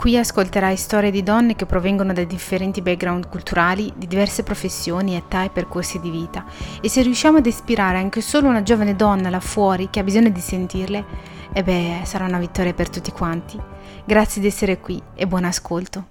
Qui 0.00 0.16
ascolterai 0.16 0.78
storie 0.78 1.10
di 1.10 1.22
donne 1.22 1.54
che 1.54 1.66
provengono 1.66 2.14
da 2.14 2.24
differenti 2.24 2.80
background 2.80 3.28
culturali, 3.28 3.92
di 3.94 4.06
diverse 4.06 4.42
professioni, 4.42 5.14
età 5.14 5.44
e 5.44 5.50
percorsi 5.50 6.00
di 6.00 6.08
vita. 6.08 6.46
E 6.80 6.88
se 6.88 7.02
riusciamo 7.02 7.36
ad 7.36 7.44
ispirare 7.44 7.98
anche 7.98 8.22
solo 8.22 8.48
una 8.48 8.62
giovane 8.62 8.96
donna 8.96 9.28
là 9.28 9.40
fuori 9.40 9.90
che 9.90 10.00
ha 10.00 10.02
bisogno 10.02 10.30
di 10.30 10.40
sentirle, 10.40 11.04
e 11.52 11.62
beh, 11.62 12.00
sarà 12.04 12.24
una 12.24 12.38
vittoria 12.38 12.72
per 12.72 12.88
tutti 12.88 13.10
quanti. 13.10 13.60
Grazie 14.06 14.40
di 14.40 14.46
essere 14.46 14.80
qui 14.80 14.98
e 15.14 15.26
buon 15.26 15.44
ascolto. 15.44 16.06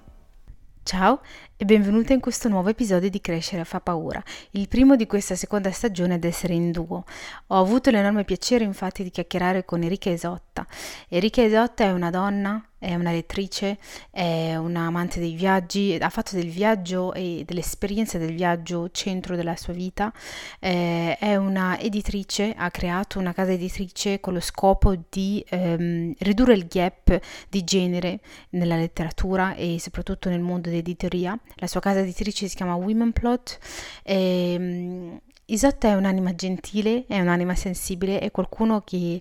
Ciao 0.84 1.20
e 1.56 1.64
benvenuta 1.64 2.12
in 2.12 2.20
questo 2.20 2.48
nuovo 2.48 2.68
episodio 2.68 3.10
di 3.10 3.20
Crescere 3.20 3.64
fa 3.64 3.80
paura, 3.80 4.22
il 4.52 4.68
primo 4.68 4.94
di 4.94 5.08
questa 5.08 5.34
seconda 5.34 5.72
stagione 5.72 6.14
ad 6.14 6.22
essere 6.22 6.54
in 6.54 6.70
duo. 6.70 7.02
Ho 7.48 7.58
avuto 7.58 7.90
l'enorme 7.90 8.22
piacere 8.22 8.62
infatti 8.62 9.02
di 9.02 9.10
chiacchierare 9.10 9.64
con 9.64 9.82
Erika 9.82 10.10
Esotta. 10.10 10.64
Erika 11.08 11.42
Esotta 11.42 11.82
è 11.82 11.90
una 11.90 12.10
donna 12.10 12.64
è 12.80 12.94
una 12.94 13.12
lettrice, 13.12 13.78
è 14.10 14.56
un'amante 14.56 15.20
dei 15.20 15.34
viaggi, 15.34 15.96
ha 16.00 16.08
fatto 16.08 16.34
del 16.34 16.48
viaggio 16.48 17.12
e 17.12 17.44
dell'esperienza 17.46 18.16
del 18.16 18.34
viaggio 18.34 18.90
centro 18.90 19.36
della 19.36 19.54
sua 19.54 19.74
vita, 19.74 20.10
eh, 20.58 21.18
è 21.18 21.36
una 21.36 21.78
editrice, 21.78 22.54
ha 22.56 22.70
creato 22.70 23.18
una 23.18 23.34
casa 23.34 23.52
editrice 23.52 24.18
con 24.18 24.32
lo 24.32 24.40
scopo 24.40 24.96
di 25.10 25.44
ehm, 25.50 26.14
ridurre 26.20 26.54
il 26.54 26.66
gap 26.66 27.20
di 27.50 27.62
genere 27.64 28.20
nella 28.50 28.76
letteratura 28.76 29.54
e 29.54 29.76
soprattutto 29.78 30.30
nel 30.30 30.40
mondo 30.40 30.70
dell'editoria. 30.70 31.38
La 31.56 31.66
sua 31.66 31.80
casa 31.80 32.00
editrice 32.00 32.48
si 32.48 32.56
chiama 32.56 32.74
Women 32.74 33.12
Plot. 33.12 33.58
E, 34.02 34.56
um, 34.58 35.20
Isotta 35.50 35.88
è 35.88 35.94
un'anima 35.94 36.32
gentile, 36.36 37.06
è 37.08 37.18
un'anima 37.18 37.56
sensibile, 37.56 38.20
è 38.20 38.30
qualcuno 38.30 38.82
che 38.82 39.20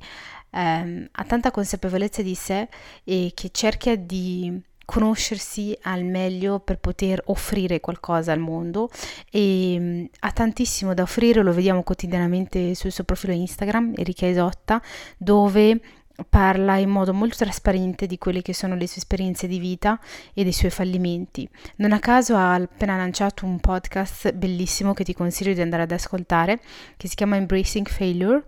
ehm, 0.52 1.08
ha 1.12 1.24
tanta 1.24 1.52
consapevolezza 1.52 2.22
di 2.22 2.36
sé 2.36 2.68
e 3.04 3.32
che 3.34 3.50
cerca 3.52 3.96
di 3.96 4.62
conoscersi 4.90 5.78
al 5.84 6.04
meglio 6.04 6.60
per 6.60 6.80
poter 6.80 7.22
offrire 7.26 7.80
qualcosa 7.80 8.32
al 8.32 8.40
mondo 8.40 8.90
e 9.30 9.76
um, 9.78 10.08
ha 10.22 10.32
tantissimo 10.32 10.96
da 10.96 11.04
offrire, 11.04 11.44
lo 11.44 11.54
vediamo 11.54 11.84
quotidianamente 11.84 12.74
sul 12.74 12.92
suo 12.92 13.04
profilo 13.04 13.34
Instagram, 13.34 13.94
Erika 13.96 14.26
Esotta, 14.26 14.82
dove 15.16 15.80
parla 16.28 16.78
in 16.78 16.90
modo 16.90 17.14
molto 17.14 17.38
trasparente 17.38 18.08
di 18.08 18.18
quelle 18.18 18.42
che 18.42 18.56
sono 18.56 18.76
le 18.76 18.88
sue 18.88 18.98
esperienze 18.98 19.46
di 19.46 19.60
vita 19.60 20.00
e 20.34 20.42
dei 20.42 20.52
suoi 20.52 20.72
fallimenti. 20.72 21.48
Non 21.76 21.92
a 21.92 22.00
caso 22.00 22.36
ha 22.36 22.56
appena 22.56 22.98
lanciato 22.98 23.46
un 23.46 23.60
podcast 23.60 24.34
bellissimo 24.34 24.94
che 24.94 25.04
ti 25.04 25.14
consiglio 25.14 25.54
di 25.54 25.62
andare 25.62 25.84
ad 25.84 25.92
ascoltare, 25.92 26.60
che 26.98 27.08
si 27.08 27.14
chiama 27.14 27.36
Embracing 27.36 27.88
Failure 27.88 28.44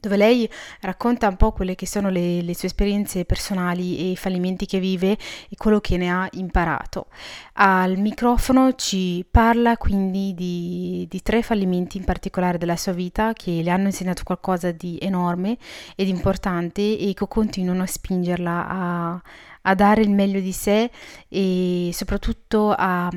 dove 0.00 0.16
lei 0.16 0.48
racconta 0.80 1.28
un 1.28 1.36
po' 1.36 1.52
quelle 1.52 1.74
che 1.74 1.86
sono 1.86 2.08
le, 2.08 2.42
le, 2.42 2.54
sue 2.54 2.68
esperienze 2.68 3.24
personali 3.24 3.98
e 3.98 4.10
i 4.12 4.16
fallimenti 4.16 4.66
che 4.66 4.80
vive 4.80 5.12
e 5.12 5.56
quello 5.56 5.80
che 5.80 5.96
ne 5.96 6.10
ha 6.10 6.28
imparato. 6.32 7.06
Al 7.54 7.98
microfono 7.98 8.74
ci 8.74 9.24
parla 9.30 9.76
quindi 9.76 10.34
di, 10.34 11.06
di 11.08 11.22
tre 11.22 11.42
fallimenti 11.42 11.98
in 11.98 12.04
particolare 12.04 12.58
della 12.58 12.76
sua 12.76 12.92
vita 12.92 13.32
che 13.32 13.62
le 13.62 13.70
hanno 13.70 13.86
insegnato 13.86 14.22
qualcosa 14.24 14.72
di 14.72 14.98
enorme 15.00 15.58
ed 15.94 16.08
importante 16.08 16.80
e 16.80 17.12
che 17.14 17.28
continuano 17.28 17.82
a 17.82 17.86
spingerla 17.86 18.68
a, 18.68 19.22
a 19.62 19.74
dare 19.74 20.00
il 20.00 20.10
meglio 20.10 20.40
di 20.40 20.52
sé 20.52 20.90
e 21.28 21.90
soprattutto 21.92 22.74
a 22.76 23.10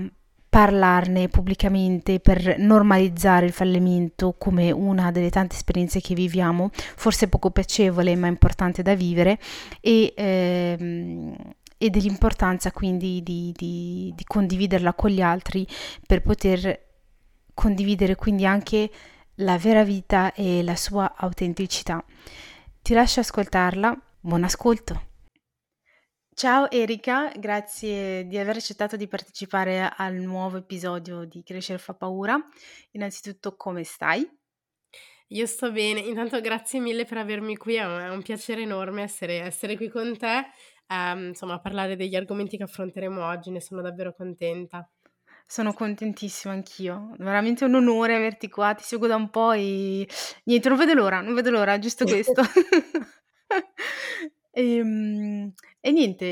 parlarne 0.53 1.29
pubblicamente 1.29 2.19
per 2.19 2.59
normalizzare 2.59 3.47
il 3.47 3.51
fallimento 3.51 4.35
come 4.37 4.69
una 4.69 5.09
delle 5.09 5.31
tante 5.31 5.55
esperienze 5.55 5.99
che 5.99 6.13
viviamo, 6.13 6.69
forse 6.71 7.27
poco 7.27 7.49
piacevole 7.49 8.15
ma 8.15 8.27
importante 8.27 8.83
da 8.83 8.93
vivere 8.93 9.39
e, 9.81 10.13
ehm, 10.15 11.35
e 11.75 11.89
dell'importanza 11.89 12.71
quindi 12.71 13.23
di, 13.23 13.51
di, 13.55 14.13
di 14.15 14.23
condividerla 14.23 14.93
con 14.93 15.09
gli 15.09 15.21
altri 15.21 15.65
per 16.05 16.21
poter 16.21 16.81
condividere 17.55 18.13
quindi 18.13 18.45
anche 18.45 18.91
la 19.37 19.57
vera 19.57 19.83
vita 19.83 20.33
e 20.33 20.61
la 20.61 20.75
sua 20.75 21.15
autenticità. 21.17 22.05
Ti 22.79 22.93
lascio 22.93 23.21
ascoltarla, 23.21 23.99
buon 24.19 24.43
ascolto! 24.43 25.12
Ciao 26.35 26.69
Erika, 26.71 27.31
grazie 27.37 28.25
di 28.25 28.39
aver 28.39 28.55
accettato 28.55 28.95
di 28.95 29.07
partecipare 29.07 29.87
al 29.95 30.15
nuovo 30.15 30.57
episodio 30.57 31.25
di 31.25 31.43
Crescere 31.43 31.77
fa 31.77 31.93
paura. 31.93 32.39
Innanzitutto, 32.91 33.55
come 33.55 33.83
stai? 33.83 34.27
Io 35.27 35.45
sto 35.45 35.71
bene, 35.71 35.99
intanto 35.99 36.41
grazie 36.41 36.79
mille 36.79 37.05
per 37.05 37.19
avermi 37.19 37.55
qui, 37.55 37.75
è 37.75 37.83
un, 37.83 38.21
piacere 38.23 38.63
enorme 38.63 39.03
essere, 39.03 39.41
essere 39.41 39.75
qui 39.75 39.89
con 39.89 40.17
te, 40.17 40.45
um, 40.87 41.27
insomma, 41.27 41.53
a 41.53 41.59
parlare 41.59 41.95
degli 41.95 42.15
argomenti 42.15 42.57
che 42.57 42.63
affronteremo 42.63 43.23
oggi, 43.23 43.51
ne 43.51 43.61
sono 43.61 43.81
davvero 43.81 44.15
contenta. 44.15 44.89
Sono 45.45 45.71
contentissima 45.73 46.51
anch'io, 46.51 47.11
veramente 47.19 47.63
un 47.63 47.75
onore 47.75 48.15
averti 48.15 48.49
qua, 48.49 48.73
ti 48.73 48.83
seguo 48.83 49.05
da 49.05 49.15
un 49.15 49.29
po' 49.29 49.51
e 49.51 50.07
niente, 50.45 50.69
non 50.69 50.77
vedo 50.79 50.93
l'ora, 50.95 51.21
non 51.21 51.35
vedo 51.35 51.51
l'ora, 51.51 51.77
giusto 51.77 52.05
questo. 52.09 52.41
Ehm, 54.55 55.51
e 55.81 55.91
niente, 55.91 56.25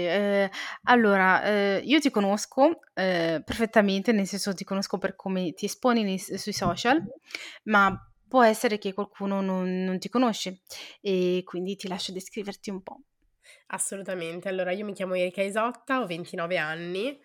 ehm, 0.44 0.50
allora, 0.84 1.44
ehm, 1.44 1.82
io 1.84 2.00
ti 2.00 2.12
conosco, 2.12 2.82
ehm, 2.94 3.42
perfettamente, 3.44 4.12
nel 4.12 4.28
senso 4.28 4.54
ti 4.54 4.64
conosco 4.64 5.00
per 5.00 5.16
come 5.16 5.54
ti 5.54 5.66
esponi 5.66 6.04
nei 6.04 6.20
sui 6.20 6.54
social, 6.54 7.02
ma 7.64 7.96
può 8.28 8.44
essere 8.44 8.78
che 8.78 8.94
qualcuno 8.94 9.42
non 9.42 9.84
non 9.84 9.98
ti 10.00 10.08
conosce 10.08 10.62
e 11.02 11.42
quindi 11.44 11.76
ti 11.76 11.88
lascio 11.88 12.12
descriverti 12.14 12.70
un 12.70 12.82
po'. 12.84 13.02
Assolutamente. 13.68 14.50
Allora, 14.50 14.72
io 14.72 14.86
mi 14.86 14.94
chiamo 14.94 15.16
Erika 15.16 15.42
Isotta, 15.42 16.02
ho 16.02 16.06
29 16.06 16.58
anni, 16.58 17.18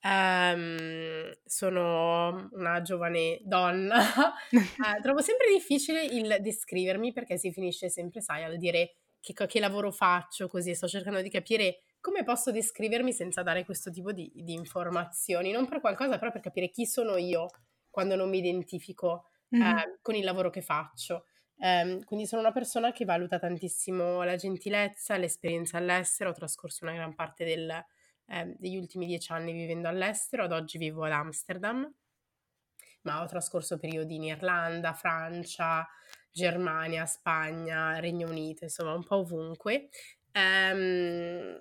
ehm, 0.00 1.32
sono 1.44 2.48
una 2.52 2.82
giovane 2.82 3.40
donna. 3.44 3.98
Eh, 4.80 5.00
trovo 5.02 5.20
sempre 5.20 5.48
difficile 5.52 6.04
il 6.04 6.36
descrivermi 6.40 7.12
perché 7.12 7.36
si 7.36 7.50
finisce 7.52 7.90
sempre, 7.90 8.20
sai, 8.20 8.44
al 8.44 8.58
dire 8.58 8.98
che, 9.20 9.34
che 9.34 9.60
lavoro 9.60 9.90
faccio, 9.90 10.48
così 10.48 10.74
sto 10.74 10.88
cercando 10.88 11.20
di 11.20 11.30
capire 11.30 11.82
come 12.00 12.22
posso 12.22 12.50
descrivermi 12.50 13.12
senza 13.12 13.42
dare 13.42 13.64
questo 13.64 13.90
tipo 13.90 14.12
di, 14.12 14.30
di 14.34 14.52
informazioni, 14.52 15.50
non 15.50 15.66
per 15.66 15.80
qualcosa, 15.80 16.18
però 16.18 16.30
per 16.30 16.40
capire 16.40 16.70
chi 16.70 16.86
sono 16.86 17.16
io 17.16 17.48
quando 17.90 18.14
non 18.14 18.28
mi 18.28 18.38
identifico 18.38 19.24
mm-hmm. 19.54 19.76
eh, 19.76 19.98
con 20.02 20.14
il 20.14 20.24
lavoro 20.24 20.50
che 20.50 20.62
faccio. 20.62 21.24
Um, 21.60 22.04
quindi 22.04 22.24
sono 22.24 22.40
una 22.42 22.52
persona 22.52 22.92
che 22.92 23.04
valuta 23.04 23.40
tantissimo 23.40 24.22
la 24.22 24.36
gentilezza, 24.36 25.16
l'esperienza 25.16 25.76
all'estero, 25.76 26.30
ho 26.30 26.32
trascorso 26.32 26.84
una 26.84 26.94
gran 26.94 27.16
parte 27.16 27.44
del, 27.44 27.68
eh, 28.26 28.54
degli 28.56 28.76
ultimi 28.76 29.06
dieci 29.06 29.32
anni 29.32 29.52
vivendo 29.52 29.88
all'estero, 29.88 30.44
ad 30.44 30.52
oggi 30.52 30.78
vivo 30.78 31.02
ad 31.02 31.10
Amsterdam, 31.10 31.92
ma 33.02 33.22
ho 33.22 33.26
trascorso 33.26 33.76
periodi 33.76 34.14
in 34.14 34.24
Irlanda, 34.24 34.92
Francia, 34.92 35.84
Germania, 36.32 37.06
Spagna, 37.06 37.98
Regno 38.00 38.28
Unito, 38.28 38.64
insomma 38.64 38.94
un 38.94 39.04
po' 39.04 39.16
ovunque. 39.16 39.88
Um, 40.32 41.58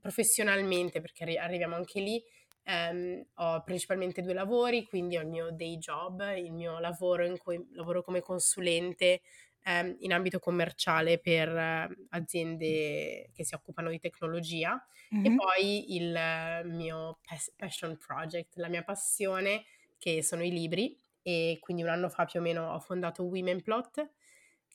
professionalmente, 0.00 1.00
perché 1.00 1.24
arri- 1.24 1.38
arriviamo 1.38 1.74
anche 1.74 2.00
lì, 2.00 2.22
um, 2.64 3.24
ho 3.34 3.62
principalmente 3.64 4.22
due 4.22 4.34
lavori, 4.34 4.84
quindi 4.84 5.16
ho 5.16 5.22
il 5.22 5.28
mio 5.28 5.50
day 5.50 5.78
job, 5.78 6.22
il 6.36 6.52
mio 6.52 6.78
lavoro 6.78 7.24
in 7.24 7.38
cui 7.38 7.66
lavoro 7.72 8.02
come 8.02 8.20
consulente 8.20 9.22
um, 9.64 9.96
in 10.00 10.12
ambito 10.12 10.38
commerciale 10.38 11.18
per 11.18 11.48
uh, 11.48 12.06
aziende 12.10 13.30
che 13.32 13.44
si 13.44 13.54
occupano 13.54 13.90
di 13.90 13.98
tecnologia 13.98 14.82
mm-hmm. 15.14 15.24
e 15.24 15.34
poi 15.34 15.96
il 15.96 16.14
uh, 16.14 16.68
mio 16.68 17.18
passion 17.56 17.96
project, 17.96 18.56
la 18.56 18.68
mia 18.68 18.82
passione 18.82 19.64
che 19.98 20.22
sono 20.22 20.44
i 20.44 20.50
libri 20.50 20.96
e 21.28 21.58
quindi 21.60 21.82
un 21.82 21.90
anno 21.90 22.08
fa 22.08 22.24
più 22.24 22.40
o 22.40 22.42
meno 22.42 22.72
ho 22.72 22.80
fondato 22.80 23.22
Women 23.22 23.60
Plot, 23.60 24.12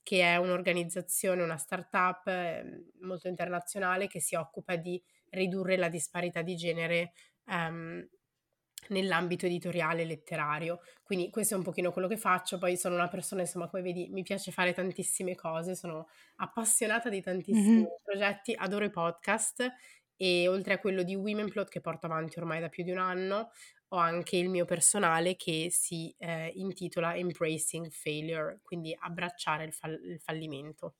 che 0.03 0.21
è 0.21 0.35
un'organizzazione, 0.35 1.41
una 1.41 1.57
startup 1.57 2.27
eh, 2.27 2.91
molto 3.01 3.27
internazionale 3.27 4.05
che 4.05 4.19
si 4.19 4.35
occupa 4.35 4.75
di 4.75 5.01
ridurre 5.31 5.77
la 5.77 5.89
disparità 5.89 6.44
di 6.44 6.55
genere 6.55 7.13
um, 7.45 8.07
nell'ambito 8.89 9.47
editoriale 9.47 10.03
e 10.03 10.05
letterario. 10.05 10.81
Quindi 11.01 11.31
questo 11.31 11.55
è 11.55 11.57
un 11.57 11.63
pochino 11.63 11.91
quello 11.91 12.07
che 12.07 12.17
faccio, 12.17 12.59
poi 12.59 12.77
sono 12.77 12.94
una 12.94 13.07
persona, 13.07 13.41
insomma, 13.41 13.67
come 13.67 13.81
vedi, 13.81 14.09
mi 14.09 14.21
piace 14.21 14.51
fare 14.51 14.73
tantissime 14.73 15.33
cose, 15.33 15.73
sono 15.73 16.07
appassionata 16.35 17.09
di 17.09 17.21
tantissimi 17.21 17.77
mm-hmm. 17.77 17.85
progetti, 18.03 18.53
adoro 18.55 18.85
i 18.85 18.91
podcast 18.91 19.73
e 20.15 20.47
oltre 20.47 20.73
a 20.73 20.77
quello 20.77 21.01
di 21.01 21.15
Women 21.15 21.50
Plot 21.50 21.69
che 21.69 21.81
porto 21.81 22.05
avanti 22.05 22.38
ormai 22.38 22.59
da 22.59 22.69
più 22.69 22.83
di 22.83 22.91
un 22.91 23.00
anno, 23.00 23.50
ho 23.93 23.97
anche 23.97 24.37
il 24.37 24.49
mio 24.49 24.65
personale 24.65 25.35
che 25.35 25.69
si 25.71 26.13
eh, 26.17 26.51
intitola 26.55 27.15
Embracing 27.15 27.89
Failure, 27.91 28.59
quindi 28.63 28.95
abbracciare 28.99 29.65
il, 29.65 29.73
fall- 29.73 30.01
il 30.03 30.19
fallimento. 30.19 30.95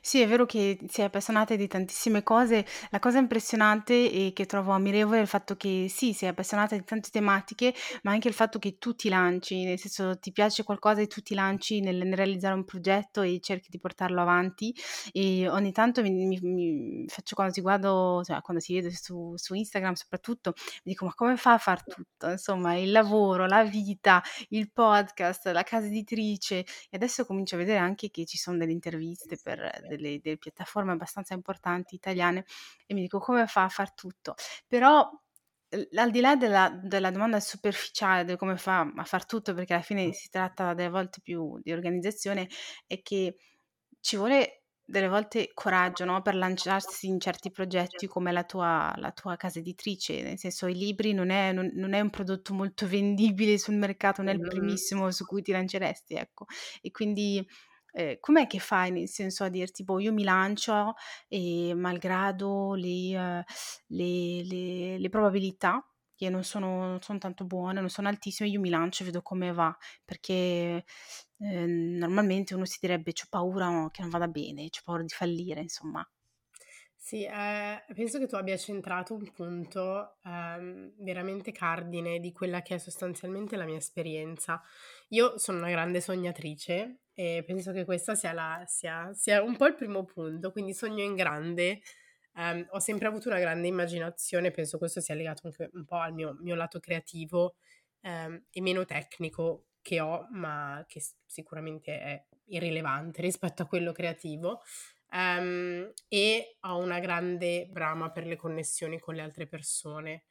Sì, 0.00 0.20
è 0.20 0.28
vero 0.28 0.46
che 0.46 0.78
si 0.88 1.00
è 1.00 1.04
appassionate 1.04 1.56
di 1.56 1.66
tantissime 1.66 2.22
cose. 2.22 2.64
La 2.90 3.00
cosa 3.00 3.18
impressionante 3.18 3.92
e 4.10 4.32
che 4.32 4.46
trovo 4.46 4.70
ammirevole 4.72 5.18
è 5.18 5.20
il 5.22 5.26
fatto 5.26 5.56
che 5.56 5.86
sì, 5.88 6.12
sei 6.12 6.28
appassionata 6.28 6.76
di 6.76 6.84
tante 6.84 7.10
tematiche, 7.10 7.74
ma 8.04 8.12
anche 8.12 8.28
il 8.28 8.34
fatto 8.34 8.60
che 8.60 8.78
tu 8.78 8.94
ti 8.94 9.08
lanci, 9.08 9.64
nel 9.64 9.76
senso 9.78 10.16
ti 10.20 10.30
piace 10.30 10.62
qualcosa 10.62 11.00
e 11.00 11.08
tu 11.08 11.20
ti 11.20 11.34
lanci 11.34 11.80
nel 11.80 11.96
nel 11.96 12.14
realizzare 12.16 12.54
un 12.54 12.64
progetto 12.64 13.22
e 13.22 13.40
cerchi 13.40 13.68
di 13.70 13.80
portarlo 13.80 14.20
avanti. 14.20 14.72
E 15.12 15.48
ogni 15.48 15.72
tanto 15.72 16.00
mi 16.02 16.10
mi 16.12 16.38
mi 16.40 17.04
faccio 17.08 17.34
quando 17.34 17.52
ti 17.52 17.60
guardo, 17.60 18.22
cioè 18.24 18.40
quando 18.42 18.62
si 18.62 18.72
vede 18.74 18.90
su 18.94 19.32
su 19.36 19.54
Instagram 19.54 19.94
soprattutto, 19.94 20.52
mi 20.84 20.92
dico: 20.92 21.04
"Ma 21.06 21.12
come 21.14 21.36
fa 21.36 21.54
a 21.54 21.58
far 21.58 21.82
tutto?" 21.84 22.28
Insomma, 22.30 22.76
il 22.76 22.92
lavoro, 22.92 23.46
la 23.46 23.64
vita, 23.64 24.22
il 24.50 24.70
podcast, 24.72 25.46
la 25.48 25.64
casa 25.64 25.86
editrice 25.86 26.58
e 26.88 26.96
adesso 26.96 27.24
comincio 27.26 27.56
a 27.56 27.58
vedere 27.58 27.78
anche 27.78 28.10
che 28.10 28.24
ci 28.26 28.36
son 28.38 28.56
delle 28.58 28.70
interviste 28.72 29.38
per 29.42 29.84
delle, 29.88 30.20
delle 30.20 30.38
piattaforme 30.38 30.92
abbastanza 30.92 31.34
importanti 31.34 31.94
italiane 31.94 32.44
e 32.86 32.94
mi 32.94 33.02
dico 33.02 33.18
come 33.18 33.46
fa 33.46 33.64
a 33.64 33.68
far 33.68 33.94
tutto. 33.94 34.34
Però 34.66 35.08
al 35.96 36.10
di 36.10 36.20
là 36.20 36.36
della, 36.36 36.68
della, 36.82 37.10
domanda 37.10 37.38
superficiale 37.38 38.24
di 38.24 38.36
come 38.36 38.56
fa 38.56 38.80
a 38.80 39.04
far 39.04 39.24
tutto, 39.24 39.54
perché 39.54 39.74
alla 39.74 39.82
fine 39.82 40.12
si 40.12 40.28
tratta 40.28 40.74
delle 40.74 40.88
volte 40.88 41.20
più 41.22 41.60
di 41.62 41.72
organizzazione, 41.72 42.48
è 42.86 43.00
che 43.02 43.36
ci 44.00 44.16
vuole 44.16 44.60
delle 44.90 45.08
volte 45.08 45.52
coraggio 45.54 46.04
no? 46.04 46.20
per 46.20 46.34
lanciarsi 46.34 47.06
in 47.06 47.20
certi 47.20 47.52
progetti 47.52 48.08
come 48.08 48.32
la 48.32 48.42
tua, 48.42 48.92
la 48.96 49.12
tua 49.12 49.36
casa 49.36 49.60
editrice, 49.60 50.20
nel 50.22 50.38
senso 50.38 50.66
i 50.66 50.74
libri 50.74 51.12
non 51.12 51.30
è, 51.30 51.52
non, 51.52 51.70
non 51.74 51.92
è, 51.92 52.00
un 52.00 52.10
prodotto 52.10 52.52
molto 52.52 52.88
vendibile 52.88 53.56
sul 53.56 53.76
mercato, 53.76 54.20
non 54.20 54.32
è 54.32 54.34
il 54.34 54.48
primissimo 54.48 55.12
su 55.12 55.24
cui 55.24 55.42
ti 55.42 55.52
lanceresti, 55.52 56.14
ecco. 56.14 56.46
E 56.80 56.90
quindi 56.90 57.46
eh, 57.92 58.18
com'è 58.20 58.46
che 58.46 58.58
fai 58.58 58.90
nel 58.90 59.08
senso 59.08 59.44
a 59.44 59.48
dirti, 59.48 59.84
boh, 59.84 60.00
io 60.00 60.12
mi 60.12 60.24
lancio 60.24 60.94
e 61.28 61.72
malgrado 61.74 62.74
le, 62.74 63.16
uh, 63.16 63.44
le, 63.88 64.44
le, 64.44 64.98
le 64.98 65.08
probabilità 65.08 65.84
che 66.14 66.28
non 66.28 66.44
sono, 66.44 66.86
non 66.86 67.00
sono, 67.00 67.18
tanto 67.18 67.46
buone, 67.46 67.80
non 67.80 67.88
sono 67.88 68.08
altissime, 68.08 68.50
io 68.50 68.60
mi 68.60 68.68
lancio 68.68 69.02
e 69.02 69.06
vedo 69.06 69.22
come 69.22 69.52
va, 69.52 69.74
perché 70.04 70.84
eh, 71.38 71.66
normalmente 71.66 72.54
uno 72.54 72.66
si 72.66 72.76
direbbe 72.78 73.12
ho 73.12 73.26
paura 73.30 73.88
che 73.90 74.02
non 74.02 74.10
vada 74.10 74.28
bene, 74.28 74.64
ho 74.64 74.80
paura 74.84 75.02
di 75.02 75.08
fallire, 75.08 75.62
insomma. 75.62 76.06
Sì, 77.02 77.24
eh, 77.24 77.82
penso 77.94 78.18
che 78.18 78.26
tu 78.26 78.34
abbia 78.34 78.56
centrato 78.58 79.14
un 79.14 79.32
punto 79.32 80.18
ehm, 80.22 80.92
veramente 80.98 81.50
cardine 81.50 82.20
di 82.20 82.30
quella 82.30 82.60
che 82.60 82.74
è 82.74 82.78
sostanzialmente 82.78 83.56
la 83.56 83.64
mia 83.64 83.78
esperienza. 83.78 84.62
Io 85.08 85.38
sono 85.38 85.58
una 85.58 85.70
grande 85.70 86.02
sognatrice 86.02 87.04
e 87.20 87.44
penso 87.44 87.70
che 87.72 87.84
questo 87.84 88.14
sia, 88.14 88.32
la, 88.32 88.64
sia, 88.66 89.12
sia 89.12 89.42
un 89.42 89.54
po' 89.54 89.66
il 89.66 89.74
primo 89.74 90.06
punto, 90.06 90.50
quindi 90.50 90.72
sogno 90.72 91.02
in 91.02 91.14
grande. 91.14 91.82
Um, 92.32 92.66
ho 92.70 92.78
sempre 92.78 93.08
avuto 93.08 93.28
una 93.28 93.38
grande 93.38 93.66
immaginazione, 93.66 94.50
penso 94.50 94.78
questo 94.78 95.02
sia 95.02 95.14
legato 95.14 95.46
anche 95.46 95.68
un 95.74 95.84
po' 95.84 95.96
al 95.96 96.14
mio, 96.14 96.38
mio 96.40 96.54
lato 96.54 96.80
creativo 96.80 97.56
um, 98.00 98.42
e 98.50 98.60
meno 98.62 98.86
tecnico 98.86 99.66
che 99.82 100.00
ho, 100.00 100.28
ma 100.30 100.82
che 100.88 101.02
sicuramente 101.26 102.00
è 102.00 102.24
irrilevante 102.46 103.20
rispetto 103.20 103.64
a 103.64 103.66
quello 103.66 103.92
creativo. 103.92 104.62
Um, 105.12 105.92
e 106.08 106.56
ho 106.60 106.78
una 106.78 107.00
grande 107.00 107.66
brama 107.70 108.10
per 108.12 108.24
le 108.24 108.36
connessioni 108.36 108.98
con 108.98 109.14
le 109.14 109.20
altre 109.20 109.46
persone 109.46 110.22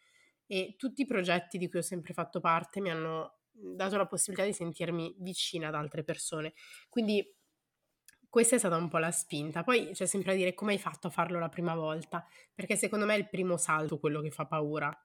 e 0.48 0.74
tutti 0.76 1.04
i 1.04 1.06
progetti 1.06 1.60
di 1.60 1.70
cui 1.70 1.80
ho 1.80 1.84
sempre 1.84 2.14
fatto 2.14 2.40
parte 2.40 2.82
mi 2.82 2.90
hanno 2.90 3.39
dato 3.62 3.98
la 3.98 4.08
possibilità 4.08 4.46
di 4.46 4.54
sentirmi 4.54 5.16
vicina 5.20 5.68
ad 5.68 5.76
altre 5.76 6.04
persone. 6.04 6.54
Quindi 6.90 7.36
questa 8.30 8.56
è 8.56 8.60
stata 8.60 8.76
un 8.76 8.88
po' 8.90 9.00
la 9.00 9.12
spinta. 9.12 9.64
Poi 9.64 9.90
c'è 9.94 10.06
sempre 10.06 10.32
da 10.32 10.38
dire 10.38 10.54
come 10.54 10.74
hai 10.74 10.80
fatto 10.80 11.08
a 11.08 11.10
farlo 11.10 11.40
la 11.40 11.50
prima 11.50 11.76
volta, 11.76 12.26
perché 12.54 12.76
secondo 12.76 13.06
me 13.06 13.16
è 13.16 13.18
il 13.18 13.28
primo 13.28 13.58
salto 13.58 14.00
quello 14.00 14.22
che 14.22 14.30
fa 14.30 14.46
paura, 14.46 14.96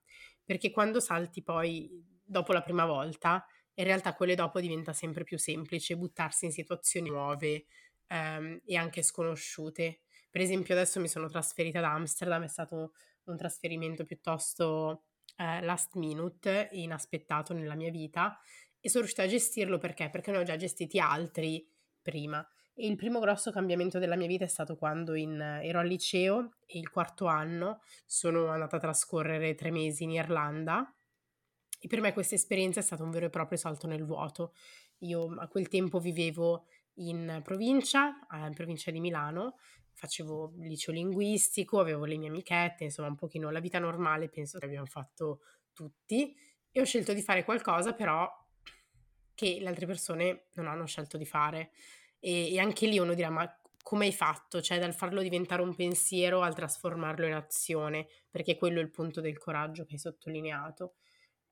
perché 0.45 0.71
quando 0.71 1.01
salti 1.01 1.43
poi 1.43 1.91
dopo 2.23 2.53
la 2.53 2.63
prima 2.63 2.85
volta, 2.85 3.45
in 3.75 3.85
realtà 3.85 4.15
quelle 4.15 4.35
dopo 4.35 4.61
diventa 4.61 4.93
sempre 4.93 5.25
più 5.25 5.39
semplice 5.39 5.97
buttarsi 5.97 6.45
in 6.45 6.53
situazioni 6.53 7.09
nuove 7.09 7.67
ehm, 8.09 8.61
e 8.65 8.77
anche 8.77 9.03
sconosciute. 9.03 10.03
Per 10.31 10.41
esempio 10.41 10.75
adesso 10.75 11.01
mi 11.01 11.09
sono 11.09 11.29
trasferita 11.29 11.79
ad 11.79 11.85
Amsterdam, 11.85 12.45
è 12.45 12.49
stato 12.49 12.93
un 13.25 13.37
trasferimento 13.37 14.05
piuttosto 14.05 15.05
eh, 15.37 15.61
last 15.63 15.95
minute, 15.95 16.69
inaspettato 16.73 17.53
nella 17.53 17.75
mia 17.75 17.91
vita 17.91 18.39
e 18.81 18.89
sono 18.89 19.05
riuscita 19.05 19.27
a 19.27 19.31
gestirlo 19.31 19.79
perché? 19.79 20.11
Perché 20.11 20.31
ne 20.31 20.39
ho 20.39 20.43
già 20.43 20.57
gestiti 20.57 20.99
altri 20.99 21.67
prima. 22.03 22.47
E 22.75 22.87
il 22.87 22.97
primo 22.97 23.21
grosso 23.21 23.53
cambiamento 23.53 23.99
della 23.99 24.17
mia 24.17 24.27
vita 24.27 24.45
è 24.45 24.49
stato 24.49 24.77
quando 24.77 25.15
in, 25.15 25.41
ero 25.41 25.79
al 25.79 25.87
liceo 25.87 26.57
e 26.67 26.79
il 26.79 26.91
quarto 26.91 27.27
anno 27.27 27.81
sono 28.05 28.49
andata 28.49 28.77
a 28.77 28.81
trascorrere 28.81 29.55
tre 29.55 29.71
mesi 29.71 30.03
in 30.03 30.11
Irlanda 30.11 30.93
e 31.81 31.87
per 31.87 32.01
me 32.01 32.13
questa 32.13 32.35
esperienza 32.35 32.81
è 32.81 32.83
stata 32.83 33.03
un 33.03 33.11
vero 33.11 33.27
e 33.27 33.31
proprio 33.31 33.59
salto 33.59 33.87
nel 33.87 34.05
vuoto. 34.05 34.55
Io 34.99 35.35
a 35.39 35.49
quel 35.49 35.69
tempo 35.69 36.01
vivevo 36.01 36.67
in 36.95 37.41
provincia, 37.45 38.27
in 38.33 38.55
provincia 38.55 38.91
di 38.91 39.01
Milano, 39.01 39.57
facevo 39.95 40.55
liceo 40.59 40.93
linguistico, 40.93 41.81
avevo 41.81 42.05
le 42.05 42.17
mie 42.17 42.29
amichette, 42.29 42.85
insomma 42.85 43.09
un 43.09 43.17
pochino 43.17 43.51
la 43.51 43.61
vita 43.61 43.79
normale 43.79 44.29
penso 44.29 44.59
che 44.59 44.67
abbiamo 44.67 44.87
fatto 44.87 45.41
tutti 45.73 46.37
e 46.71 46.81
ho 46.81 46.85
scelto 46.85 47.13
di 47.13 47.23
fare 47.23 47.45
qualcosa 47.45 47.95
però 47.95 48.29
che 49.35 49.59
le 49.61 49.69
altre 49.69 49.87
persone 49.87 50.47
non 50.55 50.67
hanno 50.67 50.87
scelto 50.87 51.17
di 51.17 51.25
fare 51.25 51.71
e, 52.19 52.53
e 52.53 52.59
anche 52.59 52.87
lì 52.87 52.99
uno 52.99 53.15
dirà 53.15 53.31
ma 53.31 53.59
come 53.85 54.07
hai 54.07 54.13
fatto? 54.15 54.63
Cioè 54.63 54.79
dal 54.79 54.95
farlo 54.95 55.21
diventare 55.21 55.61
un 55.61 55.75
pensiero 55.75 56.41
al 56.41 56.55
trasformarlo 56.55 57.27
in 57.27 57.35
azione, 57.35 58.09
perché 58.31 58.57
quello 58.57 58.81
è 58.81 58.83
il 58.83 58.91
punto 58.91 59.21
del 59.21 59.37
coraggio 59.37 59.85
che 59.85 59.93
hai 59.93 59.99
sottolineato. 59.99 60.95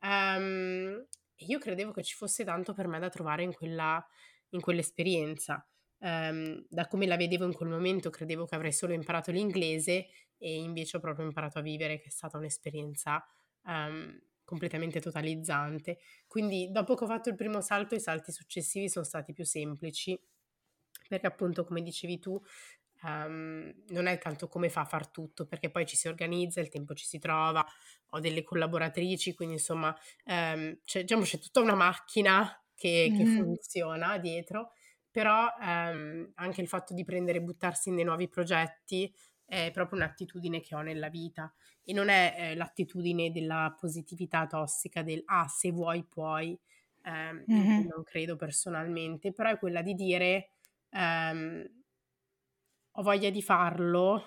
Um, 0.01 1.07
io 1.37 1.59
credevo 1.59 1.93
che 1.93 2.03
ci 2.03 2.15
fosse 2.15 2.43
tanto 2.43 2.73
per 2.73 2.89
me 2.89 2.99
da 2.99 3.11
trovare 3.11 3.43
in, 3.43 3.53
quella, 3.53 4.05
in 4.49 4.63
quell'esperienza 4.63 5.65
um, 6.03 6.65
da 6.69 6.87
come 6.87 7.07
la 7.07 7.17
vedevo 7.17 7.45
in 7.45 7.53
quel 7.53 7.69
momento 7.69 8.11
credevo 8.11 8.45
che 8.45 8.55
avrei 8.55 8.73
solo 8.73 8.93
imparato 8.93 9.31
l'inglese 9.31 10.07
e 10.37 10.57
invece 10.57 10.97
ho 10.97 11.01
proprio 11.01 11.25
imparato 11.25 11.59
a 11.59 11.63
vivere, 11.63 11.99
che 11.99 12.09
è 12.09 12.11
stata 12.11 12.37
un'esperienza 12.37 13.25
um, 13.65 14.21
completamente 14.45 15.01
totalizzante. 15.01 15.99
Quindi 16.27 16.71
dopo 16.71 16.95
che 16.95 17.05
ho 17.05 17.07
fatto 17.07 17.29
il 17.29 17.37
primo 17.37 17.61
salto, 17.61 17.95
i 17.95 18.01
salti 18.01 18.33
successivi 18.33 18.89
sono 18.89 19.05
stati 19.05 19.33
più 19.33 19.45
semplici, 19.45 20.21
perché 21.09 21.27
appunto, 21.27 21.65
come 21.65 21.83
dicevi 21.83 22.19
tu, 22.19 22.41
Um, 23.05 23.75
non 23.89 24.07
è 24.07 24.17
tanto 24.19 24.47
come 24.47 24.69
fa 24.69 24.83
a 24.83 24.85
far 24.85 25.09
tutto, 25.09 25.45
perché 25.45 25.73
poi 25.73 25.85
ci 25.87 25.97
si 25.97 26.07
organizza, 26.07 26.61
il 26.61 26.69
tempo 26.69 26.95
ci 26.95 27.05
si 27.05 27.19
trova, 27.19 27.67
ho 28.11 28.21
delle 28.21 28.45
collaboratrici, 28.45 29.35
quindi 29.35 29.55
insomma 29.55 29.89
um, 30.27 30.79
c'è, 30.85 31.01
diciamo, 31.01 31.23
c'è 31.25 31.41
tutta 31.41 31.59
una 31.59 31.75
macchina 31.75 32.65
che, 32.77 33.09
mm. 33.11 33.17
che 33.17 33.25
funziona 33.25 34.19
dietro 34.19 34.71
però 35.13 35.47
ehm, 35.61 36.33
anche 36.37 36.63
il 36.63 36.67
fatto 36.67 36.95
di 36.95 37.05
prendere 37.05 37.39
e 37.39 37.43
buttarsi 37.43 37.91
in 37.91 37.97
dei 37.97 38.05
nuovi 38.05 38.29
progetti 38.29 39.15
è 39.45 39.71
proprio 39.71 39.99
un'attitudine 39.99 40.61
che 40.61 40.75
ho 40.75 40.81
nella 40.81 41.11
vita 41.11 41.53
e 41.85 41.93
non 41.93 42.09
è 42.09 42.35
eh, 42.37 42.55
l'attitudine 42.55 43.31
della 43.31 43.77
positività 43.79 44.47
tossica 44.47 45.03
del 45.03 45.23
ah 45.27 45.47
se 45.47 45.71
vuoi 45.71 46.03
puoi 46.05 46.59
ehm, 47.05 47.45
mm-hmm. 47.51 47.87
non 47.89 48.03
credo 48.03 48.37
personalmente 48.37 49.33
però 49.33 49.51
è 49.51 49.59
quella 49.59 49.83
di 49.83 49.95
dire 49.95 50.53
ehm, 50.89 51.71
ho 52.93 53.03
voglia 53.03 53.29
di 53.29 53.43
farlo 53.43 54.25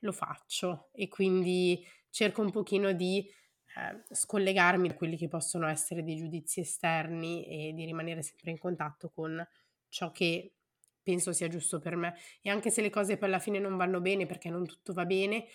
lo 0.00 0.12
faccio 0.12 0.88
e 0.92 1.08
quindi 1.08 1.84
cerco 2.08 2.40
un 2.40 2.50
pochino 2.50 2.92
di 2.92 3.28
eh, 3.76 4.02
scollegarmi 4.14 4.88
da 4.88 4.94
quelli 4.94 5.16
che 5.16 5.28
possono 5.28 5.66
essere 5.68 6.02
dei 6.02 6.16
giudizi 6.16 6.60
esterni 6.60 7.44
e 7.44 7.72
di 7.74 7.84
rimanere 7.84 8.22
sempre 8.22 8.50
in 8.50 8.58
contatto 8.58 9.10
con 9.10 9.46
ciò 9.88 10.10
che 10.10 10.52
penso 11.02 11.32
sia 11.32 11.48
giusto 11.48 11.78
per 11.78 11.96
me. 11.96 12.14
E 12.42 12.50
anche 12.50 12.70
se 12.70 12.82
le 12.82 12.90
cose 12.90 13.16
poi 13.16 13.28
alla 13.28 13.38
fine 13.38 13.58
non 13.58 13.76
vanno 13.76 14.00
bene, 14.00 14.26
perché 14.26 14.50
non 14.50 14.66
tutto 14.66 14.92
va 14.92 15.06
bene, 15.06 15.46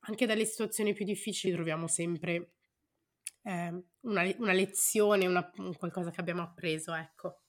anche 0.00 0.26
dalle 0.26 0.44
situazioni 0.44 0.94
più 0.94 1.04
difficili 1.04 1.52
troviamo 1.52 1.86
sempre 1.86 2.54
eh, 3.42 3.84
una, 4.00 4.34
una, 4.38 4.52
lezione, 4.52 5.26
una, 5.26 5.50
qualcosa 5.76 6.10
che 6.10 6.20
abbiamo 6.20 6.42
appreso, 6.42 6.94
ecco. 6.94 7.41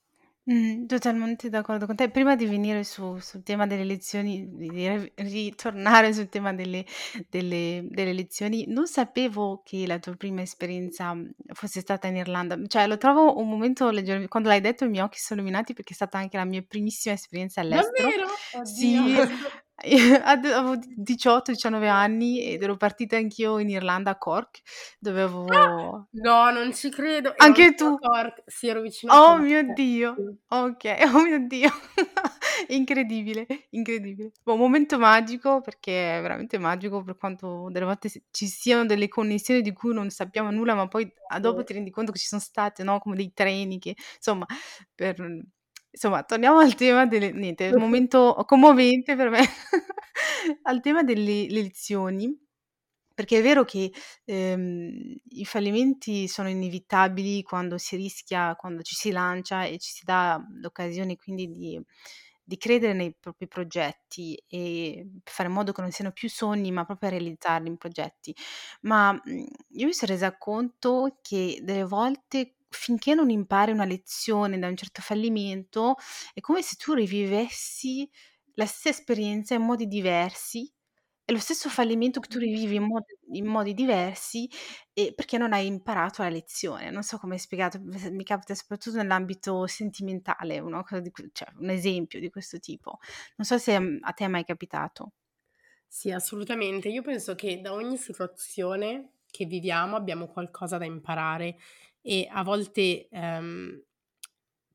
Mh, 0.48 0.88
totalmente 0.88 1.48
d'accordo 1.48 1.86
con 1.86 1.96
te. 1.96 2.10
Prima 2.10 2.36
di 2.36 2.46
venire 2.46 2.84
su 2.84 3.18
sul 3.20 3.44
tema 3.44 3.66
delle 3.66 3.86
lezioni, 3.86 4.46
di 4.54 5.12
ritornare 5.16 6.12
sul 6.14 6.28
tema 6.28 6.52
delle 6.54 6.86
delle 7.30 7.86
delle 7.90 8.12
lezioni, 8.12 8.66
non 8.68 8.86
sapevo 8.88 9.62
che 9.64 9.88
la 9.88 10.00
tua 10.00 10.16
prima 10.18 10.42
esperienza, 10.42 11.16
fosse 11.54 11.80
stata 11.80 12.08
in 12.08 12.18
Irlanda. 12.18 12.58
Cioè, 12.68 12.88
lo 12.88 12.98
trovo 12.98 13.38
un 13.40 13.48
momento 13.48 13.90
leggerme 13.90 14.28
quando 14.28 14.50
l'hai 14.50 14.60
detto 14.60 14.84
i 14.84 14.90
miei 14.90 15.04
occhi 15.06 15.20
sono 15.20 15.40
illuminati 15.40 15.74
perché 15.74 15.92
è 15.94 15.96
stata 15.96 16.18
anche 16.18 16.36
la 16.36 16.44
mia 16.46 16.62
primissima 16.62 17.16
esperienza 17.16 17.62
all'estero. 17.62 18.12
Davvero? 18.12 18.40
Sì, 18.62 19.26
avevo 20.24 20.76
18-19 20.96 21.88
anni 21.88 22.44
ed 22.44 22.62
ero 22.62 22.78
partita 22.78 23.18
anch'io 23.18 23.58
in 23.58 23.70
Irlanda 23.70 24.12
a 24.12 24.18
Cork, 24.18 24.62
dove 25.00 25.22
avevo 25.22 26.08
No, 26.12 26.52
non 26.52 26.74
ci 26.74 26.90
credo. 26.90 27.30
Ero 27.36 27.44
Anche 27.48 27.74
tu? 27.74 27.98
Cork. 27.98 28.44
Sì, 28.46 28.68
ero 28.68 28.82
vicino 28.82 29.12
a 29.12 29.18
Oh 29.18 29.36
Cork. 29.36 29.42
mio 29.42 29.74
Dio! 29.74 30.16
Sì. 30.16 30.38
Okay, 30.48 30.98
oh 31.16 31.24
mio 31.24 31.48
Dio! 31.48 31.70
Incredibile, 32.70 33.46
incredibile. 33.72 34.32
Un 34.46 34.58
momento 34.58 34.98
magico 35.00 35.60
perché 35.62 36.18
è 36.18 36.22
veramente 36.22 36.58
magico 36.60 37.04
per 37.04 37.18
quanto 37.18 37.68
delle 37.70 37.86
volte 37.86 38.10
ci 38.32 38.48
siano 38.48 38.86
delle 38.86 39.08
connessioni 39.08 39.62
di 39.62 39.74
cui 39.74 39.94
non 39.94 40.10
sappiamo 40.12 40.52
nulla, 40.52 40.76
ma 40.76 40.88
poi 40.88 41.12
dopo 41.42 41.64
ti 41.64 41.74
rendi 41.74 41.90
conto 41.90 42.12
che 42.12 42.20
ci 42.20 42.28
son 42.28 42.40
state, 42.40 42.84
no, 42.84 43.00
come 43.00 43.16
dei 43.16 43.34
treni 43.34 43.80
che 43.80 43.96
insomma 44.16 44.46
per 44.94 45.16
insomma 45.94 46.24
torniamo 46.24 46.60
al 46.60 46.76
tema 46.76 47.06
delle 47.06 47.32
niente, 47.32 47.70
un 47.70 47.80
momento 47.82 48.36
commovente 48.48 49.16
per 49.16 49.30
me, 49.30 49.40
al 50.64 50.82
tema 50.82 51.04
delle 51.04 51.48
le 51.48 51.62
lezioni, 51.62 52.36
perché 53.16 53.40
è 53.40 53.42
vero 53.44 53.64
che, 53.64 53.92
ehm, 54.26 55.16
i 55.30 55.46
fallimenti 55.46 56.28
sono 56.28 56.50
inevitabili 56.50 57.44
quando 57.44 57.78
si 57.78 57.96
rischia, 57.96 58.56
quando 58.56 58.82
ci 58.82 58.96
si 58.96 59.12
lancia 59.12 59.64
e 59.66 59.78
ci 59.80 59.92
si 59.92 60.02
dà 60.06 60.44
l'occasione 60.62 61.16
quindi 61.18 61.48
di 61.52 61.80
di 62.46 62.58
credere 62.58 62.92
nei 62.94 63.16
propri 63.18 63.48
progetti 63.48 64.36
e 64.48 65.08
fare 65.24 65.48
in 65.48 65.56
modo 65.56 65.72
che 65.72 65.80
non 65.82 65.92
siano 65.92 66.12
più 66.12 66.30
sogni, 66.30 66.72
ma 66.72 66.84
proprio 66.86 67.10
realizzarli 67.12 67.70
in 67.70 67.78
progetti. 67.78 68.36
Ma, 68.82 69.14
mhmm, 69.14 69.46
io 69.76 69.86
mi 69.88 69.94
son 69.94 70.10
resa 70.10 70.38
conto 70.38 71.20
che 71.22 71.60
delle 71.64 71.86
volte 71.86 72.56
finché 72.74 73.14
non 73.16 73.30
impari 73.30 73.72
una 73.72 73.86
lezione 73.86 74.60
da 74.60 74.68
un 74.68 74.76
certo 74.78 75.02
fallimento, 75.02 75.96
è 76.34 76.40
come 76.42 76.62
se 76.62 76.76
tu 76.76 76.94
rivivessi 76.94 78.10
la 78.56 78.66
stessa 78.66 78.90
esperienza 78.90 79.54
in 79.56 79.64
modi 79.64 79.88
diversi. 79.88 80.72
È 81.26 81.32
lo 81.32 81.40
stesso 81.40 81.70
fallimento 81.70 82.20
che 82.20 82.28
tu 82.28 82.38
rivivi 82.38 82.76
in 82.76 82.84
modi 82.84 83.18
in 83.34 83.46
modi 83.48 83.74
diversi, 83.74 84.50
ehm, 84.94 85.14
perché 85.16 85.38
non 85.38 85.54
hai 85.54 85.66
imparato 85.68 86.22
la 86.22 86.30
lezione. 86.30 86.92
Non 86.92 87.02
so 87.04 87.18
come 87.18 87.38
spiegato, 87.38 87.80
mi 87.82 88.24
capita 88.24 88.54
soprattutto 88.56 88.98
nell'ambito 88.98 89.66
sentimentale, 89.68 90.62
que 90.84 91.30
cioè 91.34 91.48
un 91.60 91.70
esempio 91.70 92.20
di 92.20 92.30
questo 92.30 92.60
tipo. 92.60 93.00
Non 93.38 93.46
so 93.48 93.58
se, 93.58 93.76
a 94.02 94.12
te 94.14 94.26
è 94.26 94.28
mai 94.28 94.44
capitato. 94.46 95.14
Sì, 95.88 96.12
assolutamente. 96.12 96.90
Io 96.90 97.02
penso 97.04 97.36
che 97.36 97.62
da 97.62 97.74
ogni 97.74 97.98
situazione 97.98 99.20
che 99.30 99.46
viviamo 99.46 99.96
abbiamo 99.96 100.28
qualcosa 100.28 100.78
da 100.78 100.86
imparare 100.86 101.58
e 102.04 102.28
a 102.30 102.44
volte, 102.44 103.08
ehm, 103.10 103.82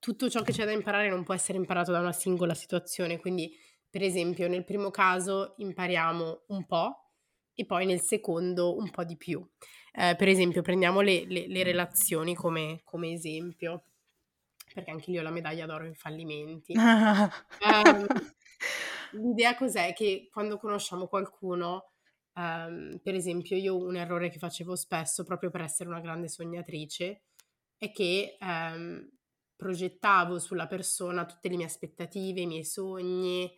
tutto 0.01 0.31
ciò 0.31 0.43
che 0.43 0.53
c'è 0.53 0.65
da 0.65 0.73
imparare 0.73 1.09
non 1.09 1.25
può 1.25 1.35
essere 1.35 1.59
imparato 1.59 1.93
da 1.93 2.01
una 2.01 2.13
singola 2.13 2.55
situazione. 2.55 3.19
Quindi, 3.19 3.55
per 3.91 4.03
esempio, 4.03 4.49
nel 4.49 4.65
primo 4.65 4.91
caso 4.91 5.55
impariamo 5.59 6.45
un 6.49 6.67
po' 6.67 7.11
e 7.55 7.67
poi 7.67 7.87
nel 7.87 8.01
secondo 8.01 8.77
un 8.77 8.91
po' 8.91 9.05
di 9.05 9.17
più. 9.17 9.47
Ehm, 9.93 10.17
per 10.17 10.29
esempio 10.29 10.63
prendiamo 10.63 11.01
le 11.01 11.25
le 11.27 11.47
le 11.49 11.63
relazioni 11.63 12.35
come 12.35 12.81
come 12.85 13.13
esempio, 13.13 13.85
perché 14.75 14.91
anche 14.91 15.11
lì 15.11 15.19
ho 15.19 15.23
la 15.23 15.31
medaglia 15.31 15.67
d'oro 15.67 15.85
in 15.85 15.95
fallimenti. 15.95 16.75
Ehm, 17.61 18.07
l'idea 19.13 19.55
cos'è? 19.57 19.93
Che 19.93 20.29
quando 20.33 20.59
conosciamo 20.59 21.07
qualcuno, 21.09 21.88
ehm, 22.39 23.01
per 23.03 23.15
esempio 23.15 23.57
io 23.57 23.77
un 23.77 23.97
errore 23.97 24.31
che 24.31 24.39
facevo 24.39 24.77
spesso, 24.77 25.25
proprio 25.25 25.51
per 25.51 25.63
essere 25.63 25.89
una 25.89 26.01
grande 26.01 26.29
sognatrice, 26.29 27.23
è 27.77 27.91
che, 27.93 28.37
ehm, 28.41 29.09
progettavo 29.57 30.39
sulla 30.39 30.67
persona 30.69 31.27
tutte 31.27 31.49
le 31.49 31.57
mie 31.57 31.67
aspettative, 31.67 32.41
i 32.43 32.47
miei 32.47 32.65
sogni, 32.65 33.51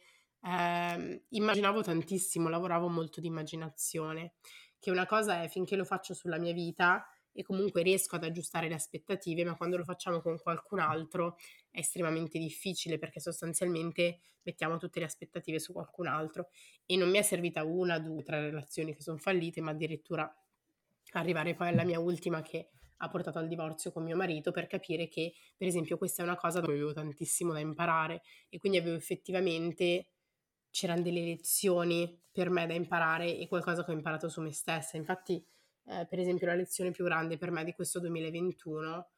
ehm, 0.43 1.23
immaginavo 1.31 1.83
tantissimo, 1.83 2.49
lavoravo 2.49 2.89
molto 2.89 3.21
di 3.21 3.27
immaginazione, 3.29 4.35
che 4.79 4.91
una 4.91 5.07
cosa 5.07 5.43
è 5.43 5.49
finché 5.49 5.77
lo 5.77 5.85
faccio 5.85 6.15
sulla 6.15 6.39
mia 6.39 6.53
vita 6.55 7.07
e 7.33 7.43
comunque 7.43 7.83
riesco 7.83 8.17
ad 8.17 8.25
aggiustare 8.25 8.69
le 8.69 8.75
aspettative, 8.75 9.45
ma 9.45 9.57
quando 9.57 9.77
lo 9.77 9.85
facciamo 9.85 10.21
con 10.21 10.39
qualcun 10.39 10.81
altro 10.81 11.37
è 11.71 11.79
estremamente 11.79 12.39
difficile 12.39 12.99
perché 12.99 13.21
sostanzialmente 13.21 14.21
mettiamo 14.43 14.79
tutte 14.79 14.99
le 14.99 15.07
aspettative 15.07 15.59
su 15.59 15.73
qualcun 15.73 16.07
altro 16.07 16.49
e 16.87 16.97
non 16.97 17.11
mi 17.11 17.19
è 17.19 17.23
servita 17.23 17.65
1, 17.65 18.01
2, 18.01 18.23
3 18.23 18.41
relazioni 18.41 18.95
che 18.95 19.03
son 19.03 19.19
fallite, 19.19 19.61
ma 19.61 19.71
addirittura 19.71 20.33
arrivare 21.13 21.55
poi 21.55 21.69
alla 21.69 21.85
mia 21.85 21.99
ultima 21.99 22.43
che 22.43 22.71
ha 23.03 23.09
portato 23.09 23.39
al 23.39 23.49
divorzio 23.49 23.93
con 23.93 24.05
mio 24.05 24.17
marito 24.17 24.51
per 24.51 24.67
capire 24.67 25.09
che, 25.09 25.33
per 25.57 25.67
esempio, 25.67 25.97
questa 25.97 26.23
è 26.23 26.25
una 26.25 26.37
cosa 26.37 26.61
dove 26.61 26.75
avevo 26.75 26.93
tantissimo 26.93 27.53
da 27.53 27.61
imparare 27.61 28.23
e 28.49 28.59
quindi 28.59 28.79
avevo 28.79 28.97
effettivamente 28.97 30.09
c'eran 30.71 31.03
delle 31.03 31.23
lezioni 31.23 32.21
per 32.31 32.51
me 32.51 32.67
da 32.67 32.75
imparare 32.75 33.37
e 33.37 33.49
qualcosa 33.49 33.85
che 33.85 33.91
ho 33.91 33.95
imparato 33.95 34.29
su 34.29 34.41
me 34.41 34.53
stessa. 34.53 34.97
Infatti, 34.97 35.45
ehm, 35.91 36.07
per 36.09 36.19
esempio 36.21 36.47
la 36.47 36.55
lezione 36.55 36.91
più 36.91 37.05
grande 37.05 37.37
per 37.39 37.51
me 37.51 37.65
di 37.65 37.73
questo 37.75 38.01
2021 38.01 39.11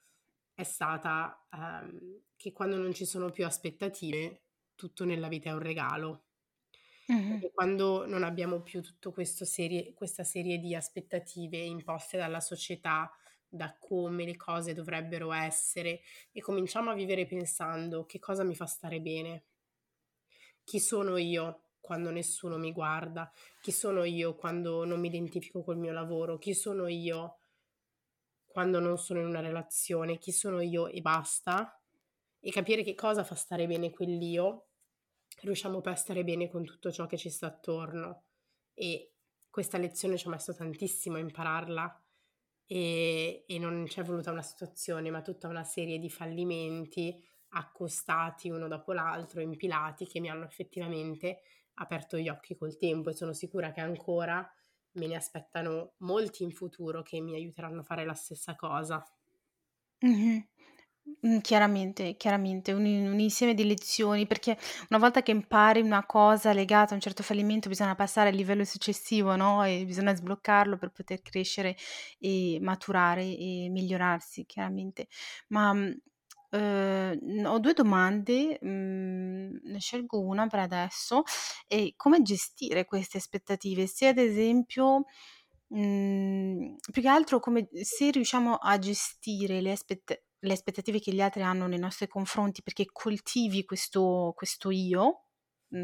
è 0.54 0.62
stata, 0.64 1.46
ehm, 1.52 2.22
che 2.36 2.52
quando 2.52 2.76
non 2.76 2.92
ci 2.94 3.04
sono 3.06 3.30
più 3.30 3.44
aspettative, 3.46 4.44
tutto 4.74 5.04
nella 5.04 5.28
vita 5.28 5.50
è 5.50 5.52
un 5.52 5.60
regalo. 5.60 6.26
Perché 7.24 7.50
quando 7.52 8.06
non 8.06 8.22
abbiamo 8.24 8.62
più 8.62 8.80
serie 9.44 9.92
questa 9.94 10.24
serie 10.24 10.58
di 10.58 10.74
aspettative 10.74 11.56
imposte 11.58 12.16
dalla 12.18 12.40
società, 12.40 13.10
da 13.48 13.76
come 13.78 14.24
le 14.24 14.36
cose 14.36 14.72
dovrebbero 14.74 15.32
essere 15.32 16.00
e 16.32 16.40
cominciamo 16.40 16.90
a 16.90 16.94
vivere 16.94 17.26
pensando: 17.26 18.04
"Che 18.06 18.18
cosa 18.18 18.44
mi 18.44 18.54
fa 18.54 18.66
stare 18.66 19.00
bene?" 19.00 19.44
Chi 20.64 20.80
sono 20.80 21.16
io 21.16 21.62
quando 21.82 22.10
nessuno 22.10 22.56
mi 22.56 22.72
guarda? 22.72 23.30
Chi 23.60 23.72
sono 23.72 24.04
io 24.04 24.34
quando 24.34 24.86
non 24.86 25.00
mi 25.00 25.08
identifico 25.08 25.62
col 25.62 25.76
mio 25.76 25.92
lavoro? 25.92 26.38
Chi 26.38 26.54
sono 26.54 26.86
io 26.86 27.40
quando 28.46 28.80
non 28.80 28.96
sono 28.96 29.20
in 29.20 29.26
una 29.26 29.40
relazione? 29.40 30.16
Chi 30.16 30.32
sono 30.32 30.60
io 30.60 30.86
e 30.86 31.02
basta? 31.02 31.78
E 32.40 32.50
capire 32.50 32.82
che 32.82 32.94
cosa 32.94 33.24
fa 33.24 33.34
stare 33.34 33.66
bene 33.66 33.90
quell'io, 33.90 34.68
riusciamo 35.42 35.80
poi 35.80 35.92
a 35.92 35.96
stare 35.96 36.24
bene 36.24 36.48
con 36.48 36.64
tutto 36.64 36.90
ciò 36.90 37.06
che 37.06 37.18
ci 37.18 37.28
sta 37.30 37.46
attorno. 37.48 38.24
E 38.74 39.12
questa 39.50 39.76
lezione 39.76 40.16
ci 40.16 40.26
ho 40.26 40.30
messo 40.30 40.54
tantissimo 40.54 41.16
a 41.16 41.20
impararla 41.20 42.02
e 42.66 43.44
e 43.46 43.58
non 43.58 43.84
c'è 43.86 44.02
voluta 44.02 44.30
una 44.30 44.42
situazione, 44.42 45.10
ma 45.10 45.20
tutta 45.20 45.48
una 45.48 45.64
serie 45.64 45.98
di 45.98 46.08
fallimenti 46.08 47.22
accostati 47.54 48.48
uno 48.48 48.68
dopo 48.68 48.92
l'altro, 48.92 49.40
impilati, 49.40 50.06
che 50.06 50.20
mi 50.20 50.30
hanno 50.30 50.44
effettivamente 50.44 51.42
aperto 51.74 52.16
gli 52.18 52.28
occhi 52.28 52.56
col 52.56 52.76
tempo 52.76 53.10
e 53.10 53.14
sono 53.14 53.32
sicura 53.32 53.72
che 53.72 53.80
ancora 53.80 54.48
me 54.92 55.06
ne 55.06 55.16
aspettano 55.16 55.94
molti 55.98 56.42
in 56.44 56.50
futuro 56.52 57.02
che 57.02 57.20
mi 57.20 57.34
aiuteranno 57.34 57.80
a 57.80 57.84
fare 57.84 58.04
la 58.04 58.14
stessa 58.14 58.54
cosa. 58.56 59.02
Mh-mh. 60.00 60.46
Mh, 61.20 61.38
chiaramente, 61.40 62.16
chiaramente, 62.16 62.72
un 62.72 62.84
un 62.84 63.18
insieme 63.20 63.54
di 63.54 63.64
lezioni, 63.66 64.26
perché 64.26 64.56
una 64.90 64.98
volta 65.00 65.22
che 65.22 65.30
impari 65.32 65.80
una 65.80 66.04
cosa 66.06 66.52
legata 66.52 66.92
a 66.92 66.94
un 66.94 67.00
certo 67.00 67.22
fallimento 67.22 67.68
bisogna 67.68 67.94
passare 67.96 68.28
al 68.30 68.34
livello 68.36 68.64
successivo, 68.64 69.34
no, 69.36 69.64
e 69.64 69.84
bisogna 69.84 70.14
sbloccarlo 70.14 70.76
per 70.78 70.90
poter 70.90 71.20
crescere 71.22 71.76
e 72.18 72.58
maturare 72.60 73.22
e 73.24 73.68
migliorarsi 73.70 74.44
chiaramente. 74.46 75.08
Ma, 75.48 75.72
uhm, 76.52 77.44
ho 77.46 77.58
2 77.58 77.72
domande, 77.74 78.58
mhmm, 78.60 79.60
ne 79.64 79.78
scelgo 79.80 80.20
una 80.20 80.46
per 80.46 80.60
adesso. 80.60 81.22
E 81.66 81.94
come 81.96 82.22
gestire 82.22 82.84
queste 82.84 83.18
aspettative? 83.18 83.86
Se 83.86 84.06
ad 84.08 84.18
esempio, 84.18 85.04
mhmm, 85.68 86.76
più 86.92 87.02
che 87.02 87.08
altro 87.08 87.40
come 87.40 87.68
se 87.82 88.10
riusciamo 88.10 88.54
a 88.56 88.78
gestire 88.78 89.60
le 89.60 89.72
aspett 89.72 90.22
le 90.44 90.52
aspettative 90.54 90.98
che 91.00 91.12
gli 91.12 91.20
altri 91.20 91.42
hanno 91.42 91.68
nei 91.68 91.78
nostri 91.78 92.08
confronti 92.08 92.62
perché 92.64 92.86
coltivi 92.92 93.64
questo 93.64 94.32
questo 94.36 94.70
io, 94.70 95.26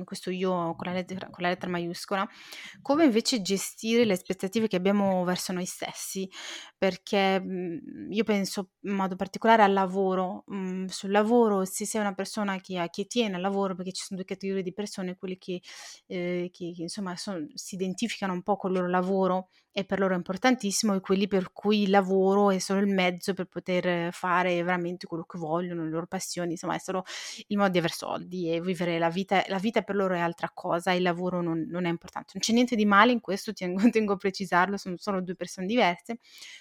questo 0.05 0.31
io 0.31 0.75
con 0.77 0.87
la 0.87 0.93
lettera 0.93 1.29
con 1.31 1.43
la 1.45 1.49
lettera 1.51 1.71
maiuscola, 1.71 2.29
come 2.83 3.05
invece 3.05 3.41
gestire 3.43 4.05
le 4.05 4.13
aspettative 4.15 4.69
che 4.69 4.77
abbiamo 4.77 5.25
verso 5.25 5.53
noi 5.53 5.67
stessi. 5.67 6.29
Perché, 6.77 7.41
mhmm, 7.41 8.11
io 8.13 8.25
penso 8.25 8.71
in 8.83 8.95
modo 8.95 9.17
particolare 9.17 9.63
al 9.63 9.73
lavoro. 9.73 10.45
Mhmm, 10.47 10.87
sul 10.87 11.11
lavoro 11.11 11.65
se 11.65 11.87
sei 11.87 12.01
una 12.01 12.15
persona 12.15 12.59
che 12.61 12.87
che 12.91 13.07
tiene 13.07 13.37
al 13.37 13.41
lavoro, 13.43 13.75
perché 13.75 13.93
ci 13.93 14.05
son 14.05 14.17
2 14.17 14.25
categorie 14.27 14.63
di 14.63 14.73
persone, 14.73 15.17
quelle 15.17 15.37
che 15.39 15.61
ehm, 16.07 16.49
che 16.51 16.73
che 16.75 16.83
insomma 16.83 17.17
son 17.17 17.49
si 17.55 17.75
identificano 17.75 18.33
un 18.33 18.43
po' 18.43 18.57
col 18.57 18.73
loro 18.73 18.89
lavoro 18.89 19.49
e 19.73 19.85
per 19.85 20.01
loro 20.01 20.15
è 20.15 20.17
importantissimo 20.17 20.95
e 20.95 21.01
quelli 21.01 21.29
per 21.29 21.53
cui 21.53 21.83
il 21.83 21.91
lavoro 21.91 22.51
è 22.51 22.59
solo 22.59 22.81
il 22.81 22.89
mezzo 22.89 23.35
per 23.35 23.47
poter 23.47 24.13
fare 24.13 24.63
veramente 24.63 25.07
quello 25.07 25.25
che 25.25 25.39
vogliono, 25.39 25.85
le 25.85 25.91
loro 25.91 26.07
passioni, 26.07 26.53
insomma 26.53 26.75
è 26.75 26.79
solo 26.79 27.05
il 27.49 27.57
modo 27.57 27.71
di 27.71 27.79
avere 27.79 27.93
soldi 27.95 28.53
e 28.53 28.61
vivere 28.61 28.99
la 28.99 29.09
vita, 29.11 29.45
la 29.49 29.59
vita 29.59 29.83
per 29.83 29.95
loro 29.97 30.15
è 30.15 30.19
altra 30.21 30.51
cosa, 30.53 30.93
il 30.93 31.03
lavoro 31.03 31.41
non, 31.43 31.67
non 31.69 31.85
è 31.85 31.89
importante. 31.89 32.31
Non 32.35 32.43
c'è 32.43 32.53
niente 32.53 32.77
di 32.77 32.87
male 32.87 33.13
in 33.13 33.21
questo, 33.21 33.53
tengo, 33.53 33.81
tengo 33.91 34.15
a 34.15 34.17
precisarlo, 34.17 34.77
sono, 34.77 34.97
sono, 34.99 35.23
due 35.23 35.35
persone 35.35 35.67
diverse, 35.67 36.19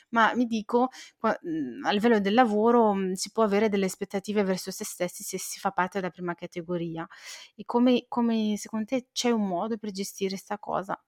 ma 0.10 0.34
mi 0.36 0.46
dico 0.46 0.90
mhmm, 1.22 1.86
a 1.86 1.92
livello 1.92 2.20
del 2.20 2.34
lavoro 2.34 2.94
mhmm, 2.94 3.14
si 3.14 3.32
può 3.32 3.44
avere 3.44 3.70
delle 3.70 3.86
aspettative 3.86 4.44
verso 4.44 4.72
se 4.72 4.86
stessi 4.86 5.24
se 5.24 5.38
si 5.40 5.60
fa 5.60 5.72
parte 5.72 6.00
della 6.00 6.12
prima 6.12 6.34
categoria 6.36 7.08
e 7.56 7.64
come, 7.66 8.06
come 8.08 8.56
secondo 8.58 8.86
te 8.86 9.08
c'è 9.12 9.30
un 9.32 9.48
modo 9.48 9.78
per 9.78 9.92
gestire 9.92 10.30
questa 10.32 10.58
cosa? 10.60 11.00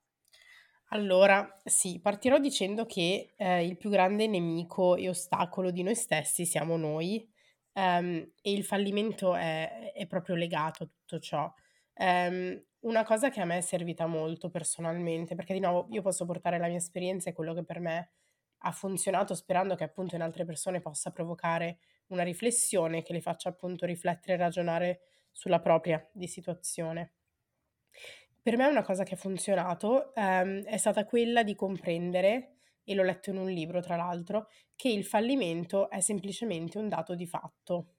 Allora, 0.92 1.60
sì, 1.64 2.00
partirò 2.00 2.38
dicendo 2.38 2.84
che 2.84 3.32
eh, 3.36 3.64
il 3.64 3.76
più 3.76 3.90
grande 3.90 4.26
nemico 4.26 4.96
e 4.96 5.08
ostacolo 5.08 5.70
di 5.70 5.82
noi 5.84 5.94
stessi 5.94 6.44
siamo 6.44 6.76
noi 6.76 7.28
ehm, 7.74 8.32
e 8.42 8.52
il 8.52 8.64
fallimento 8.64 9.34
è, 9.36 9.92
è 9.94 10.06
proprio 10.08 10.34
legato 10.34 10.82
a 10.82 10.86
tutto 10.86 11.20
ciò. 11.20 11.52
Ehm, 11.94 12.60
una 12.80 13.04
cosa 13.04 13.30
che 13.30 13.40
a 13.40 13.44
me 13.44 13.58
è 13.58 13.60
servita 13.60 14.06
molto 14.06 14.50
personalmente, 14.50 15.34
perché 15.36 15.52
di 15.52 15.60
nuovo 15.60 15.86
io 15.92 16.02
posso 16.02 16.24
portare 16.26 16.58
la 16.58 16.66
mia 16.66 16.78
esperienza 16.78 17.30
e 17.30 17.34
quello 17.34 17.54
che 17.54 17.62
per 17.64 17.78
me 17.78 18.10
ha 18.62 18.72
funzionato, 18.72 19.34
sperando 19.36 19.76
che 19.76 19.84
appunto 19.84 20.16
in 20.16 20.22
altre 20.22 20.44
persone 20.44 20.80
possa 20.80 21.10
provocare 21.12 21.78
una 22.08 22.24
riflessione 22.24 23.02
che 23.02 23.12
le 23.12 23.20
faccia 23.20 23.48
appunto 23.50 23.86
riflettere 23.86 24.34
e 24.34 24.36
ragionare 24.38 25.00
sulla 25.30 25.60
propria 25.60 26.04
di 26.12 26.26
situazione. 26.26 27.12
Per 28.46 28.56
me 28.56 28.66
una 28.66 28.80
cosa 28.82 29.02
che 29.04 29.14
ha 29.14 29.16
funzionato, 29.18 30.14
ehm, 30.14 30.62
è 30.64 30.78
stata 30.78 31.04
quella 31.04 31.42
di 31.42 31.54
comprendere, 31.54 32.54
e 32.84 32.94
l'ho 32.94 33.02
letto 33.02 33.28
in 33.30 33.36
un 33.36 33.50
libro 33.50 33.80
tra 33.82 33.96
l'altro, 33.96 34.48
che 34.74 34.88
il 34.88 35.04
fallimento 35.04 35.90
è 35.90 36.00
semplicemente 36.00 36.78
un 36.78 36.88
dato 36.88 37.14
di 37.14 37.26
fatto. 37.26 37.96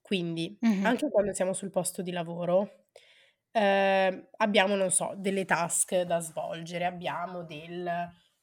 Quindi, 0.00 0.58
Mh-mh. 0.62 0.96
anche 0.96 1.08
quando 1.10 1.32
siamo 1.34 1.52
sul 1.52 1.70
posto 1.70 2.02
di 2.02 2.12
lavoro, 2.12 2.86
ehm, 3.52 4.28
abbiamo, 4.36 4.74
non 4.76 4.90
so, 4.90 5.14
delle 5.16 5.44
task 5.44 6.00
da 6.02 6.20
svolgere, 6.20 6.84
abbiamo 6.84 7.42
del 7.44 7.86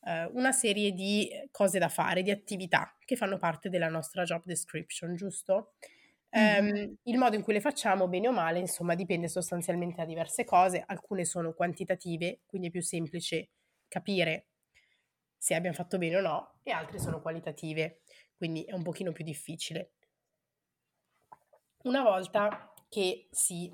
ehm, 0.05 0.29
una 0.33 0.51
serie 0.51 0.91
di 0.91 1.29
cose 1.51 1.79
da 1.79 1.89
fare, 1.89 2.21
di 2.23 2.31
attività 2.31 2.95
che 3.05 3.15
fanno 3.15 3.37
parte 3.37 3.69
della 3.69 3.87
nostra 3.89 4.23
job 4.23 4.43
description, 4.45 5.15
giusto? 5.15 5.73
Ehm, 6.35 6.95
il 7.03 7.17
modo 7.19 7.35
in 7.35 7.43
cui 7.43 7.53
le 7.53 7.61
facciamo, 7.61 8.07
bene 8.07 8.27
o 8.27 8.31
male, 8.31 8.57
insomma, 8.57 8.95
dipende 8.95 9.27
sostanzialmente 9.27 9.97
da 9.97 10.05
diverse 10.05 10.45
cose. 10.45 10.83
Alcune 10.85 11.25
sono 11.25 11.53
quantitative, 11.53 12.41
quindi 12.47 12.67
è 12.67 12.71
più 12.71 12.81
semplice 12.81 13.51
capire 13.87 14.47
se 15.37 15.53
abbiamo 15.53 15.75
fatto 15.75 15.97
bene 15.97 16.17
o 16.17 16.21
no, 16.21 16.59
e 16.63 16.71
altre 16.71 16.99
sono 16.99 17.21
qualitative, 17.21 18.01
quindi 18.35 18.63
è 18.63 18.73
un 18.73 18.81
pochino 18.81 19.11
più 19.11 19.23
difficile. 19.23 19.91
Una 21.83 22.01
volta 22.01 22.73
che 22.89 23.27
si 23.29 23.71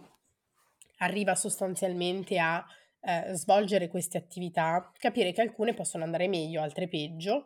arriva 0.97 1.35
sostanzialmente 1.35 2.39
a 2.39 2.65
eh, 3.01 3.35
svolgere 3.35 3.87
queste 3.87 4.17
attività, 4.17 4.91
capire 4.97 5.31
che 5.31 5.41
alcune 5.41 5.73
possono 5.73 6.03
andare 6.03 6.27
meglio, 6.27 6.61
altre 6.61 6.89
peggio, 6.89 7.45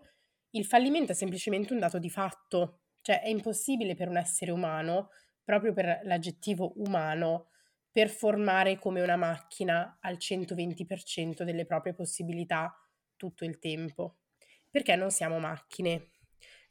il 0.51 0.65
fallimento 0.65 1.11
è 1.11 1.15
semplicemente 1.15 1.73
un 1.73 1.79
dato 1.79 1.99
di 1.99 2.09
fatto, 2.09 2.82
cioè 3.03 3.21
è 3.21 3.27
impossibile 3.27 3.93
per 3.93 4.07
un 4.07 4.17
essere 4.17 4.49
umano, 4.49 5.09
proprio 5.43 5.73
per 5.73 5.99
l'aggettivo 6.03 6.73
umano, 6.77 7.49
performare 7.91 8.79
come 8.79 9.01
una 9.01 9.17
macchina 9.17 9.99
al 10.01 10.15
120% 10.15 11.43
delle 11.43 11.65
proprie 11.65 11.93
possibilità 11.93 12.75
tutto 13.15 13.45
il 13.45 13.59
tempo, 13.59 14.21
perché 14.71 14.95
non 14.95 15.11
siamo 15.11 15.37
macchine. 15.37 16.09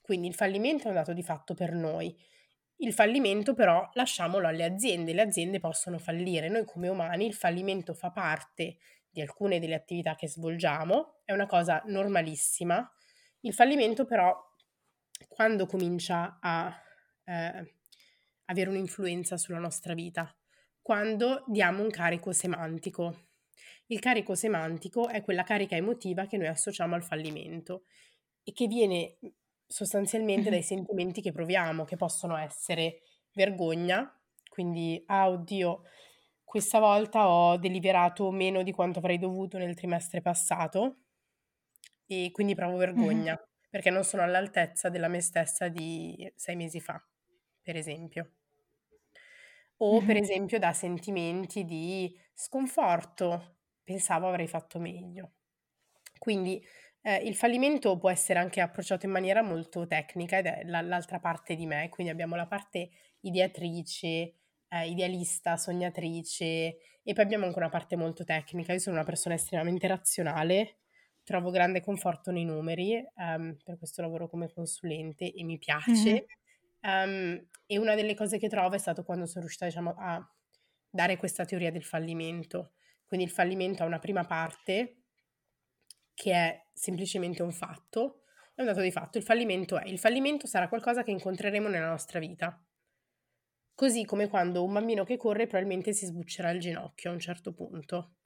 Quindi 0.01 0.27
il 0.27 0.35
fallimento 0.35 0.85
è 0.85 0.89
un 0.89 0.95
dato 0.95 1.13
di 1.13 1.23
fatto 1.23 1.55
per 1.55 1.73
noi. 1.73 2.19
Il 2.77 2.93
fallimento 2.93 3.55
però 3.55 3.89
lasciamolo 3.93 4.49
alle 4.49 4.65
aziende, 4.65 5.13
le 5.13 5.23
aziende 5.23 5.61
possono 5.61 5.99
fallire, 5.99 6.49
noi 6.49 6.65
come 6.65 6.89
umani 6.89 7.27
il 7.27 7.35
fallimento 7.35 7.95
fa 7.95 8.11
parte 8.11 8.79
di 9.09 9.21
alcune 9.21 9.61
delle 9.61 9.75
attività 9.75 10.17
che 10.17 10.27
svolgiamo, 10.27 11.21
è 11.25 11.33
una 11.33 11.47
cosa 11.47 11.83
normalissima. 11.87 12.91
Il 13.41 13.53
fallimento 13.53 14.07
però 14.07 14.37
quando 15.29 15.67
comincia 15.67 16.39
a 16.41 16.75
eh, 17.25 17.75
avere 18.47 18.71
un'influenza 18.71 19.37
sulla 19.37 19.59
nostra 19.59 19.95
vita? 19.95 20.35
Quando 20.81 21.45
diamo 21.47 21.83
un 21.83 21.91
carico 21.91 22.33
semantico. 22.33 23.29
Il 23.87 24.01
carico 24.01 24.35
semantico 24.35 25.09
è 25.09 25.23
quella 25.23 25.43
carica 25.43 25.77
emotiva 25.77 26.27
che 26.27 26.37
noi 26.37 26.49
associamo 26.49 26.95
al 26.95 27.03
fallimento 27.03 27.85
e 28.43 28.53
che 28.53 28.67
viene 28.67 29.19
sostanzialmente 29.67 30.51
dai 30.51 30.63
sentimenti 30.63 31.21
che 31.21 31.33
proviamo, 31.33 31.85
che 31.85 31.97
possono 31.97 32.37
essere 32.37 33.03
vergogna, 33.33 34.11
quindi 34.49 35.03
ah 35.07 35.31
oddio, 35.31 35.83
questa 36.45 36.79
volta 36.79 37.29
ho 37.29 37.57
deliberato 37.57 38.31
meno 38.31 38.63
di 38.63 38.73
quanto 38.73 38.99
avrei 38.99 39.19
dovuto 39.19 39.57
nel 39.57 39.75
trimestre 39.75 40.21
passato 40.21 40.97
e 42.07 42.31
quindi 42.31 42.55
provo 42.55 42.77
vergogna 42.77 43.41
perché 43.73 43.89
non 43.89 44.05
sono 44.05 44.23
all'altezza 44.23 44.91
della 44.91 45.09
me 45.09 45.23
stessa 45.23 45.69
di 45.69 46.31
sei 46.37 46.57
mesi 46.57 46.79
fa, 46.79 47.03
per 47.63 47.75
esempio. 47.75 48.33
O 49.79 50.03
per 50.03 50.19
esempio 50.19 50.59
da 50.59 50.75
sentimenti 50.75 51.65
di 51.65 52.15
sconforto, 52.35 53.61
pensavo 53.83 54.29
avrei 54.29 54.47
fatto 54.47 54.79
meglio. 54.79 55.37
Quindi 56.19 56.63
eh, 57.01 57.17
il 57.17 57.35
fallimento 57.35 57.97
può 57.97 58.11
essere 58.11 58.39
anche 58.39 58.61
approcciato 58.61 59.07
in 59.07 59.13
maniera 59.13 59.41
molto 59.41 59.87
tecnica 59.87 60.37
ed 60.37 60.47
è 60.47 60.65
la, 60.65 60.83
l'altra 60.83 61.19
parte 61.19 61.55
di 61.55 61.65
me, 61.65 61.89
quindi 61.89 62.13
abbiamo 62.13 62.37
la 62.37 62.47
parte 62.47 62.91
ideatrice, 63.21 64.35
eh, 64.69 64.87
idealista, 64.87 65.57
sognatrice 65.57 66.43
e 67.03 67.13
poi 67.15 67.25
abbiamo 67.25 67.47
anche 67.47 67.59
una 67.59 67.71
parte 67.71 67.97
molto 67.97 68.23
tecnica. 68.23 68.75
Io 68.75 68.81
sono 68.81 68.97
una 68.97 69.05
persona 69.07 69.35
estremamente 69.35 69.87
razionale 69.87 70.82
trovo 71.25 71.51
grande 71.51 71.81
conforto 71.81 72.31
nei 72.31 72.45
numeri, 72.45 73.03
um, 73.17 73.57
per 73.63 73.79
questo 73.79 74.03
lavoro 74.03 74.29
come 74.29 74.53
consulente 74.53 75.33
e 75.33 75.45
mi 75.45 75.59
piace. 75.59 76.27
Mm-hmm. 76.85 77.35
Um, 77.35 77.49
e 77.67 77.79
una 77.79 77.95
delle 77.95 78.15
cose 78.15 78.39
che 78.39 78.49
trovo 78.49 78.75
è 78.75 78.79
stato 78.79 79.05
quando 79.05 79.27
sono 79.27 79.41
riuscita 79.41 79.67
diciamo, 79.67 79.95
a 79.97 80.29
dare 80.91 81.17
questa 81.17 81.45
teoria 81.45 81.71
del 81.71 81.85
fallimento. 81.85 82.73
Quindi 83.07 83.27
il 83.27 83.33
fallimento 83.33 83.83
ha 83.83 83.87
una 83.87 83.99
prima 83.99 84.25
parte 84.25 85.03
che 86.15 86.33
è 86.33 86.67
semplicemente 86.73 87.43
un 87.43 87.53
fatto, 87.53 88.23
è 88.55 88.61
un 88.61 88.67
dato 88.67 88.81
di 88.81 88.91
fatto. 88.91 89.19
Il 89.19 89.25
fallimento 89.25 89.79
è, 89.79 89.89
il 89.89 89.99
fallimento 89.99 90.47
sarà 90.47 90.69
qualcosa 90.69 91.03
che 91.03 91.11
incontreremo 91.11 91.69
nella 91.69 91.89
nostra 91.89 92.19
vita. 92.19 92.63
Così 93.75 94.05
come 94.05 94.29
quando 94.29 94.65
un 94.65 94.73
bambino 94.73 95.05
che 95.05 95.17
corre 95.17 95.47
probabilmente 95.47 95.93
si 95.93 96.07
sbuccerà 96.07 96.51
il 96.51 96.61
ginocchio 96.61 97.11
a 97.11 97.15
un 97.15 97.21
certo 97.21 97.53
punto 97.53 98.17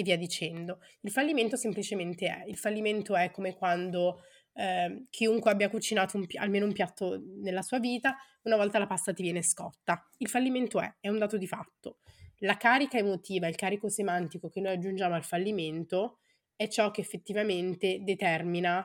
e 0.00 0.02
via 0.02 0.16
dicendo. 0.16 0.80
Il 1.00 1.10
fallimento 1.10 1.56
semplicemente 1.56 2.26
è, 2.26 2.44
il 2.46 2.56
fallimento 2.56 3.16
è 3.16 3.30
come 3.30 3.54
quando 3.54 4.22
eh, 4.54 5.06
chiunque 5.10 5.50
abbia 5.50 5.68
cucinato 5.68 6.16
un, 6.16 6.26
almeno 6.36 6.66
un 6.66 6.72
piatto 6.72 7.20
nella 7.40 7.62
sua 7.62 7.78
vita, 7.78 8.16
una 8.42 8.56
volta 8.56 8.78
la 8.78 8.86
pasta 8.86 9.12
ti 9.12 9.22
viene 9.22 9.42
scotta. 9.42 10.08
Il 10.18 10.28
fallimento 10.28 10.80
è, 10.80 10.92
è 11.00 11.08
un 11.08 11.18
dato 11.18 11.36
di 11.36 11.46
fatto. 11.46 11.98
La 12.38 12.56
carica 12.56 12.98
emotiva, 12.98 13.48
il 13.48 13.56
carico 13.56 13.88
semantico 13.88 14.48
che 14.48 14.60
noi 14.60 14.74
aggiungiamo 14.74 15.14
al 15.14 15.24
fallimento 15.24 16.18
è 16.54 16.68
ciò 16.68 16.90
che 16.90 17.00
effettivamente 17.00 17.98
determina 18.02 18.84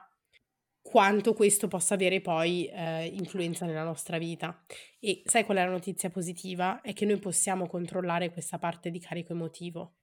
quanto 0.82 1.34
questo 1.34 1.68
possa 1.68 1.94
avere 1.94 2.20
poi 2.20 2.68
eh, 2.68 3.06
influenza 3.06 3.66
nella 3.66 3.84
nostra 3.84 4.18
vita. 4.18 4.64
E 5.00 5.22
sai 5.26 5.46
qual 5.46 5.58
è 5.58 5.64
la 5.64 5.72
notizia 5.72 6.10
positiva? 6.10 6.82
È 6.82 6.94
che 6.94 7.06
noi 7.06 7.18
possiamo 7.18 7.68
controllare 7.68 8.32
questa 8.32 8.60
parte 8.60 8.92
di 8.92 9.00
carico 9.00 9.34
emotivo. 9.34 9.96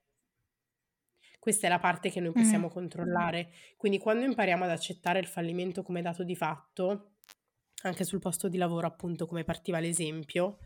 Questa 1.41 1.67
è 1.67 1.71
la 1.71 1.79
parte 1.79 2.11
che 2.11 2.21
noi 2.21 2.33
possiamo 2.33 2.67
mm. 2.67 2.71
controllare. 2.71 3.51
Quindi 3.79 3.99
quando 3.99 4.27
impariamo 4.27 4.65
ad 4.65 4.71
accettare 4.71 5.19
il 5.19 5.27
fallimento 5.27 5.83
come 5.83 6.03
dato 6.03 6.23
di 6.23 6.37
fatto, 6.37 7.15
anche 7.83 8.05
sul 8.05 8.19
posto 8.21 8.49
di 8.49 8.59
lavoro, 8.59 8.87
appunto, 8.87 9.27
come 9.27 9.43
partiva 9.43 9.81
l'esempio, 9.81 10.59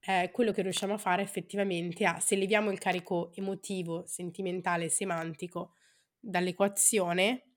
eh, 0.00 0.30
quello 0.32 0.50
che 0.50 0.62
riusciamo 0.62 0.94
a 0.94 0.98
fare 0.98 1.22
effettivamente 1.22 2.04
è, 2.04 2.18
se 2.18 2.34
leviamo 2.34 2.72
il 2.72 2.78
carico 2.78 3.32
emotivo, 3.34 4.04
sentimentale, 4.04 4.88
semantico 4.88 5.74
dall'equazione, 6.18 7.52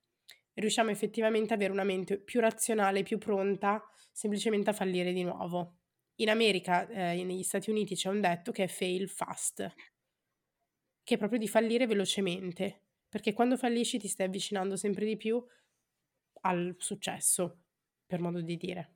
riusciamo 0.54 0.90
effettivamente 0.90 1.52
ad 1.52 1.58
avere 1.58 1.72
una 1.72 1.84
mente 1.84 2.18
più 2.18 2.38
razionale, 2.38 3.02
più 3.02 3.18
pronta 3.18 3.82
semplicemente 4.12 4.70
a 4.70 4.72
fallire 4.72 5.12
di 5.12 5.24
nuovo. 5.24 5.78
In 6.16 6.30
America, 6.30 6.86
eh, 6.88 7.24
negli 7.24 7.42
Stati 7.42 7.70
Uniti 7.70 7.96
c'è 7.96 8.08
un 8.08 8.20
detto 8.20 8.52
che 8.52 8.64
è 8.64 8.68
fail 8.68 9.08
fast, 9.08 9.68
che 11.06 11.14
è 11.14 11.18
proprio 11.18 11.38
di 11.38 11.46
fallire 11.46 11.86
velocemente, 11.86 12.80
perché 13.08 13.32
quando 13.32 13.56
fallisci 13.56 13.96
ti 13.96 14.08
stai 14.08 14.26
avvicinando 14.26 14.74
sempre 14.74 15.06
di 15.06 15.16
più 15.16 15.40
al 16.40 16.74
successo, 16.78 17.58
per 18.04 18.18
modo 18.18 18.40
di 18.40 18.56
dire. 18.56 18.90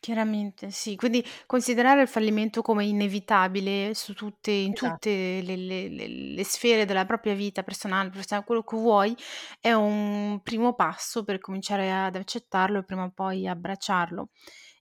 Chiaramente, 0.00 0.72
sì. 0.72 0.96
Quindi 0.96 1.24
considerare 1.46 2.02
il 2.02 2.08
fallimento 2.08 2.60
come 2.60 2.84
inevitabile 2.84 3.94
su 3.94 4.14
tutte 4.14 4.50
in 4.50 4.72
Esa 4.72 5.00
tutte 5.00 5.40
le 5.42 5.54
le 5.54 5.88
le 5.88 6.08
le 6.08 6.44
sfere 6.44 6.84
della 6.84 7.04
propria 7.06 7.34
vita 7.34 7.62
personale, 7.62 8.08
professionale, 8.10 8.44
quello 8.44 8.64
che 8.64 8.76
vuoi, 8.76 9.16
è 9.60 9.72
un 9.72 10.40
primo 10.42 10.74
passo 10.74 11.22
per 11.22 11.38
cominciare 11.38 11.92
ad 11.92 12.16
accettarlo 12.16 12.80
e 12.80 12.84
prima 12.84 13.04
o 13.04 13.12
poi 13.14 13.46
abbracciarlo. 13.46 14.30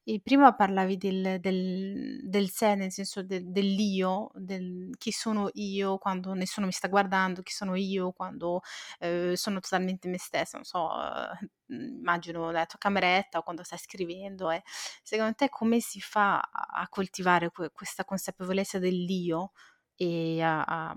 E 0.04 0.20
prima 0.20 0.56
parlavi 0.56 0.98
del 0.98 1.38
del 1.40 2.20
del 2.28 2.50
sé, 2.50 2.74
nel 2.74 2.92
senso 2.92 3.22
de 3.22 3.44
dell'io, 3.52 4.32
del 4.34 4.90
chi 4.98 5.12
sono 5.12 5.50
io 5.54 6.00
quando 6.00 6.34
nessuno 6.34 6.66
mi 6.66 6.72
sta 6.72 6.88
guardando, 6.88 7.44
chi 7.44 7.52
sono 7.54 7.76
io 7.76 8.12
quando, 8.12 8.62
ehm, 9.00 9.34
sono 9.34 9.60
totalmente 9.60 10.08
me 10.10 10.18
stessa, 10.18 10.58
non 10.58 10.66
so, 10.66 10.90
ehm, 10.92 11.50
immagino 12.00 12.48
nella 12.48 12.66
tua 12.66 12.80
cameretta 12.80 13.38
o 13.40 13.44
quando 13.44 13.62
stai 13.64 13.78
scrivendo, 13.78 14.50
e 14.50 14.64
secondo 15.04 15.36
te 15.36 15.50
come 15.50 15.80
si 15.82 16.02
fa 16.02 16.40
a 16.40 16.88
coltivare 16.90 17.52
que 17.52 17.70
questa 17.72 18.04
consapevolezza 18.04 18.80
dell'io 18.80 19.52
e 19.96 20.42
a 20.42 20.64
a 20.64 20.96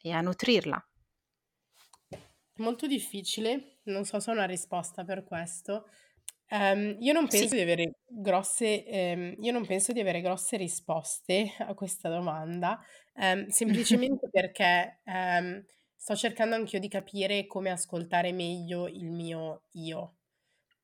e 0.00 0.12
a 0.12 0.20
nutrirla? 0.22 0.82
Molto 2.58 2.86
difficile, 2.86 3.80
non 3.84 4.04
so 4.06 4.18
se 4.18 4.30
ho 4.30 4.32
una 4.32 4.46
risposta 4.46 5.04
per 5.04 5.24
questo. 5.24 5.86
Ehm, 6.50 6.96
io 7.00 7.12
non 7.12 7.28
Sì. 7.28 7.48
penso 7.48 7.56
di 7.56 7.60
avere 7.60 7.96
grosse 8.06 8.84
ehm, 8.86 9.34
io 9.40 9.50
non 9.52 9.66
penso 9.66 9.92
di 9.92 9.98
avere 10.00 10.20
grosse 10.20 10.56
risposte 10.56 11.52
a 11.58 11.74
questa 11.74 12.08
domanda, 12.08 12.80
ehm, 13.14 13.48
semplicemente 13.48 14.28
perché, 14.30 15.00
ehm, 15.04 15.64
sto 15.96 16.14
cercando 16.14 16.54
anch'io 16.54 16.78
di 16.78 16.88
capire 16.88 17.46
come 17.46 17.70
ascoltare 17.70 18.32
meglio 18.32 18.86
il 18.86 19.10
mio 19.10 19.64
io. 19.72 20.18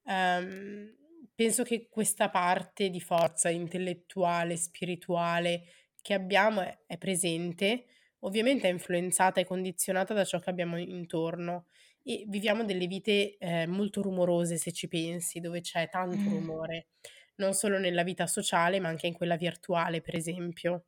Ehm, 0.04 0.96
penso 1.34 1.62
che 1.64 1.88
questa 1.90 2.30
parte 2.30 2.90
di 2.90 3.00
forza 3.00 3.50
intellettuale, 3.50 4.56
spirituale 4.56 5.64
che 6.02 6.14
abbiamo 6.14 6.60
è 6.62 6.78
è 6.86 6.98
presente, 6.98 7.86
ovviamente 8.20 8.68
è 8.68 8.72
influenzata 8.72 9.40
e 9.40 9.44
condizionata 9.46 10.14
da 10.14 10.24
ciò 10.24 10.38
che 10.40 10.50
abbiamo 10.50 10.78
intorno 10.78 11.66
e 12.04 12.24
viviamo 12.28 12.64
delle 12.64 12.86
vite, 12.86 13.36
ehm, 13.38 13.70
molto 13.70 14.02
rumorose 14.02 14.56
se 14.56 14.72
ci 14.72 14.88
pensi, 14.88 15.40
dove 15.40 15.60
c'è 15.60 15.88
tanto 15.88 16.28
Mh. 16.28 16.30
rumore, 16.30 16.88
non 17.36 17.54
solo 17.54 17.78
nella 17.78 18.02
vita 18.02 18.26
sociale, 18.26 18.80
ma 18.80 18.88
anche 18.88 19.06
in 19.06 19.14
quella 19.14 19.36
virtuale, 19.36 20.00
per 20.00 20.16
esempio. 20.16 20.86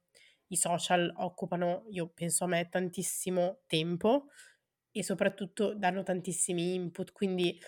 I 0.48 0.56
social 0.56 1.12
occupano, 1.16 1.84
io 1.90 2.08
penso 2.08 2.44
a 2.44 2.46
me, 2.48 2.68
tantissimo 2.68 3.62
tempo 3.66 4.26
e 4.92 5.02
soprattutto 5.02 5.74
danno 5.74 6.02
tantissimi 6.02 6.74
input, 6.74 7.12
quindi 7.12 7.58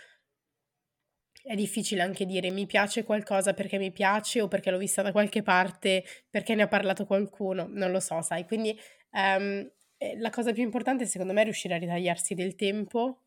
è 1.43 1.55
difficile 1.55 2.03
anche 2.03 2.27
dire: 2.27 2.51
"Mi 2.51 2.67
piace 2.67 3.05
qualcosa 3.05 3.55
perché 3.55 3.79
mi 3.79 3.93
piace 3.93 4.41
o 4.41 4.49
perché 4.49 4.71
l'ho 4.71 4.79
vista 4.79 5.03
da 5.03 5.13
qualche 5.13 5.43
parte, 5.43 6.05
perché 6.31 6.55
ne 6.55 6.63
ha 6.63 6.69
parlato 6.69 7.07
qualcuno", 7.07 7.67
non 7.69 7.91
lo 7.91 8.01
so, 8.01 8.21
sai. 8.23 8.45
Quindi, 8.47 8.77
ehm, 9.13 9.71
la 10.19 10.31
cosa 10.31 10.53
più 10.53 10.63
importante 10.63 11.07
secondo 11.07 11.33
me 11.33 11.41
è 11.43 11.45
riuscire 11.45 11.75
a 11.75 11.79
ritagliarsi 11.79 12.35
del 12.35 12.55
tempo, 12.55 13.26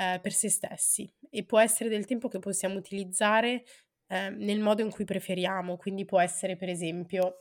ehm, 0.00 0.20
per 0.20 0.32
se 0.32 0.48
stessi 0.50 1.10
e 1.30 1.44
può 1.44 1.58
essere 1.60 1.90
del 1.90 2.06
tempo 2.06 2.28
che 2.28 2.38
possiamo 2.38 2.76
utilizzare, 2.78 3.64
ehm, 4.08 4.36
nel 4.38 4.60
modo 4.60 4.82
in 4.82 4.90
cui 4.90 5.04
preferiamo. 5.04 5.76
Quindi 5.76 6.04
può 6.06 6.20
essere 6.20 6.56
per 6.56 6.68
esempio, 6.70 7.38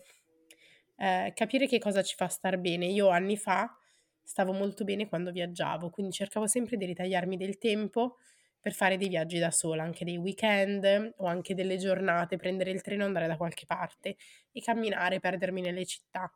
ehm, 0.97 1.33
capire 1.33 1.67
che 1.67 1.79
cosa 1.79 2.01
ci 2.03 2.15
fa 2.15 2.27
star 2.27 2.57
bene. 2.59 2.85
Io 2.87 3.09
anni 3.09 3.37
fa 3.37 3.75
stavo 4.23 4.53
molto 4.53 4.83
bene 4.83 5.07
quando 5.07 5.31
viaggiavo, 5.31 5.89
quindi 5.89 6.11
cercavo 6.13 6.47
sempre 6.47 6.77
di 6.77 6.85
ritagliarmi 6.85 7.37
del 7.37 7.57
tempo 7.57 8.17
per 8.59 8.73
fare 8.73 8.97
dei 8.97 9.07
viaggi 9.09 9.39
da 9.39 9.51
sola, 9.51 9.83
anche 9.83 10.05
dei 10.05 10.17
weekend 10.17 11.13
o 11.17 11.25
anche 11.25 11.55
delle 11.55 11.77
giornate, 11.77 12.37
prendere 12.37 12.71
il 12.71 12.81
treno 12.81 13.03
e 13.03 13.07
andare 13.07 13.27
da 13.27 13.37
qualche 13.37 13.65
parte 13.65 14.17
e 14.51 14.61
camminare, 14.61 15.19
perdermi 15.19 15.61
nelle 15.61 15.85
città. 15.85 16.31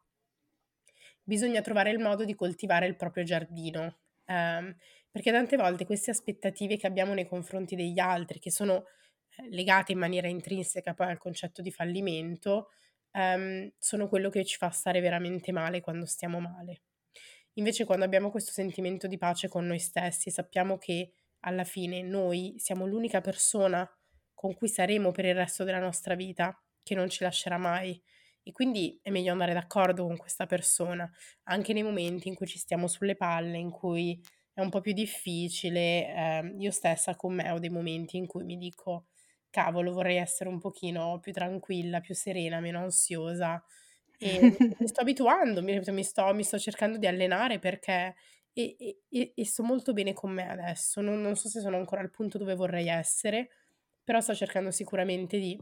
Bisogna 1.23 1.61
trovare 1.61 1.89
il 1.91 1.99
modo 1.99 2.25
di 2.25 2.35
coltivare 2.35 2.85
il 2.87 2.95
proprio 2.95 3.23
giardino, 3.23 3.97
ehm, 4.25 4.75
perché 5.13 5.31
tante 5.31 5.57
volte 5.57 5.85
queste 5.85 6.11
aspettative 6.11 6.77
che 6.77 6.87
abbiamo 6.87 7.13
nei 7.13 7.27
confronti 7.27 7.75
degli 7.75 7.99
altri, 7.99 8.39
che 8.39 8.51
sono, 8.51 8.85
ehm, 9.37 9.49
legate 9.49 9.91
in 9.91 9.99
maniera 9.99 10.27
intrinseca 10.27 10.95
poi 10.95 11.09
al 11.11 11.19
concetto 11.19 11.61
di 11.61 11.71
fallimento, 11.71 12.69
ehm, 13.11 13.71
sono 13.77 14.09
quello 14.09 14.29
che 14.31 14.43
ci 14.45 14.57
fa 14.57 14.71
stare 14.71 15.01
veramente 15.01 15.51
male 15.51 15.81
quando 15.81 16.05
stiamo 16.07 16.39
male. 16.39 16.81
Invece 17.53 17.85
quando 17.85 18.05
abbiamo 18.05 18.31
questo 18.31 18.51
sentimento 18.51 19.07
di 19.07 19.17
pace 19.17 19.47
con 19.47 19.65
noi 19.67 19.79
stessi, 19.79 20.31
sappiamo 20.31 20.77
che 20.77 21.11
alla 21.41 21.63
fine 21.63 22.01
noi 22.01 22.55
siamo 22.57 22.87
l'unica 22.87 23.21
persona 23.21 23.87
con 24.33 24.55
cui 24.55 24.67
saremo 24.67 25.11
per 25.11 25.25
il 25.25 25.35
resto 25.35 25.63
della 25.63 25.79
nostra 25.79 26.15
vita, 26.15 26.59
che 26.81 26.95
non 26.95 27.09
ci 27.09 27.23
lascerà 27.23 27.57
mai 27.57 28.01
e 28.45 28.51
quindi 28.51 28.99
è 29.01 29.09
meglio 29.09 29.31
andare 29.31 29.53
d'accordo 29.53 30.05
con 30.05 30.17
questa 30.17 30.45
persona, 30.47 31.09
anche 31.43 31.71
nei 31.73 31.83
momenti 31.83 32.27
in 32.27 32.35
cui 32.35 32.47
ci 32.47 32.57
stiamo 32.57 32.87
sulle 32.87 33.15
palle, 33.15 33.57
in 33.57 33.69
cui 33.69 34.19
è 34.53 34.61
un 34.61 34.69
po' 34.69 34.81
più 34.81 34.93
difficile. 34.93 36.07
Ehm, 36.13 36.59
io 36.61 36.71
stessa 36.71 37.15
con 37.15 37.33
me 37.35 37.49
ho 37.51 37.59
dei 37.59 37.69
momenti 37.69 38.17
in 38.17 38.27
cui 38.27 38.43
mi 38.43 38.57
dico: 38.57 39.07
"Cavolo, 39.49 39.91
vorrei 39.93 40.17
essere 40.17 40.49
un 40.49 40.59
pochino 40.59 41.19
più 41.19 41.31
tranquilla, 41.33 41.99
più 42.01 42.15
serena, 42.15 42.59
meno 42.59 42.79
ansiosa". 42.79 43.63
E 44.17 44.39
mi 44.79 44.87
sto 44.87 45.01
abituando, 45.01 45.61
mi 45.63 45.79
mi 45.87 46.03
sto 46.03 46.33
mi 46.33 46.43
sto 46.43 46.57
cercando 46.59 46.97
di 46.97 47.07
allenare 47.07 47.59
perché 47.59 48.15
e 48.53 48.75
e 49.09 49.33
e 49.35 49.45
sto 49.45 49.63
molto 49.63 49.93
bene 49.93 50.13
con 50.13 50.31
me 50.31 50.47
adesso. 50.49 51.01
Non 51.01 51.21
non 51.21 51.35
so 51.35 51.49
se 51.49 51.59
sono 51.61 51.77
ancora 51.77 52.01
al 52.01 52.11
punto 52.11 52.37
dove 52.37 52.55
vorrei 52.55 52.87
essere, 52.89 53.49
però 54.03 54.19
sto 54.21 54.33
cercando 54.35 54.71
sicuramente 54.71 55.37
di, 55.39 55.59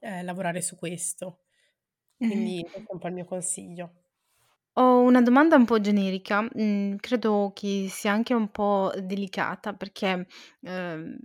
ehm, 0.00 0.24
lavorare 0.24 0.60
su 0.62 0.76
questo. 0.76 1.40
Mh-mh. 2.20 2.52
Quindi 2.52 2.66
questo 2.70 2.90
è 2.90 2.94
un 2.94 3.00
po' 3.00 3.08
il 3.08 3.14
mio 3.14 3.24
consiglio. 3.24 4.05
Ho 4.78 5.00
una 5.00 5.22
domanda 5.22 5.56
un 5.56 5.64
po' 5.64 5.80
generica, 5.80 6.42
mhmm, 6.52 6.96
credo 6.96 7.50
che 7.54 7.86
sia 7.90 8.12
anche 8.12 8.34
un 8.34 8.50
po' 8.50 8.92
delicata 9.02 9.72
perché, 9.72 10.26
ehm, 10.60 11.16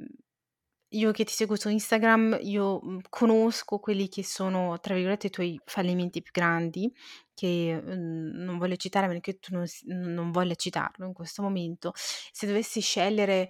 io 0.94 1.12
che 1.12 1.24
ti 1.26 1.34
seguo 1.34 1.56
su 1.58 1.70
Instagram, 1.70 2.38
io, 2.42 2.80
mhmm, 2.82 3.00
conosco 3.10 3.80
quelli 3.80 4.10
che 4.10 4.24
sono, 4.24 4.80
tra 4.80 4.94
virgolette, 4.96 5.28
"i 5.28 5.30
tuoi 5.32 5.60
fallimenti 5.66 6.22
più 6.22 6.32
grandi", 6.34 6.94
che, 7.34 7.82
mhmm, 7.84 8.44
non 8.44 8.58
voglio 8.58 8.78
citare 8.78 9.20
che 9.22 9.40
tu 9.40 9.54
non 9.56 9.68
s 9.68 9.84
non 9.86 10.32
voglia 10.32 10.56
citarlo 10.56 11.06
in 11.06 11.14
questo 11.14 11.42
momento. 11.42 11.92
Se 11.96 12.48
dovessi 12.48 12.82
scegliere 12.82 13.50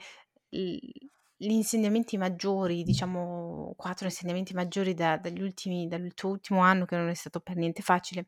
l 0.52 0.78
gli 1.44 1.52
insegnamenti 1.52 2.18
maggiori, 2.18 2.84
diciamo 2.84 3.74
4 3.76 4.06
insegnamenti 4.08 4.54
maggiori 4.54 4.94
da 4.94 5.18
dagli 5.18 5.42
ultimi 5.42 5.88
dal 5.88 6.14
tuo 6.14 6.30
ultimo 6.30 6.62
anno, 6.62 6.86
che 6.86 6.96
non 6.96 7.10
è 7.10 7.14
stato 7.16 7.40
per 7.42 7.56
niente 7.58 7.82
facile, 7.82 8.28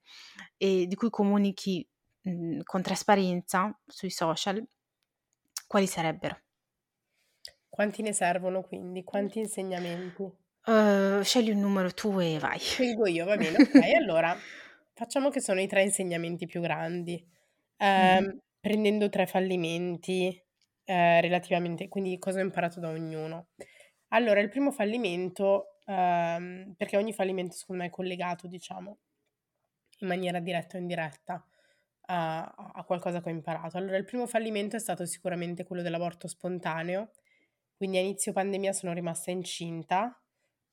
e 0.58 0.86
di 0.88 0.96
cui 0.96 1.10
comunichi, 1.10 1.88
mhmm, 2.24 2.62
con 2.64 2.82
trasparenza 2.82 3.78
sui 3.88 4.10
social, 4.10 4.66
quali 5.68 5.88
sarebbero? 5.88 6.38
Quanti 7.68 8.02
ne 8.04 8.14
servono 8.14 8.62
quindi? 8.62 9.04
Quanti 9.04 9.40
insegnamenti? 9.40 10.24
Uhm, 10.68 11.22
scegli 11.24 11.52
un 11.52 11.60
numero 11.60 11.92
tu 11.94 12.20
e 12.20 12.38
vai. 12.40 12.60
Scelgo 12.60 13.08
io, 13.08 13.26
va 13.26 13.38
bene, 13.38 13.58
okay. 13.58 13.94
Allora, 13.96 14.42
facciamo 14.94 15.30
che 15.30 15.42
sono 15.42 15.60
i 15.62 15.68
3 15.68 15.84
insegnamenti 15.84 16.46
più 16.46 16.62
grandi. 16.62 17.24
Mh-mh. 17.96 18.26
Ehm, 18.26 18.40
prendendo 18.60 19.10
3 19.10 19.28
fallimenti, 19.28 20.42
ehm, 20.86 21.22
relativamente 21.22 21.88
quindi 21.88 22.18
cosa 22.20 22.40
ho 22.40 22.44
imparato 22.44 22.80
da 22.80 22.90
ognuno. 22.90 23.50
Allora, 24.10 24.40
il 24.42 24.50
primo 24.50 24.72
fallimento, 24.72 25.78
ehm, 25.86 26.74
perché 26.78 26.98
ogni 26.98 27.14
fallimento 27.14 27.56
secondo 27.56 27.82
me 27.84 27.88
è 27.90 27.92
collegato, 27.92 28.48
diciamo, 28.48 29.00
in 30.00 30.08
maniera 30.08 30.40
diretta 30.40 30.78
o 30.78 30.80
indiretta 30.80 31.34
a 31.34 32.54
a 32.76 32.84
qualcosa 32.84 33.22
che 33.22 33.30
ho 33.30 33.32
imparato. 33.32 33.78
Allora, 33.78 33.96
il 33.98 34.04
primo 34.06 34.28
fallimento 34.28 34.76
è 34.76 34.80
stato 34.80 35.06
sicuramente 35.06 35.64
quello 35.64 35.82
dell'aborto 35.82 36.28
spontaneo, 36.28 37.12
quindi 37.78 37.98
a 37.98 38.02
inizio 38.02 38.34
pandemia 38.34 38.74
sono 38.74 38.94
rimasta 38.94 39.32
incinta 39.32 40.22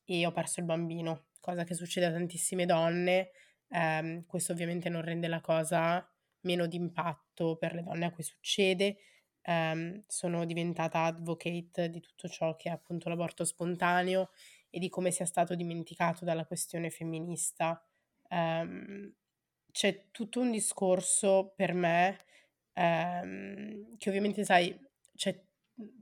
e 0.05 0.25
ho 0.25 0.31
perso 0.31 0.59
il 0.59 0.65
bambino, 0.65 1.27
cosa 1.39 1.63
che 1.63 1.73
succede 1.75 2.07
a 2.07 2.11
tantissime 2.11 2.65
donne. 2.65 3.31
Ehm, 3.69 4.25
questo 4.25 4.51
ovviamente 4.53 4.89
non 4.89 5.01
rende 5.03 5.27
la 5.27 5.39
cosa 5.41 6.05
meno 6.41 6.65
d'impatto 6.67 7.55
per 7.57 7.73
le 7.75 7.83
donne 7.83 8.05
a 8.07 8.11
cui 8.11 8.23
succede. 8.23 8.97
Ehm, 9.43 10.03
sono 10.07 10.45
diventata 10.45 11.03
advocate 11.05 11.89
di 11.89 11.99
tutto 11.99 12.27
ciò 12.29 12.55
che 12.55 12.69
è 12.69 12.71
appunto 12.71 13.09
l'aborto 13.09 13.43
spontaneo 13.45 14.29
e 14.69 14.79
di 14.79 14.89
come 14.89 15.11
sia 15.11 15.25
stato 15.25 15.55
dimenticato 15.55 16.25
dalla 16.25 16.45
questione 16.45 16.89
femminista. 16.89 17.83
Ehm, 18.29 19.13
c'è 19.71 20.07
tutto 20.11 20.39
un 20.41 20.51
discorso 20.51 21.53
per 21.55 21.73
me, 21.73 22.17
ehm, 22.73 23.97
che 23.97 24.09
ovviamente 24.09 24.43
sai, 24.45 24.77
c'è, 25.15 25.41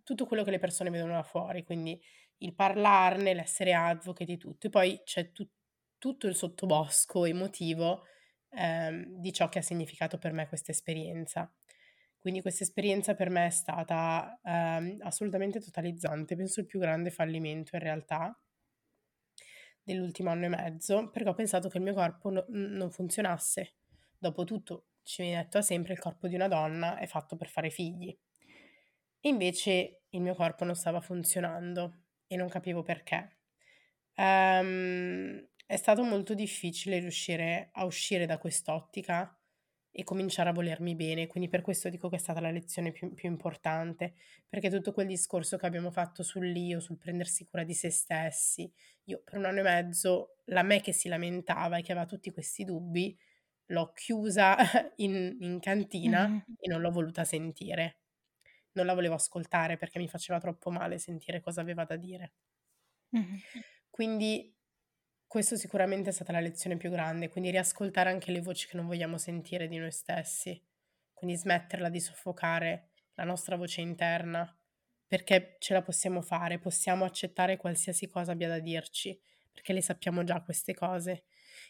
tutto 0.03 0.25
quello 0.25 0.43
che 0.43 0.51
le 0.51 0.59
persone 0.59 0.89
vedono 0.89 1.13
da 1.13 1.23
fuori, 1.23 1.63
quindi 1.63 1.99
il 2.39 2.53
parlarne, 2.55 3.33
l'essere 3.33 3.73
advocate 3.73 4.33
e 4.33 4.37
tutto. 4.37 4.67
E 4.67 4.69
poi 4.69 5.01
c'è 5.03 5.31
tu 5.31 5.47
tutto 5.97 6.27
il 6.27 6.35
sottobosco 6.35 7.25
emotivo, 7.25 8.05
ehm, 8.51 9.19
di 9.19 9.33
ciò 9.33 9.49
che 9.49 9.59
ha 9.59 9.61
significato 9.61 10.17
per 10.17 10.31
me 10.33 10.47
questa 10.47 10.71
esperienza. 10.71 11.51
Quindi 12.19 12.41
questa 12.41 12.63
esperienza 12.63 13.15
per 13.15 13.29
me 13.29 13.47
è 13.47 13.49
stata, 13.49 14.39
ehm, 14.43 14.97
assolutamente 15.01 15.59
totalizzante, 15.61 16.35
penso 16.35 16.59
il 16.59 16.65
più 16.65 16.79
grande 16.79 17.11
fallimento 17.11 17.75
in 17.75 17.81
realtà. 17.81 18.37
dell'ultimo 19.83 20.29
anno 20.29 20.45
e 20.45 20.49
mezzo 20.49 21.09
perché 21.09 21.29
ho 21.29 21.33
pensato 21.33 21.69
che 21.69 21.77
il 21.77 21.83
mio 21.83 21.93
corpo 21.93 22.29
no- 22.29 22.45
non 22.47 22.91
funzionasse. 22.91 23.75
Dopotutto, 24.17 24.87
ci 25.03 25.23
viene 25.23 25.41
detto 25.41 25.61
sempre, 25.61 25.93
il 25.93 25.99
corpo 25.99 26.27
di 26.27 26.35
una 26.35 26.47
donna 26.47 26.97
è 26.97 27.07
fatto 27.07 27.35
per 27.35 27.49
fare 27.49 27.69
figli. 27.69 28.15
E 29.21 29.29
invece 29.29 30.03
il 30.09 30.21
mio 30.21 30.35
corpo 30.35 30.63
non 30.63 30.75
stava 30.75 31.01
funzionando 31.01 32.03
e 32.27 32.35
non 32.35 32.47
capivo 32.47 32.83
perché. 32.83 33.37
Um, 34.15 35.47
è 35.65 35.75
stato 35.77 36.03
molto 36.03 36.33
difficile 36.33 36.99
riuscire 36.99 37.69
a 37.73 37.85
uscire 37.85 38.25
da 38.25 38.37
quest'ottica 38.37 39.38
e 39.91 40.03
cominciare 40.03 40.49
a 40.49 40.53
volermi 40.53 40.95
bene, 40.95 41.27
quindi 41.27 41.49
per 41.49 41.61
questo 41.61 41.89
dico 41.89 42.09
che 42.09 42.15
è 42.15 42.19
stata 42.19 42.39
la 42.39 42.51
lezione 42.51 42.91
più, 42.91 43.13
più 43.13 43.29
importante, 43.29 44.13
perché 44.47 44.69
tutto 44.69 44.93
quel 44.93 45.07
discorso 45.07 45.57
che 45.57 45.65
abbiamo 45.65 45.91
fatto 45.91 46.23
sull'io, 46.23 46.79
sul 46.79 46.97
prendersi 46.97 47.45
cura 47.45 47.63
di 47.63 47.73
se 47.73 47.89
stessi, 47.89 48.71
io 49.05 49.21
per 49.23 49.37
un 49.37 49.45
anno 49.45 49.59
e 49.59 49.63
mezzo, 49.63 50.35
la 50.45 50.63
me 50.63 50.81
che 50.81 50.91
si 50.93 51.09
lamentava 51.09 51.77
e 51.77 51.81
che 51.81 51.91
aveva 51.91 52.05
tutti 52.05 52.31
questi 52.31 52.63
dubbi, 52.63 53.17
l'ho 53.67 53.91
chiusa 53.93 54.55
in, 54.97 55.37
in 55.39 55.59
cantina 55.59 56.27
mm-hmm. 56.27 56.39
e 56.59 56.69
non 56.69 56.81
l'ho 56.81 56.91
voluta 56.91 57.23
sentire 57.23 57.99
non 58.73 58.85
la 58.85 58.93
volevo 58.93 59.15
ascoltare 59.15 59.77
perché 59.77 59.99
mi 59.99 60.07
faceva 60.07 60.39
troppo 60.39 60.69
male 60.69 60.97
sentire 60.97 61.41
cosa 61.41 61.61
aveva 61.61 61.83
da 61.83 61.95
dire. 61.95 62.33
Mm-hmm. 63.15 63.35
Quindi 63.89 64.55
questo 65.29 65.55
sicuramente 65.57 66.09
è 66.09 66.11
stata 66.11 66.31
la 66.31 66.39
lezione 66.39 66.75
più 66.75 66.89
grande, 66.89 67.29
quindi 67.29 67.51
riascoltare 67.51 68.09
anche 68.09 68.31
le 68.31 68.41
voci 68.41 68.67
che 68.67 68.75
non 68.77 68.87
vogliamo 68.87 69.19
sentire 69.19 69.67
di 69.67 69.77
noi 69.77 69.91
stessi, 69.91 70.59
quindi 71.13 71.37
smetterla 71.37 71.87
di 71.87 71.99
soffocare 71.99 72.89
la 73.13 73.25
nostra 73.25 73.55
voce 73.55 73.81
interna, 73.81 74.51
perché 75.05 75.57
ce 75.59 75.73
la 75.73 75.83
possiamo 75.83 76.23
fare, 76.23 76.57
possiamo 76.57 77.05
accettare 77.05 77.57
qualsiasi 77.57 78.07
cosa 78.07 78.31
abbia 78.31 78.47
da 78.47 78.57
dirci, 78.57 79.21
perché 79.51 79.71
le 79.71 79.83
sappiamo 79.83 80.23
già 80.23 80.41
queste 80.41 80.73
cose. 80.73 81.25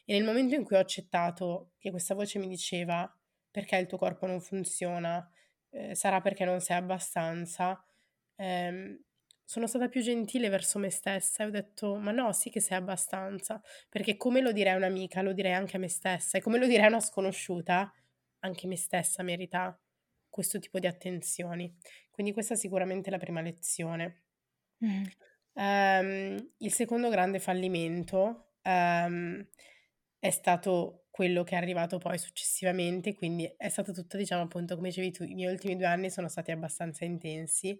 E 0.06 0.14
nel 0.14 0.24
momento 0.24 0.56
in 0.56 0.64
cui 0.64 0.78
ho 0.78 0.80
accettato 0.80 1.74
che 1.80 1.90
questa 1.92 2.16
voce 2.16 2.40
mi 2.40 2.48
diceva 2.48 3.14
perché 3.52 3.76
il 3.76 3.88
tuo 3.88 3.98
corpo 3.98 4.26
non 4.26 4.40
funziona, 4.40 5.30
eh, 5.72 5.96
sarà 5.96 6.22
perché 6.22 6.46
non 6.46 6.62
sei 6.62 6.78
abbastanza, 6.78 7.84
ehm, 8.38 8.98
sono 9.50 9.66
stata 9.66 9.90
più 9.90 10.04
gentile 10.04 10.48
verso 10.48 10.78
me 10.78 10.92
stessa 10.92 11.42
e 11.42 11.48
ho 11.48 11.50
detto, 11.50 11.96
ma 11.96 12.12
no, 12.12 12.34
sì 12.34 12.52
che 12.52 12.60
sei 12.60 12.78
abbastanza, 12.78 13.60
perché 13.90 14.16
come 14.16 14.42
lo 14.42 14.52
direi 14.52 14.74
a 14.74 14.76
un'amica, 14.76 15.24
lo 15.24 15.34
direi 15.34 15.54
anche 15.54 15.78
a 15.78 15.80
me 15.80 15.88
stessa, 15.88 16.38
e 16.38 16.42
come 16.42 16.60
lo 16.60 16.68
direi 16.68 16.86
a 16.86 16.90
una 16.90 17.00
sconosciuta, 17.00 17.92
anche 18.42 18.68
me 18.68 18.78
stessa 18.78 19.24
merita 19.24 19.76
questo 20.30 20.60
tipo 20.60 20.78
di 20.78 20.86
attenzioni. 20.86 21.76
Quindi 22.12 22.32
questa 22.32 22.54
è 22.54 22.58
sicuramente 22.58 23.10
la 23.10 23.18
prima 23.18 23.42
lezione. 23.42 24.26
Mm. 24.86 25.04
Um, 25.54 26.52
il 26.58 26.72
secondo 26.72 27.10
grande 27.10 27.40
fallimento 27.40 28.52
um, 28.62 29.44
è 30.20 30.30
stato 30.30 31.08
quello 31.10 31.44
che 31.44 31.56
è 31.56 31.58
arrivato 31.58 31.98
poi 31.98 32.20
successivamente, 32.20 33.16
quindi 33.16 33.52
è 33.58 33.70
stato 33.70 33.94
tutto, 33.94 34.16
diciamo 34.16 34.44
appunto, 34.44 34.76
come 34.76 34.90
dicevi 34.90 35.10
tu, 35.10 35.24
i 35.24 35.34
miei 35.34 35.52
ultimi 35.52 35.76
due 35.76 35.88
anni 35.88 36.12
sono 36.12 36.28
stati 36.28 36.52
abbastanza 36.52 37.04
intensi, 37.04 37.76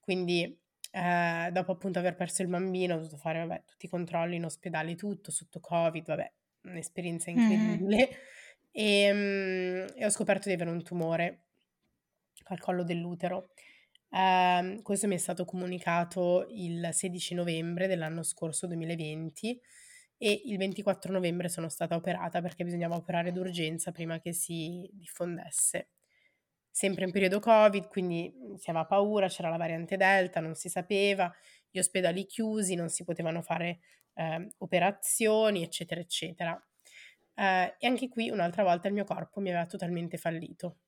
quindi 0.00 0.60
eh, 0.94 1.50
dopo 1.50 1.72
appunto 1.72 1.98
aver 1.98 2.14
perso 2.14 2.42
il 2.42 2.48
bambino 2.48 2.94
ho 2.94 2.98
dovuto 2.98 3.16
fare 3.16 3.44
vabbè, 3.44 3.64
tutti 3.66 3.86
i 3.86 3.88
controlli 3.88 4.36
in 4.36 4.44
ospedale, 4.44 4.94
tutto 4.94 5.32
sotto 5.32 5.58
Covid, 5.58 6.06
vabbè, 6.06 6.32
un'esperienza 6.66 7.30
incredibile, 7.30 8.08
mm. 8.08 8.16
e, 8.70 9.10
um, 9.10 9.86
e, 9.96 10.04
ho 10.04 10.10
scoperto 10.10 10.48
di 10.48 10.54
avere 10.54 10.70
un 10.70 10.84
tumore 10.84 11.40
al 12.44 12.60
collo 12.60 12.84
dell'utero. 12.84 13.50
Uh, 14.08 14.80
questo 14.82 15.08
mi 15.08 15.16
è 15.16 15.18
stato 15.18 15.44
comunicato 15.44 16.46
il 16.50 16.88
16 16.92 17.34
novembre 17.34 17.88
dell'anno 17.88 18.22
scorso 18.22 18.68
2020 18.68 19.60
e 20.16 20.42
il 20.44 20.56
24 20.56 21.12
novembre 21.12 21.48
sono 21.48 21.68
stata 21.68 21.96
operata 21.96 22.40
perché 22.40 22.62
bisognava 22.62 22.94
operare 22.94 23.32
d'urgenza 23.32 23.90
prima 23.90 24.20
che 24.20 24.32
si 24.32 24.88
diffondesse. 24.92 25.88
Sempre 26.76 27.04
in 27.04 27.12
periodo 27.12 27.38
Covid, 27.38 27.86
quindi 27.88 28.32
mhmm, 28.34 28.54
si 28.56 28.68
aveva 28.70 28.84
paura, 28.86 29.28
c'era 29.28 29.48
la 29.48 29.56
variante 29.56 29.96
Delta, 29.96 30.40
non 30.40 30.54
si 30.56 30.68
sapeva, 30.68 31.32
gli 31.70 31.78
ospedali 31.78 32.26
chiusi, 32.26 32.74
non 32.74 32.88
si 32.88 33.04
potevano 33.04 33.42
fare 33.42 33.78
eh, 34.14 34.48
operazioni, 34.58 35.62
eccetera, 35.62 36.00
eccetera. 36.00 36.60
Eh, 37.34 37.76
e 37.78 37.86
anche 37.86 38.08
qui 38.08 38.28
un'altra 38.30 38.64
volta 38.64 38.88
il 38.88 38.94
mio 38.94 39.04
corpo 39.04 39.40
mi 39.40 39.50
aveva 39.50 39.66
totalmente 39.66 40.16
fallito. 40.18 40.78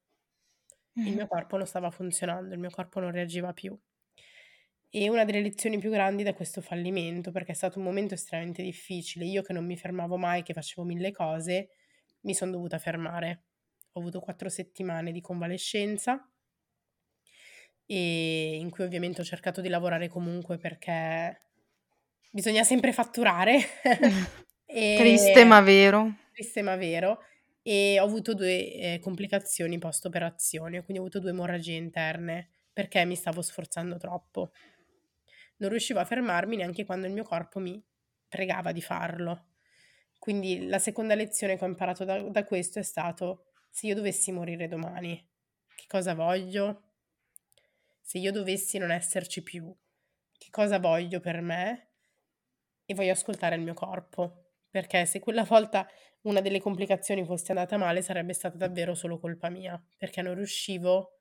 Il 1.05 1.14
mio 1.14 1.27
corpo 1.27 1.57
non 1.57 1.66
stava 1.66 1.90
funzionando, 1.90 2.53
il 2.53 2.61
mio 2.61 2.68
corpo 2.68 3.01
non 3.01 3.11
reagiva 3.11 3.55
più. 3.55 3.75
E 4.90 5.09
una 5.09 5.25
delle 5.25 5.42
lezioni 5.42 5.79
più 5.79 5.90
grandi 5.90 6.25
da 6.25 6.35
questo 6.35 6.61
fallimento, 6.61 7.31
perché 7.31 7.53
è 7.53 7.55
stato 7.55 7.79
un 7.79 7.85
momento 7.85 8.14
estremamente 8.14 8.62
difficile, 8.64 9.25
io 9.25 9.42
che 9.42 9.53
non 9.53 9.64
mi 9.64 9.77
fermavo 9.77 10.16
mai, 10.16 10.42
che 10.42 10.55
facevo 10.55 10.85
mille 10.85 11.12
cose, 11.12 11.68
mi 12.22 12.35
sono 12.35 12.51
dovuta 12.53 12.79
fermare. 12.79 13.44
Ho 13.97 14.01
avuto 14.01 14.21
quattro 14.21 14.49
settimane 14.49 15.13
di 15.13 15.21
convalescenza 15.21 16.29
e 17.87 18.57
in 18.57 18.71
cui 18.71 18.85
ovviamente 18.85 19.21
ho 19.21 19.25
cercato 19.25 19.61
di 19.61 19.69
lavorare 19.69 20.09
comunque 20.09 20.59
perché 20.59 21.43
bisogna 22.31 22.65
sempre 22.65 22.93
fatturare. 22.93 23.59
e... 24.67 24.97
Triste 24.99 25.45
ma 25.45 25.61
vero. 25.61 26.15
Triste 26.33 26.63
ma 26.63 26.77
vero. 26.77 27.21
E 27.63 27.99
ho 27.99 28.05
avuto 28.05 28.35
due 28.35 28.73
eh, 28.73 28.99
complicazioni 29.01 29.79
post 29.79 30.05
operazione, 30.07 30.83
quindi 30.85 30.99
ho 30.99 31.03
avuto 31.03 31.19
due 31.19 31.31
emorragie 31.31 31.75
interne 31.75 32.51
perché 32.73 33.05
mi 33.05 33.17
stavo 33.17 33.43
sforzando 33.43 33.97
troppo 33.97 34.53
non 35.59 35.71
riuscivo 35.71 36.01
a 36.01 36.05
fermarmi 36.05 36.57
neanche 36.57 36.85
quando 36.85 37.07
il 37.07 37.13
mio 37.13 37.25
corpo 37.25 37.59
mi 37.59 37.83
pregava 38.29 38.73
di 38.73 38.83
farlo. 38.83 39.47
Quindi 40.19 40.67
la 40.67 40.79
seconda 40.79 41.15
lezione 41.15 41.57
che 41.57 41.65
ho 41.65 41.69
imparato 41.69 42.05
da, 42.05 42.21
da 42.21 42.45
questo 42.45 42.79
è 42.79 42.83
stato, 42.83 43.46
se 43.77 43.89
io 43.89 43.95
dovessi 43.95 44.33
morire 44.33 44.69
domani, 44.69 45.23
che 45.75 45.85
cosa 45.87 46.15
voglio? 46.15 46.93
Se 48.01 48.17
io 48.17 48.33
dovessi 48.33 48.79
non 48.79 48.91
esserci 48.91 49.43
più, 49.43 49.71
che 50.33 50.49
cosa 50.49 50.79
voglio 50.79 51.21
per 51.21 51.43
me? 51.43 51.89
E 52.87 52.95
voglio 52.95 53.12
ascoltare 53.12 53.55
il 53.55 53.61
mio 53.61 53.75
corpo, 53.75 54.53
perché 54.71 55.05
se 55.05 55.21
quella 55.21 55.45
volta 55.45 55.87
una 56.23 56.41
delle 56.41 56.59
complicazioni 56.59 57.23
fosse 57.27 57.53
andata 57.53 57.77
male 57.77 58.01
sarebbe 58.01 58.33
stata 58.33 58.57
davvero 58.57 58.95
solo 58.95 59.19
colpa 59.19 59.51
mia, 59.51 59.79
perché 59.95 60.23
non 60.23 60.37
riuscivo 60.37 61.19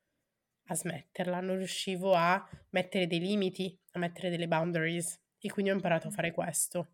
a 0.67 0.75
smetterla, 0.75 1.41
non 1.41 1.57
riuscivo 1.57 2.13
a 2.13 2.41
mettere 2.69 3.05
dei 3.05 3.19
limiti, 3.19 3.77
a 3.91 3.99
mettere 3.99 4.29
delle 4.29 4.47
boundaries 4.47 5.19
e 5.39 5.51
quindi 5.51 5.71
ho 5.71 5.75
imparato 5.75 6.07
a 6.07 6.11
fare 6.11 6.31
questo 6.31 6.93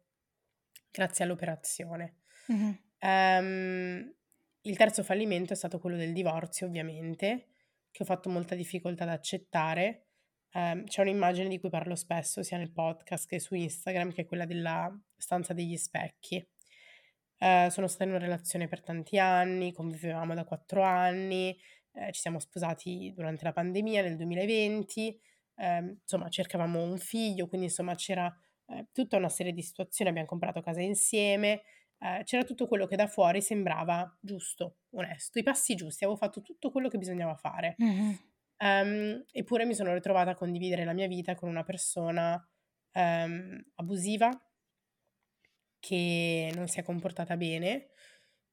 grazie 0.90 1.24
all'operazione. 1.24 2.16
Mm-hmm. 2.52 2.74
Um, 3.02 4.16
il 4.62 4.78
terzo 4.78 5.04
fallimento 5.04 5.54
è 5.54 5.56
stato 5.56 5.80
quello 5.80 5.98
del 5.98 6.14
divorzio, 6.14 6.68
ovviamente, 6.68 7.48
che 7.92 8.04
ho 8.04 8.06
fatto 8.06 8.30
molta 8.30 8.56
difficoltà 8.56 9.04
ad 9.04 9.10
accettare. 9.10 10.08
Um, 10.54 10.84
c'è 10.84 11.02
un'immagine 11.02 11.48
di 11.48 11.60
cui 11.60 11.70
parlo 11.70 11.96
spesso, 11.96 12.44
sia 12.44 12.58
nel 12.58 12.72
podcast 12.72 13.28
che 13.28 13.40
su 13.40 13.56
Instagram, 13.56 14.12
che 14.12 14.22
è 14.22 14.26
quella 14.26 14.46
della 14.46 14.92
stanza 15.18 15.54
degli 15.54 15.78
specchi. 15.78 16.46
Uh, 17.40 17.70
sono 17.70 17.88
stata 17.88 18.04
in 18.04 18.12
una 18.12 18.20
relazione 18.20 18.68
per 18.68 18.82
tanti 18.82 19.18
anni, 19.18 19.74
convivevamo 19.74 20.36
da 20.36 20.44
quattro 20.44 20.84
anni, 20.84 21.58
eh, 21.94 22.12
ci 22.12 22.22
siamo 22.22 22.40
sposati 22.40 23.12
durante 23.16 23.44
la 23.44 23.52
pandemia 23.52 24.02
nel 24.02 24.16
2020, 24.16 25.20
eh, 25.56 25.98
insomma 26.02 26.30
cercavamo 26.30 26.82
un 26.82 26.98
figlio, 26.98 27.48
quindi 27.48 27.68
insomma 27.68 27.96
c'era 27.96 28.34
eh, 28.68 28.88
tutta 28.92 29.18
una 29.18 29.30
serie 29.30 29.54
di 29.54 29.62
situazioni, 29.62 30.10
abbiamo 30.10 30.28
comprato 30.28 30.62
casa 30.62 30.82
insieme, 30.82 31.64
eh, 32.02 32.24
c'era 32.24 32.44
tutto 32.44 32.68
quello 32.68 32.88
che 32.88 32.96
da 32.96 33.08
fuori 33.08 33.42
sembrava 33.42 34.18
giusto, 34.20 34.80
onesto, 34.92 35.40
i 35.40 35.44
passi 35.44 35.76
giusti, 35.76 36.04
avevo 36.04 36.18
fatto 36.18 36.42
tutto 36.42 36.72
quello 36.72 36.90
che 36.90 36.98
bisognava 36.98 37.36
fare. 37.36 37.76
Mm-hmm. 37.82 38.14
Um, 38.64 39.24
eppure 39.32 39.66
mi 39.66 39.74
sono 39.74 39.94
ritrovata 39.94 40.32
a 40.32 40.36
condividere 40.36 40.84
la 40.84 40.94
mia 40.94 41.08
vita 41.08 41.34
con 41.34 41.50
una 41.50 41.64
persona 41.64 42.34
um, 42.94 43.60
abusiva 43.76 44.30
che 45.80 46.52
non 46.54 46.68
si 46.68 46.80
è 46.80 46.84
comportata 46.84 47.36
bene, 47.38 47.90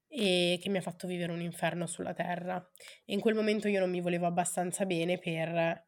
e 0.09 0.59
che 0.61 0.71
mi 0.71 0.79
ha 0.79 0.81
fatto 0.81 1.07
vivere 1.07 1.33
un 1.33 1.41
inferno 1.41 1.87
sulla 1.87 2.15
terra. 2.15 2.57
E 3.05 3.13
in 3.13 3.21
quel 3.21 3.35
momento 3.35 3.69
io 3.69 3.81
non 3.81 3.91
mi 3.91 4.01
volevo 4.01 4.27
abbastanza 4.27 4.87
bene 4.87 5.19
per 5.19 5.87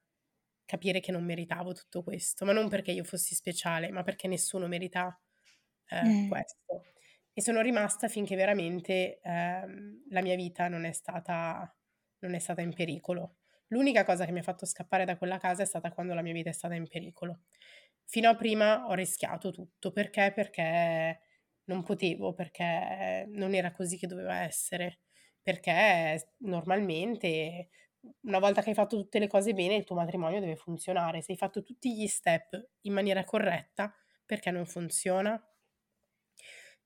capire 0.66 1.00
che 1.00 1.10
non 1.10 1.24
meritavo 1.24 1.72
tutto 1.72 2.02
questo, 2.02 2.44
ma 2.44 2.52
non 2.52 2.68
perché 2.68 2.92
io 2.92 3.02
fossi 3.02 3.34
speciale, 3.34 3.90
ma 3.90 4.02
perché 4.02 4.28
nessuno 4.28 4.66
merita 4.66 5.18
eh, 5.88 6.04
mm. 6.04 6.28
questo. 6.28 6.84
E 7.32 7.42
sono 7.42 7.60
rimasta 7.60 8.08
finché 8.08 8.36
veramente 8.36 9.20
eh, 9.20 9.64
la 10.10 10.22
mia 10.22 10.34
vita 10.36 10.68
non 10.68 10.84
è, 10.84 10.92
stata, 10.92 11.74
non 12.20 12.34
è 12.34 12.38
stata 12.38 12.60
in 12.60 12.74
pericolo. 12.74 13.36
L'unica 13.68 14.04
cosa 14.04 14.24
che 14.24 14.32
mi 14.32 14.40
ha 14.40 14.42
fatto 14.42 14.66
scappare 14.66 15.04
da 15.04 15.16
quella 15.16 15.38
casa 15.38 15.62
è 15.62 15.66
stata 15.66 15.92
quando 15.92 16.14
la 16.14 16.22
mia 16.22 16.32
vita 16.32 16.50
è 16.50 16.52
stata 16.52 16.74
in 16.74 16.88
pericolo. 16.88 17.42
Fino 18.04 18.28
a 18.28 18.34
prima 18.36 18.86
ho 18.88 18.94
rischiato 18.94 19.50
tutto. 19.52 19.92
Perché? 19.92 20.32
Perché 20.34 21.20
non 21.64 21.82
potevo 21.84 22.32
perché 22.34 23.26
non 23.28 23.54
era 23.54 23.70
così 23.70 23.96
che 23.96 24.08
doveva 24.08 24.40
essere, 24.42 25.00
perché 25.40 26.32
normalmente 26.38 27.68
una 28.22 28.38
volta 28.40 28.60
che 28.62 28.70
hai 28.70 28.74
fatto 28.74 28.96
tutte 28.96 29.18
le 29.20 29.28
cose 29.28 29.52
bene 29.52 29.76
il 29.76 29.84
tuo 29.84 29.94
matrimonio 29.94 30.40
deve 30.40 30.56
funzionare, 30.56 31.22
se 31.22 31.32
hai 31.32 31.38
fatto 31.38 31.62
tutti 31.62 31.94
gli 31.94 32.06
step 32.08 32.70
in 32.82 32.92
maniera 32.92 33.24
corretta, 33.24 33.94
perché 34.26 34.50
non 34.50 34.66
funziona? 34.66 35.40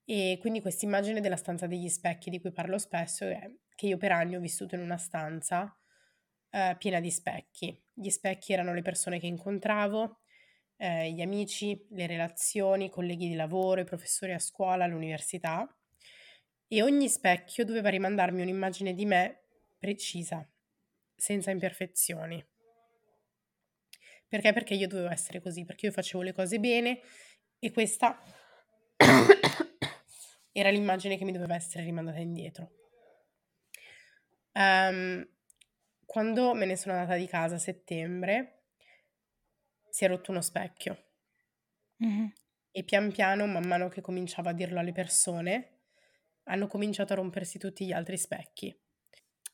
E 0.06 0.36
quindi 0.40 0.60
questa 0.60 0.84
immagine 0.84 1.20
della 1.20 1.36
stanza 1.36 1.66
degli 1.66 1.88
specchi 1.88 2.28
di 2.28 2.40
cui 2.40 2.52
parlo 2.52 2.78
spesso 2.78 3.24
è 3.24 3.50
che 3.74 3.86
io 3.86 3.96
per 3.96 4.12
anni 4.12 4.36
ho 4.36 4.40
vissuto 4.40 4.74
in 4.74 4.82
una 4.82 4.98
stanza 4.98 5.74
eh, 6.50 6.76
piena 6.78 7.00
di 7.00 7.10
specchi. 7.10 7.82
Gli 7.92 8.10
specchi 8.10 8.52
erano 8.52 8.74
le 8.74 8.82
persone 8.82 9.18
che 9.18 9.26
incontravo, 9.26 10.20
eh, 10.76 11.10
gli 11.10 11.22
amici, 11.22 11.86
le 11.90 12.06
relazioni, 12.06 12.86
i 12.86 12.90
colleghi 12.90 13.28
di 13.28 13.34
lavoro, 13.34 13.80
i 13.80 13.84
professori 13.84 14.32
a 14.32 14.38
scuola, 14.38 14.84
all'università 14.84 15.66
e 16.68 16.82
ogni 16.82 17.08
specchio 17.08 17.64
doveva 17.64 17.88
rimandarmi 17.88 18.42
un'immagine 18.42 18.94
di 18.94 19.06
me 19.06 19.42
precisa, 19.78 20.46
senza 21.14 21.50
imperfezioni. 21.50 22.44
Perché? 24.28 24.52
Perché 24.52 24.74
io 24.74 24.88
dovevo 24.88 25.10
essere 25.10 25.40
così, 25.40 25.64
perché 25.64 25.86
io 25.86 25.92
facevo 25.92 26.22
le 26.22 26.32
cose 26.32 26.58
bene 26.58 27.00
e 27.58 27.70
questa 27.70 28.20
era 30.56 30.70
l'immagine 30.70 31.16
che 31.16 31.24
mi 31.24 31.32
doveva 31.32 31.56
essere 31.56 31.82
rimandata 31.82 32.20
indietro. 32.20 32.70
Um, 34.52 35.28
quando 36.06 36.54
me 36.54 36.64
ne 36.64 36.76
sono 36.76 36.94
andata 36.94 37.16
di 37.16 37.26
casa 37.26 37.56
a 37.56 37.58
settembre, 37.58 38.62
si 39.90 40.04
è 40.04 40.08
rotto 40.08 40.30
uno 40.30 40.40
specchio. 40.40 41.06
Mm-hmm. 42.04 42.26
E 42.70 42.84
pian 42.84 43.10
piano, 43.10 43.46
man 43.46 43.66
mano 43.66 43.88
che 43.88 44.00
cominciavo 44.00 44.48
a 44.48 44.52
dirlo 44.52 44.78
alle 44.78 44.92
persone, 44.92 45.80
hanno 46.44 46.68
cominciato 46.68 47.12
a 47.12 47.16
rompersi 47.16 47.58
tutti 47.58 47.84
gli 47.84 47.92
altri 47.92 48.16
specchi. 48.16 48.76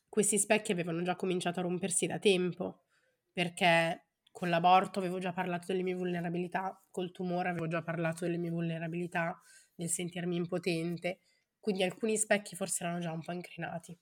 Questi 0.07 0.37
specchi 0.37 0.71
avevano 0.71 1.01
già 1.01 1.15
cominciato 1.15 1.59
a 1.59 1.63
rompersi 1.63 2.05
da 2.05 2.19
tempo, 2.19 2.83
perché 3.31 4.09
con 4.31 4.49
l'aborto 4.49 4.99
avevo 4.99 5.17
già 5.17 5.33
parlato 5.33 5.67
delle 5.67 5.81
mie 5.81 5.95
vulnerabilità, 5.95 6.79
col 6.91 7.11
tumore 7.11 7.49
avevo 7.49 7.67
già 7.67 7.81
parlato 7.81 8.25
delle 8.25 8.37
mie 8.37 8.51
vulnerabilità, 8.51 9.41
del 9.75 9.89
sentirmi 9.89 10.35
impotente, 10.35 11.19
quindi 11.59 11.83
alcuni 11.83 12.17
specchi 12.17 12.55
forse 12.55 12.83
erano 12.83 12.99
già 12.99 13.11
un 13.11 13.21
po' 13.21 13.31
incrinati. 13.31 13.97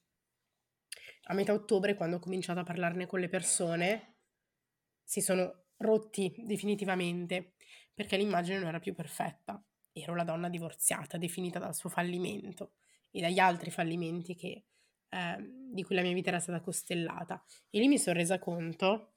A 1.23 1.33
metà 1.33 1.53
ottobre, 1.53 1.95
quando 1.95 2.15
ho 2.15 2.19
cominciato 2.19 2.59
a 2.59 2.63
parlarne 2.63 3.05
con 3.05 3.19
le 3.19 3.29
persone, 3.29 4.15
si 5.03 5.21
sono 5.21 5.65
rotti 5.77 6.33
definitivamente, 6.37 7.53
perché 7.93 8.17
l'immagine 8.17 8.59
non 8.59 8.67
era 8.67 8.79
più 8.79 8.93
perfetta. 8.93 9.63
Ero 9.91 10.15
la 10.15 10.23
donna 10.23 10.49
divorziata, 10.49 11.17
definita 11.17 11.59
dal 11.59 11.75
suo 11.75 11.89
fallimento 11.89 12.73
e 13.11 13.21
dagli 13.21 13.39
altri 13.39 13.71
fallimenti 13.71 14.35
che, 14.35 14.63
eh, 15.09 15.37
di 15.71 15.83
cui 15.83 15.95
la 15.95 16.01
mia 16.01 16.13
vita 16.13 16.29
era 16.29 16.39
stata 16.39 16.61
costellata. 16.61 17.43
E 17.69 17.79
lì 17.79 17.87
mi 17.87 17.97
sono 17.97 18.17
resa 18.17 18.39
conto 18.39 19.13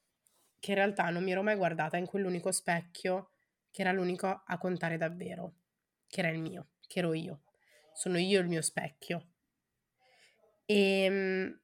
che 0.59 0.71
in 0.71 0.77
realtà 0.77 1.11
non 1.11 1.25
mi 1.25 1.33
ero 1.33 1.43
mai 1.43 1.57
guardata 1.57 1.97
in 1.97 2.07
quell'unico 2.07 2.53
specchio 2.53 3.31
che 3.71 3.81
era 3.81 3.93
l'unico 3.93 4.43
a 4.45 4.59
contare 4.59 4.97
davvero, 4.97 5.62
che 6.13 6.21
era 6.21 6.29
il 6.29 6.41
mio, 6.41 6.73
che 6.87 6.99
ero 6.99 7.15
io. 7.15 7.45
Sono 7.95 8.19
io 8.19 8.39
il 8.39 8.49
mio 8.49 8.61
specchio. 8.61 9.29
E, 10.67 11.05
ehm, 11.05 11.61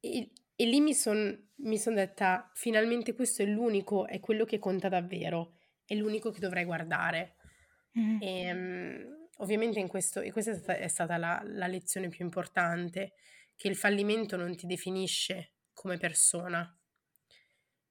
e, 0.00 0.30
e 0.54 0.64
lì 0.66 0.80
mi 0.80 0.92
sono 0.92 1.46
mi 1.60 1.78
son 1.78 1.94
detta, 1.94 2.52
finalmente 2.54 3.14
questo 3.14 3.42
è 3.42 3.46
l'unico, 3.46 4.06
è 4.06 4.20
quello 4.20 4.44
che 4.44 4.58
conta 4.58 4.88
davvero, 4.88 5.54
è 5.84 5.94
l'unico 5.94 6.30
che 6.30 6.38
dovrei 6.38 6.64
guardare. 6.64 7.36
Mm. 7.98 8.18
E, 8.20 8.52
um, 8.52 9.28
ovviamente 9.38 9.80
in 9.80 9.88
questo, 9.88 10.20
e 10.20 10.30
questa 10.30 10.52
è 10.52 10.54
stata, 10.54 10.76
è 10.76 10.88
stata 10.88 11.16
la, 11.16 11.40
la 11.44 11.66
lezione 11.66 12.08
più 12.08 12.24
importante, 12.24 13.14
che 13.56 13.68
il 13.68 13.74
fallimento 13.74 14.36
non 14.36 14.54
ti 14.54 14.66
definisce 14.66 15.54
come 15.72 15.96
persona, 15.96 16.77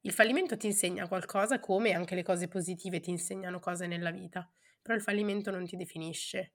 il 0.01 0.11
fallimento 0.13 0.57
ti 0.57 0.67
insegna 0.67 1.07
qualcosa 1.07 1.59
come 1.59 1.93
anche 1.93 2.15
le 2.15 2.23
cose 2.23 2.47
positive 2.47 2.99
ti 2.99 3.09
insegnano 3.09 3.59
cose 3.59 3.87
nella 3.87 4.11
vita, 4.11 4.49
però 4.81 4.95
il 4.95 5.01
fallimento 5.01 5.51
non 5.51 5.65
ti 5.65 5.75
definisce. 5.75 6.53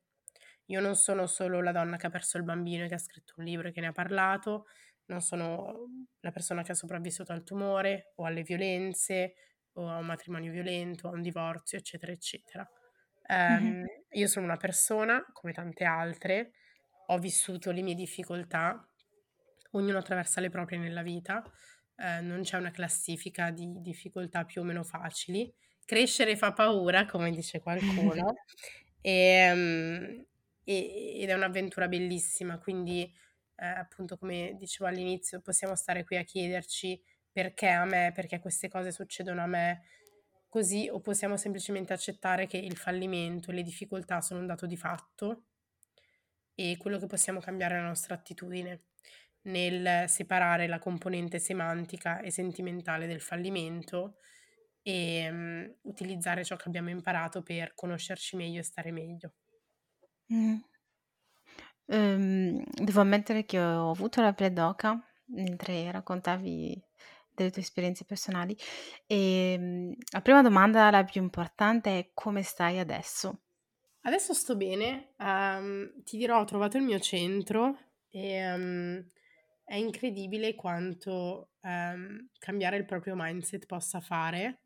Io 0.67 0.81
non 0.81 0.95
sono 0.95 1.27
solo 1.27 1.61
la 1.61 1.73
donna 1.73 1.97
che 1.97 2.07
ha 2.07 2.11
perso 2.11 2.39
il 2.39 2.45
bambino 2.45 2.85
e 2.85 2.89
che 2.89 2.95
ha 2.95 2.99
scritto 2.99 3.35
un 3.37 3.45
libro 3.45 3.69
e 3.69 3.73
che 3.73 3.81
ne 3.81 3.89
ha 3.89 3.93
parlato, 3.93 4.67
non 5.07 5.21
sono 5.21 5.89
la 6.21 6.31
persona 6.31 6.63
che 6.63 6.73
ha 6.73 6.77
sopravvissuto 6.77 7.33
al 7.33 7.43
tumore 7.43 8.13
o 8.17 8.25
alle 8.25 8.43
violenze 8.43 9.35
o 9.75 9.89
a 9.89 9.99
un 9.99 10.07
matrimonio 10.07 10.53
violento, 10.53 11.09
a 11.09 11.13
un 11.13 11.23
divorzio, 11.23 11.79
eccetera, 11.79 12.13
eccetera. 12.13 12.69
Um, 13.29 13.37
mm-hmm. 13.37 13.85
Io 14.11 14.27
sono 14.27 14.47
una 14.47 14.57
persona, 14.57 15.25
come 15.33 15.53
tante 15.53 15.85
altre, 15.85 16.53
ho 17.07 17.19
vissuto 17.19 17.71
le 17.71 17.83
mie 17.83 17.95
difficoltà, 17.95 18.87
ognuno 19.73 19.99
attraversa 19.99 20.41
le 20.41 20.51
proprie 20.51 20.79
nella 20.79 21.03
vita, 21.03 21.43
eh, 22.03 22.21
non 22.21 22.43
c'è 22.43 22.57
una 22.57 22.73
classifica 22.73 23.51
di 23.51 23.81
difficoltà 23.81 24.45
più 24.45 24.63
o 24.63 24.65
meno 24.65 24.83
facili. 24.83 25.53
Crescere 25.85 26.37
fa 26.37 26.53
paura, 26.53 27.07
come 27.07 27.31
dice 27.31 27.61
qualcuno, 27.61 28.35
e, 29.01 29.53
um, 29.53 30.25
e, 30.65 31.21
ed 31.21 31.29
è 31.29 31.35
un'avventura 31.35 31.87
bellissima, 31.87 32.59
quindi 32.59 33.03
eh, 33.57 33.67
appunto 33.67 34.17
come 34.19 34.55
dicevo 34.57 34.89
all'inizio 34.89 35.41
possiamo 35.41 35.77
stare 35.77 36.05
qui 36.05 36.17
a 36.17 36.25
chiederci 36.25 37.01
perché 37.31 37.69
a 37.69 37.85
me, 37.85 38.11
perché 38.13 38.41
queste 38.41 38.69
cose 38.69 38.91
succedono 38.91 39.43
a 39.43 39.47
me. 39.47 39.83
Così 40.49 40.89
o 40.91 41.01
possiamo 41.01 41.37
semplicemente 41.37 41.93
accettare 41.93 42.47
che 42.47 42.59
il 42.59 42.77
fallimento 42.77 43.51
e 43.51 43.55
le 43.55 43.63
difficoltà 43.63 44.21
sono 44.21 44.41
un 44.41 44.47
dato 44.47 44.67
di 44.67 44.77
fatto 44.77 45.45
e 46.55 46.77
quello 46.79 46.99
che 46.99 47.07
possiamo 47.07 47.41
cambiare 47.41 47.77
è 47.77 47.79
la 47.79 47.87
nostra 47.87 48.15
attitudine 48.15 48.83
nel 49.43 50.09
separare 50.09 50.67
la 50.67 50.79
componente 50.79 51.39
semantica 51.39 52.21
e 52.21 52.31
sentimentale 52.31 53.07
del 53.07 53.21
fallimento 53.21 54.17
e 54.83 55.29
um, 55.31 55.75
utilizzare 55.83 56.45
ciò 56.45 56.57
che 56.57 56.69
abbiamo 56.69 56.91
imparato 56.91 57.43
per 57.43 57.75
conoscerci 57.75 58.37
meglio 58.37 58.61
e 58.61 58.65
stare 58.65 58.91
meglio. 58.91 59.33
Mm. 60.33 60.57
Um, 61.85 62.65
devo 62.73 63.01
ammettere 63.01 63.45
che 63.45 63.59
ho 63.61 63.91
avuto 63.91 64.21
la 64.21 64.33
pledoca 64.33 64.99
mentre 65.27 65.91
raccontavi 65.91 66.81
delle 67.35 67.51
tue 67.51 67.63
esperienze 67.63 68.05
personali 68.05 68.57
e 69.07 69.57
um, 69.59 69.95
la 70.13 70.21
prima 70.21 70.43
domanda, 70.43 70.91
la 70.91 71.05
più 71.05 71.23
importante, 71.23 71.99
è 71.99 72.11
come 72.15 72.43
stai 72.43 72.79
adesso? 72.79 73.43
Adesso 74.03 74.35
sto 74.35 74.57
bene, 74.57 75.15
um, 75.19 76.03
ti 76.03 76.17
dirò, 76.17 76.41
ho 76.41 76.45
trovato 76.45 76.77
il 76.77 76.83
mio 76.83 76.99
centro 76.99 77.79
e 78.11 78.53
um, 78.53 79.07
è 79.73 79.77
incredibile 79.77 80.55
quanto 80.55 81.53
um, 81.63 82.29
cambiare 82.39 82.77
il 82.77 82.85
proprio 82.85 83.15
mindset 83.17 83.65
possa 83.65 84.03
fare. 84.03 84.65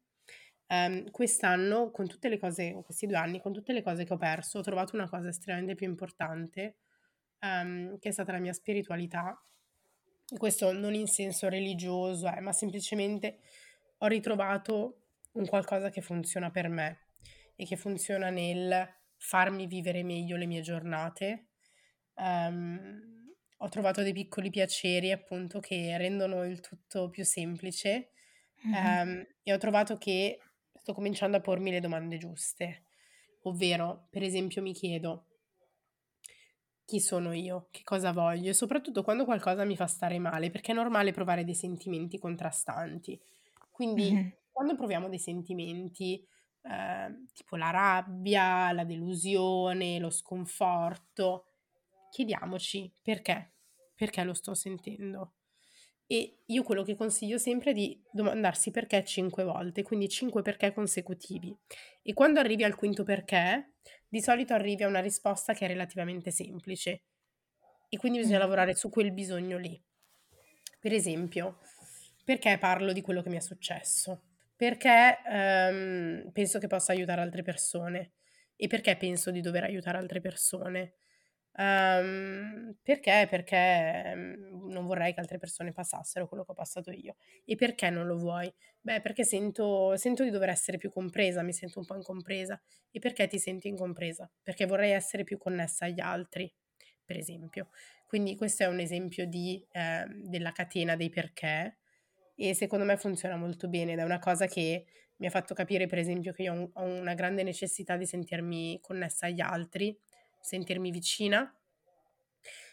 Um, 0.66 1.12
quest'anno, 1.12 1.92
con 1.92 2.08
tutte 2.08 2.28
le 2.28 2.40
cose, 2.40 2.82
questi 2.84 3.06
due 3.06 3.14
anni, 3.14 3.40
con 3.40 3.52
tutte 3.52 3.72
le 3.72 3.84
cose 3.84 4.02
che 4.02 4.12
ho 4.12 4.16
perso, 4.16 4.58
ho 4.58 4.62
trovato 4.62 4.96
una 4.96 5.08
cosa 5.08 5.28
estremamente 5.28 5.76
più 5.76 5.86
importante, 5.86 6.78
um, 7.38 7.96
che 8.00 8.08
è 8.08 8.10
stata 8.10 8.32
la 8.32 8.40
mia 8.40 8.52
spiritualità. 8.52 9.40
Questo 10.36 10.72
non 10.72 10.92
in 10.94 11.06
senso 11.06 11.48
religioso, 11.48 12.26
eh, 12.26 12.40
ma 12.40 12.52
semplicemente 12.52 13.38
ho 13.98 14.08
ritrovato 14.08 15.02
un 15.34 15.46
qualcosa 15.46 15.88
che 15.88 16.00
funziona 16.00 16.50
per 16.50 16.68
me 16.68 17.10
e 17.54 17.64
che 17.64 17.76
funziona 17.76 18.30
nel 18.30 18.84
farmi 19.18 19.68
vivere 19.68 20.02
meglio 20.02 20.36
le 20.36 20.46
mie 20.46 20.62
giornate. 20.62 21.50
Um, 22.14 23.16
ho 23.58 23.68
trovato 23.68 24.02
dei 24.02 24.12
piccoli 24.12 24.50
piaceri 24.50 25.12
appunto 25.12 25.60
che 25.60 25.96
rendono 25.96 26.44
il 26.44 26.60
tutto 26.60 27.08
più 27.08 27.24
semplice 27.24 28.10
mm-hmm. 28.66 29.08
um, 29.08 29.26
e 29.42 29.52
ho 29.52 29.58
trovato 29.58 29.96
che 29.96 30.40
sto 30.74 30.92
cominciando 30.92 31.36
a 31.36 31.40
pormi 31.40 31.70
le 31.70 31.80
domande 31.80 32.18
giuste, 32.18 32.84
ovvero 33.42 34.06
per 34.10 34.22
esempio 34.22 34.62
mi 34.62 34.72
chiedo 34.72 35.26
chi 36.84 37.00
sono 37.00 37.32
io, 37.32 37.68
che 37.72 37.82
cosa 37.82 38.12
voglio 38.12 38.50
e 38.50 38.54
soprattutto 38.54 39.02
quando 39.02 39.24
qualcosa 39.24 39.64
mi 39.64 39.74
fa 39.74 39.86
stare 39.86 40.18
male, 40.18 40.50
perché 40.50 40.70
è 40.70 40.74
normale 40.74 41.12
provare 41.12 41.44
dei 41.44 41.54
sentimenti 41.54 42.18
contrastanti. 42.18 43.20
Quindi 43.70 44.12
mm-hmm. 44.12 44.28
quando 44.52 44.76
proviamo 44.76 45.08
dei 45.08 45.18
sentimenti 45.18 46.24
eh, 46.62 47.24
tipo 47.32 47.56
la 47.56 47.70
rabbia, 47.70 48.70
la 48.72 48.84
delusione, 48.84 49.98
lo 49.98 50.10
sconforto, 50.10 51.46
chiediamoci 52.10 52.92
perché, 53.02 53.52
perché 53.94 54.22
lo 54.24 54.34
sto 54.34 54.54
sentendo. 54.54 55.34
E 56.08 56.42
io 56.46 56.62
quello 56.62 56.84
che 56.84 56.94
consiglio 56.94 57.36
sempre 57.36 57.72
è 57.72 57.74
di 57.74 58.00
domandarsi 58.12 58.70
perché 58.70 59.04
cinque 59.04 59.42
volte, 59.42 59.82
quindi 59.82 60.08
cinque 60.08 60.42
perché 60.42 60.72
consecutivi. 60.72 61.56
E 62.02 62.14
quando 62.14 62.38
arrivi 62.38 62.62
al 62.62 62.76
quinto 62.76 63.02
perché, 63.02 63.72
di 64.08 64.20
solito 64.20 64.54
arrivi 64.54 64.84
a 64.84 64.88
una 64.88 65.00
risposta 65.00 65.52
che 65.52 65.64
è 65.64 65.68
relativamente 65.68 66.30
semplice. 66.30 67.02
E 67.88 67.96
quindi 67.98 68.18
bisogna 68.18 68.38
mm. 68.38 68.40
lavorare 68.40 68.74
su 68.76 68.88
quel 68.88 69.12
bisogno 69.12 69.58
lì. 69.58 69.80
Per 70.78 70.92
esempio, 70.92 71.58
perché 72.24 72.56
parlo 72.58 72.92
di 72.92 73.00
quello 73.00 73.22
che 73.22 73.28
mi 73.28 73.36
è 73.36 73.40
successo? 73.40 74.22
Perché 74.54 75.18
um, 75.24 76.30
penso 76.32 76.60
che 76.60 76.68
possa 76.68 76.92
aiutare 76.92 77.20
altre 77.20 77.42
persone. 77.42 78.12
E 78.54 78.68
perché 78.68 78.96
penso 78.96 79.30
di 79.30 79.40
dover 79.40 79.64
aiutare 79.64 79.98
altre 79.98 80.20
persone? 80.20 80.94
Um, 81.58 82.76
perché? 82.82 83.26
Perché 83.30 84.12
um, 84.14 84.70
non 84.70 84.84
vorrei 84.84 85.14
che 85.14 85.20
altre 85.20 85.38
persone 85.38 85.72
passassero 85.72 86.28
quello 86.28 86.44
che 86.44 86.50
ho 86.52 86.54
passato 86.54 86.90
io. 86.90 87.16
E 87.44 87.54
perché 87.54 87.88
non 87.90 88.06
lo 88.06 88.16
vuoi? 88.18 88.52
Beh, 88.80 89.00
perché 89.00 89.24
sento, 89.24 89.96
sento 89.96 90.22
di 90.22 90.30
dover 90.30 90.50
essere 90.50 90.76
più 90.76 90.90
compresa, 90.90 91.42
mi 91.42 91.52
sento 91.52 91.78
un 91.78 91.86
po' 91.86 91.96
incompresa. 91.96 92.60
E 92.90 92.98
perché 92.98 93.26
ti 93.26 93.38
senti 93.38 93.68
incompresa? 93.68 94.30
Perché 94.42 94.66
vorrei 94.66 94.92
essere 94.92 95.24
più 95.24 95.38
connessa 95.38 95.86
agli 95.86 96.00
altri, 96.00 96.52
per 97.04 97.16
esempio. 97.16 97.70
Quindi 98.06 98.36
questo 98.36 98.64
è 98.64 98.66
un 98.66 98.78
esempio 98.78 99.26
di, 99.26 99.64
eh, 99.72 100.04
della 100.08 100.52
catena 100.52 100.94
dei 100.94 101.08
perché 101.08 101.78
e 102.38 102.54
secondo 102.54 102.84
me 102.84 102.98
funziona 102.98 103.36
molto 103.36 103.66
bene 103.66 103.92
ed 103.94 103.98
è 103.98 104.02
una 104.02 104.18
cosa 104.18 104.46
che 104.46 104.84
mi 105.16 105.26
ha 105.26 105.30
fatto 105.30 105.54
capire, 105.54 105.86
per 105.86 105.96
esempio, 105.98 106.32
che 106.32 106.42
io 106.42 106.52
ho, 106.52 106.70
ho 106.74 106.82
una 106.84 107.14
grande 107.14 107.42
necessità 107.42 107.96
di 107.96 108.04
sentirmi 108.04 108.78
connessa 108.82 109.24
agli 109.26 109.40
altri 109.40 109.96
sentirmi 110.46 110.90
vicina. 110.90 111.52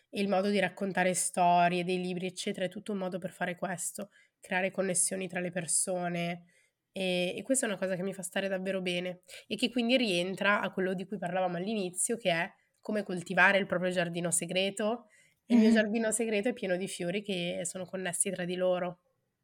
E 0.10 0.22
il 0.22 0.28
modo 0.28 0.50
di 0.50 0.60
raccontare 0.60 1.16
storie, 1.16 1.84
dei 1.84 2.00
libri, 2.00 2.28
eccetera, 2.28 2.66
è 2.66 2.70
tutto 2.70 2.92
un 2.92 3.00
modo 3.00 3.18
per 3.18 3.32
fare 3.32 3.56
questo, 3.56 4.12
creare 4.40 4.70
connessioni 4.70 5.28
tra 5.28 5.40
le 5.40 5.50
persone. 5.50 6.46
E, 6.92 7.34
e 7.36 7.42
questa 7.42 7.66
è 7.66 7.70
una 7.70 7.80
cosa 7.80 7.96
che 7.96 8.04
mi 8.04 8.14
fa 8.14 8.22
stare 8.22 8.48
davvero 8.48 8.80
bene 8.82 9.22
e 9.48 9.56
che 9.56 9.72
quindi 9.72 9.98
rientra 9.98 10.62
a 10.62 10.72
quello 10.72 10.94
di 10.94 11.06
cui 11.06 11.18
parlavamo 11.18 11.58
all'inizio, 11.58 12.18
che 12.18 12.30
è 12.30 12.54
come 12.80 13.02
coltivare 13.02 13.58
il 13.58 13.66
proprio 13.66 13.90
giardino 13.90 14.30
segreto. 14.30 15.08
Il 15.48 15.58
mio 15.58 15.72
giardino 15.72 16.12
segreto 16.12 16.50
è 16.50 16.54
pieno 16.54 16.78
di 16.78 16.88
fiori 16.88 17.22
che 17.24 17.62
sono 17.64 17.86
connessi 17.86 18.30
tra 18.30 18.46
di 18.46 18.56
loro. 18.56 19.00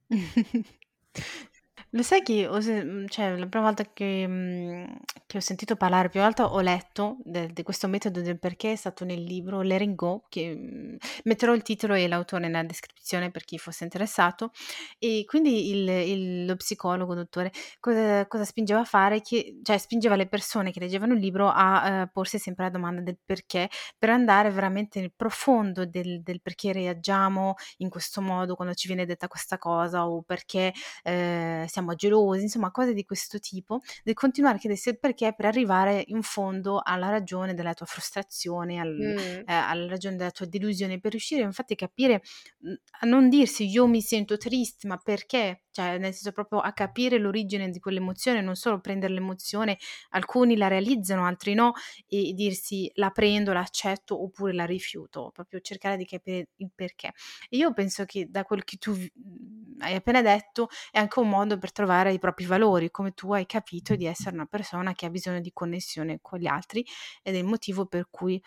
Lo 1.93 2.03
sai 2.03 2.21
che 2.21 2.45
ho 2.45 2.59
mhmm, 2.59 3.07
cioè 3.07 3.35
la 3.35 3.47
prima 3.47 3.65
volta 3.65 3.83
che 3.91 4.27
mhmm, 4.27 4.97
che 5.25 5.37
ho 5.37 5.39
sentito 5.41 5.75
parlare, 5.75 6.09
più 6.09 6.19
volte 6.19 6.43
ho 6.43 6.59
letto 6.59 7.17
di 7.23 7.63
questo 7.63 7.87
metodo 7.87 8.21
del 8.21 8.37
perché 8.37 8.73
è 8.73 8.75
stato 8.75 9.05
nel 9.05 9.23
libro 9.23 9.61
Letting 9.61 9.95
Go, 9.95 10.23
che 10.29 10.53
mhmm, 10.55 10.97
metterò 11.23 11.53
il 11.55 11.63
titolo 11.63 11.95
e 11.95 12.07
l'autore 12.07 12.43
nella 12.45 12.61
descrizione 12.63 13.31
per 13.31 13.43
chi 13.43 13.57
fosse 13.57 13.85
interessato. 13.85 14.51
E 14.99 15.23
quindi 15.25 15.69
il 15.71 15.87
il 15.89 16.45
lo 16.45 16.55
psicologo, 16.57 17.15
dottore, 17.15 17.51
cosa 17.79 18.27
cosa 18.27 18.45
spingeva 18.45 18.81
a 18.81 18.83
fare, 18.85 19.21
che 19.21 19.59
cioè 19.63 19.79
spingeva 19.79 20.15
le 20.15 20.27
persone 20.27 20.71
che 20.71 20.79
leggevano 20.79 21.13
il 21.13 21.19
libro 21.19 21.49
a, 21.49 21.87
ehm, 22.01 22.09
porsi 22.13 22.37
sempre 22.37 22.65
la 22.65 22.69
domanda 22.69 23.01
del 23.01 23.17
perché, 23.25 23.67
per 23.97 24.11
andare 24.11 24.51
veramente 24.51 24.99
nel 24.99 25.11
profondo 25.15 25.85
del 25.87 26.21
del 26.21 26.39
perché 26.41 26.71
reagiamo 26.71 27.55
in 27.77 27.89
questo 27.89 28.21
modo 28.21 28.53
quando 28.55 28.75
ci 28.75 28.85
viene 28.87 29.05
detta 29.07 29.27
questa 29.27 29.57
cosa 29.57 30.07
o 30.07 30.21
perché, 30.21 30.71
ehm, 31.03 31.65
siamo 31.65 31.77
gelosi, 31.95 32.43
insomma 32.43 32.71
cose 32.71 32.93
di 32.93 33.03
questo 33.05 33.39
tipo, 33.39 33.79
del 34.03 34.13
continuare 34.13 34.57
a 34.57 34.59
chiedersi 34.59 34.89
il 34.89 34.99
perché 34.99 35.33
per 35.35 35.45
arrivare 35.45 36.03
in 36.07 36.21
fondo 36.21 36.81
alla 36.83 37.09
ragione 37.09 37.53
della 37.53 37.73
tua 37.73 37.85
frustrazione, 37.85 38.79
al, 38.79 38.89
Mm. 38.89 39.17
eh, 39.17 39.53
alla 39.53 39.87
ragione 39.87 40.15
della 40.15 40.31
tua 40.31 40.45
delusione, 40.45 40.99
per 40.99 41.11
riuscire 41.11 41.41
infatti 41.43 41.73
a 41.73 41.75
capire, 41.75 42.21
mh, 42.59 42.73
a 43.01 43.07
non 43.07 43.29
dirsi 43.29 43.65
io 43.67 43.87
mi 43.87 44.01
sento 44.01 44.37
triste, 44.37 44.87
ma 44.87 44.97
perché? 44.97 45.63
Cioè, 45.79 45.97
nel 45.97 46.11
senso 46.11 46.33
proprio 46.33 46.59
a 46.59 46.73
capire 46.73 47.17
l'origine 47.17 47.69
di 47.69 47.79
quell'emozione, 47.79 48.41
non 48.41 48.55
solo 48.55 48.81
prendere 48.81 49.13
l'emozione, 49.13 49.77
alcuni 50.09 50.57
la 50.57 50.67
realizzano, 50.67 51.25
altri 51.25 51.53
no, 51.53 51.71
e 52.05 52.33
dirsi 52.33 52.91
la 52.95 53.11
prendo, 53.11 53.53
la 53.53 53.61
accetto 53.61 54.21
oppure 54.21 54.51
la 54.53 54.65
rifiuto, 54.65 55.31
proprio 55.33 55.61
cercare 55.61 55.95
di 55.95 56.05
capire 56.05 56.49
il 56.57 56.69
perché. 56.75 57.13
E 57.47 57.55
io 57.55 57.71
penso 57.71 58.03
che 58.03 58.27
da 58.29 58.43
quel 58.43 58.65
che 58.65 58.75
tu 58.75 58.91
mhmm, 58.91 59.77
hai 59.79 59.95
appena 59.95 60.21
detto 60.21 60.67
è 60.91 60.99
anche 60.99 61.19
un 61.19 61.29
modo 61.29 61.57
per 61.57 61.71
trovare 61.71 62.11
i 62.11 62.19
propri 62.19 62.43
valori, 62.45 62.91
come 62.91 63.13
tu 63.13 63.31
hai 63.31 63.45
capito 63.45 63.95
di 63.95 64.05
essere 64.05 64.35
una 64.35 64.47
persona 64.47 64.91
che 64.93 65.05
ha 65.05 65.09
bisogno 65.09 65.39
di 65.39 65.53
connessione 65.53 66.19
con 66.21 66.39
gli 66.39 66.47
altri 66.47 66.85
ed 67.23 67.35
è 67.35 67.37
il 67.37 67.45
motivo 67.45 67.85
per 67.85 68.07
cui 68.09 68.41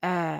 eh, 0.00 0.38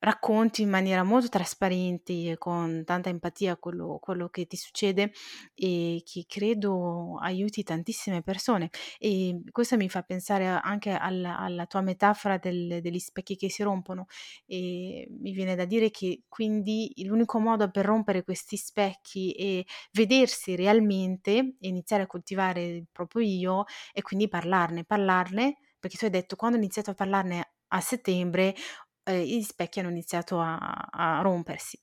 racconti 0.00 0.62
in 0.62 0.70
maniera 0.70 1.02
molto 1.02 1.28
trasparente 1.28 2.12
e 2.32 2.38
con 2.38 2.82
tanta 2.84 3.08
empatia 3.08 3.56
quello, 3.56 3.98
quello 4.00 4.28
che 4.28 4.46
ti 4.46 4.56
succede 4.56 5.12
e 5.54 6.02
che 6.04 6.24
credo 6.26 7.18
aiuti 7.20 7.62
tantissime 7.62 8.22
persone. 8.22 8.70
E 8.98 9.40
questo 9.50 9.76
mi 9.76 9.88
fa 9.88 10.02
pensare 10.02 10.46
anche 10.46 10.90
alla, 10.90 11.38
alla 11.38 11.66
tua 11.66 11.82
metafora 11.82 12.38
del, 12.38 12.80
degli 12.80 12.98
specchi 12.98 13.36
che 13.36 13.50
si 13.50 13.62
rompono 13.62 14.06
e 14.46 15.06
mi 15.20 15.32
viene 15.32 15.54
da 15.54 15.64
dire 15.64 15.90
che 15.90 16.22
quindi 16.28 16.92
l'unico 17.04 17.38
modo 17.38 17.70
per 17.70 17.84
rompere 17.84 18.24
questi 18.24 18.56
specchi 18.56 19.32
e 19.32 19.66
vedersi 19.92 20.56
realmente 20.56 21.56
e 21.60 21.68
iniziare 21.68 22.04
a 22.04 22.06
coltivare 22.06 22.62
il 22.64 22.86
proprio 22.90 23.22
io 23.22 23.64
è 23.92 24.02
quindi 24.02 24.28
parlarne, 24.28 24.84
parlarne 24.84 25.58
perché 25.78 25.96
tu 25.96 26.04
hai 26.04 26.10
detto 26.10 26.36
quando 26.36 26.56
ho 26.56 26.60
iniziato 26.60 26.90
a 26.90 26.94
parlarne 26.94 27.52
a 27.72 27.80
settembre 27.80 28.54
eh, 29.04 29.26
gli 29.26 29.42
specchi 29.42 29.80
hanno 29.80 29.90
iniziato 29.90 30.40
a, 30.40 30.58
a 30.58 31.20
rompersi. 31.22 31.78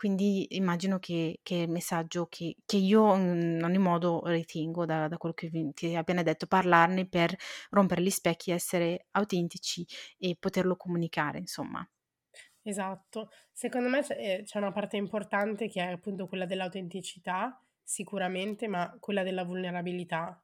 Quindi 0.00 0.56
immagino 0.56 0.98
che, 0.98 1.40
che 1.42 1.56
il 1.56 1.68
messaggio 1.68 2.24
che, 2.24 2.56
che, 2.64 2.78
io 2.78 3.14
in 3.16 3.60
ogni 3.62 3.76
modo 3.76 4.22
ritengo 4.24 4.86
da, 4.86 5.08
da 5.08 5.18
quello 5.18 5.34
che 5.34 5.50
ti 5.74 5.86
hai 5.88 5.96
appena 5.96 6.22
detto, 6.22 6.46
parlarne 6.46 7.06
per 7.06 7.36
rompere 7.68 8.00
gli 8.00 8.08
specchi, 8.08 8.50
essere 8.50 9.08
autentici 9.10 9.86
e 10.16 10.38
poterlo 10.40 10.76
comunicare, 10.76 11.36
insomma. 11.38 11.86
Esatto, 12.62 13.28
secondo 13.52 13.90
me 13.90 14.00
c'è, 14.00 14.16
eh, 14.18 14.42
c'è 14.42 14.56
una 14.56 14.72
parte 14.72 14.96
importante 14.96 15.68
che 15.68 15.82
è 15.82 15.92
appunto 15.92 16.26
quella 16.26 16.46
dell'autenticità, 16.46 17.62
sicuramente, 17.82 18.68
ma 18.68 18.96
quella 19.00 19.22
della 19.22 19.44
vulnerabilità. 19.44 20.42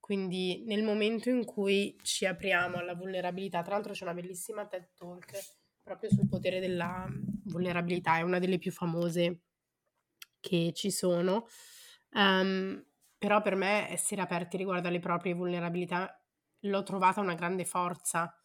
Quindi 0.00 0.64
nel 0.66 0.82
momento 0.82 1.30
in 1.30 1.44
cui 1.44 1.96
ci 2.02 2.26
apriamo 2.26 2.78
alla 2.78 2.96
vulnerabilità, 2.96 3.62
tra 3.62 3.74
l'altro 3.74 3.92
c'è 3.92 4.02
una 4.02 4.14
bellissima 4.14 4.66
TED 4.66 4.88
Talk 4.96 5.65
proprio 5.86 6.10
sul 6.10 6.26
potere 6.26 6.58
della 6.58 7.06
vulnerabilità, 7.44 8.16
è 8.16 8.22
una 8.22 8.40
delle 8.40 8.58
più 8.58 8.72
famose 8.72 9.42
che 10.40 10.72
ci 10.74 10.90
sono. 10.90 11.46
Um, 12.10 12.84
però 13.16 13.40
per 13.40 13.54
me 13.54 13.88
essere 13.88 14.20
aperti 14.20 14.56
riguardo 14.56 14.88
alle 14.88 14.98
proprie 14.98 15.32
vulnerabilità 15.32 16.20
l'ho 16.60 16.82
trovata 16.82 17.20
una 17.20 17.34
grande 17.34 17.64
forza, 17.64 18.36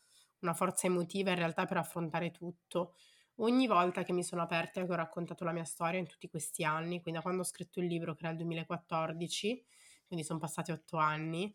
una 0.42 0.54
forza 0.54 0.86
emotiva 0.86 1.32
in 1.32 1.38
realtà 1.38 1.66
per 1.66 1.78
affrontare 1.78 2.30
tutto. 2.30 2.94
Ogni 3.38 3.66
volta 3.66 4.04
che 4.04 4.14
mi 4.14 4.24
sono 4.24 4.44
aperta 4.44 4.80
e 4.80 4.86
che 4.86 4.92
ho 4.92 4.96
raccontato 4.96 5.44
la 5.44 5.52
mia 5.52 5.64
storia 5.64 6.00
in 6.00 6.06
tutti 6.06 6.30
questi 6.30 6.64
anni, 6.64 7.02
quindi 7.02 7.14
da 7.14 7.22
quando 7.22 7.42
ho 7.42 7.46
scritto 7.46 7.80
il 7.80 7.88
libro 7.88 8.14
che 8.14 8.22
era 8.22 8.34
il 8.34 8.38
2014, 8.38 9.66
quindi 10.06 10.24
sono 10.24 10.38
passati 10.38 10.72
otto 10.72 10.98
anni, 10.98 11.52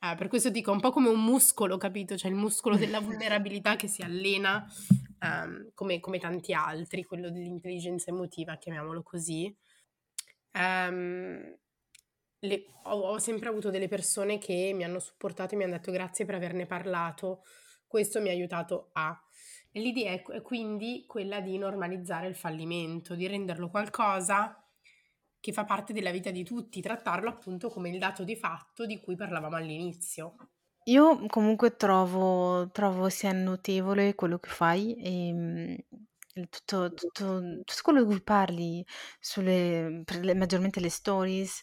eh, 0.00 0.14
per 0.16 0.26
questo 0.26 0.50
dico 0.50 0.72
un 0.72 0.80
po' 0.80 0.90
come 0.90 1.08
un 1.08 1.22
muscolo, 1.22 1.76
capito? 1.76 2.16
Cioè 2.16 2.32
il 2.32 2.36
muscolo 2.36 2.76
della 2.76 2.98
vulnerabilità 3.00 3.76
che 3.76 3.86
si 3.86 4.02
allena 4.02 4.66
um, 5.20 5.70
come, 5.74 6.00
come, 6.00 6.18
tanti 6.18 6.52
altri, 6.52 7.04
quello 7.04 7.30
dell'intelligenza 7.30 8.10
emotiva, 8.10 8.56
chiamiamolo 8.56 9.02
così. 9.02 9.54
Um, 10.52 11.56
le, 12.40 12.64
ho, 12.84 13.00
ho, 13.00 13.18
sempre 13.18 13.48
avuto 13.48 13.70
delle 13.70 13.88
persone 13.88 14.38
che 14.38 14.72
mi 14.74 14.84
hanno 14.84 14.98
supportato 14.98 15.54
e 15.54 15.56
mi 15.56 15.64
hanno 15.64 15.74
detto 15.74 15.92
grazie 15.92 16.24
per 16.24 16.34
averne 16.34 16.66
parlato, 16.66 17.42
questo 17.86 18.20
mi 18.20 18.28
ha 18.28 18.32
aiutato 18.32 18.90
a... 18.92 19.18
L'idea 19.72 20.12
è, 20.12 20.22
è 20.22 20.42
quindi 20.42 21.04
quella 21.06 21.40
di 21.40 21.56
normalizzare 21.56 22.26
il 22.26 22.34
fallimento, 22.34 23.14
di 23.14 23.26
renderlo 23.26 23.68
qualcosa 23.68 24.56
che 25.38 25.52
fa 25.52 25.64
parte 25.64 25.92
della 25.92 26.10
vita 26.10 26.30
di 26.30 26.44
tutti, 26.44 26.80
trattarlo 26.80 27.28
appunto 27.28 27.68
come 27.68 27.88
il 27.88 27.98
dato 27.98 28.24
di 28.24 28.36
fatto 28.36 28.84
di 28.84 29.00
cui 29.00 29.16
parlavamo 29.16 29.56
all'inizio. 29.56 30.34
Io 30.86 31.26
comunque 31.26 31.76
trovo 31.76 32.70
trovo 32.70 33.10
sia 33.10 33.32
notevole 33.32 34.14
quello 34.14 34.38
che 34.38 34.48
fai, 34.48 34.96
ehm, 34.98 35.76
tutto 36.48 36.92
tutto 36.94 37.40
tutto 37.64 37.82
quello 37.82 38.00
di 38.00 38.06
cui 38.06 38.22
parli 38.22 38.84
sulle 39.20 40.02
le 40.22 40.34
maggiormente 40.34 40.80
le 40.80 40.88
stories, 40.88 41.60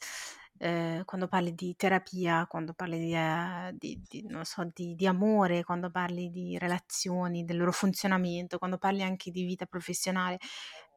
ehm, 0.59 1.03
quando 1.05 1.27
parli 1.27 1.55
di 1.55 1.75
terapia, 1.75 2.45
quando 2.47 2.73
parli 2.73 2.99
di 2.99 3.13
ehm, 3.15 3.71
di 3.75 3.99
di 4.07 4.23
non 4.27 4.45
so, 4.45 4.69
di 4.71 4.93
di 4.93 5.07
amore, 5.07 5.63
quando 5.63 5.89
parli 5.89 6.29
di 6.29 6.55
relazioni, 6.59 7.43
del 7.43 7.57
loro 7.57 7.71
funzionamento, 7.71 8.59
quando 8.59 8.77
parli 8.77 9.01
anche 9.01 9.31
di 9.31 9.43
vita 9.45 9.65
professionale, 9.65 10.37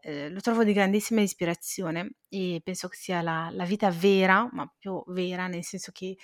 ehm, 0.02 0.30
lo 0.34 0.40
trovo 0.40 0.62
di 0.62 0.74
grandissima 0.74 1.22
ispirazione 1.22 2.16
e 2.28 2.60
penso 2.62 2.86
che 2.88 2.96
sia 2.96 3.22
la 3.22 3.48
la 3.50 3.64
vita 3.64 3.90
vera, 3.90 4.46
ma 4.52 4.70
più 4.78 5.02
vera 5.06 5.46
nel 5.46 5.64
senso 5.64 5.90
che 5.92 6.16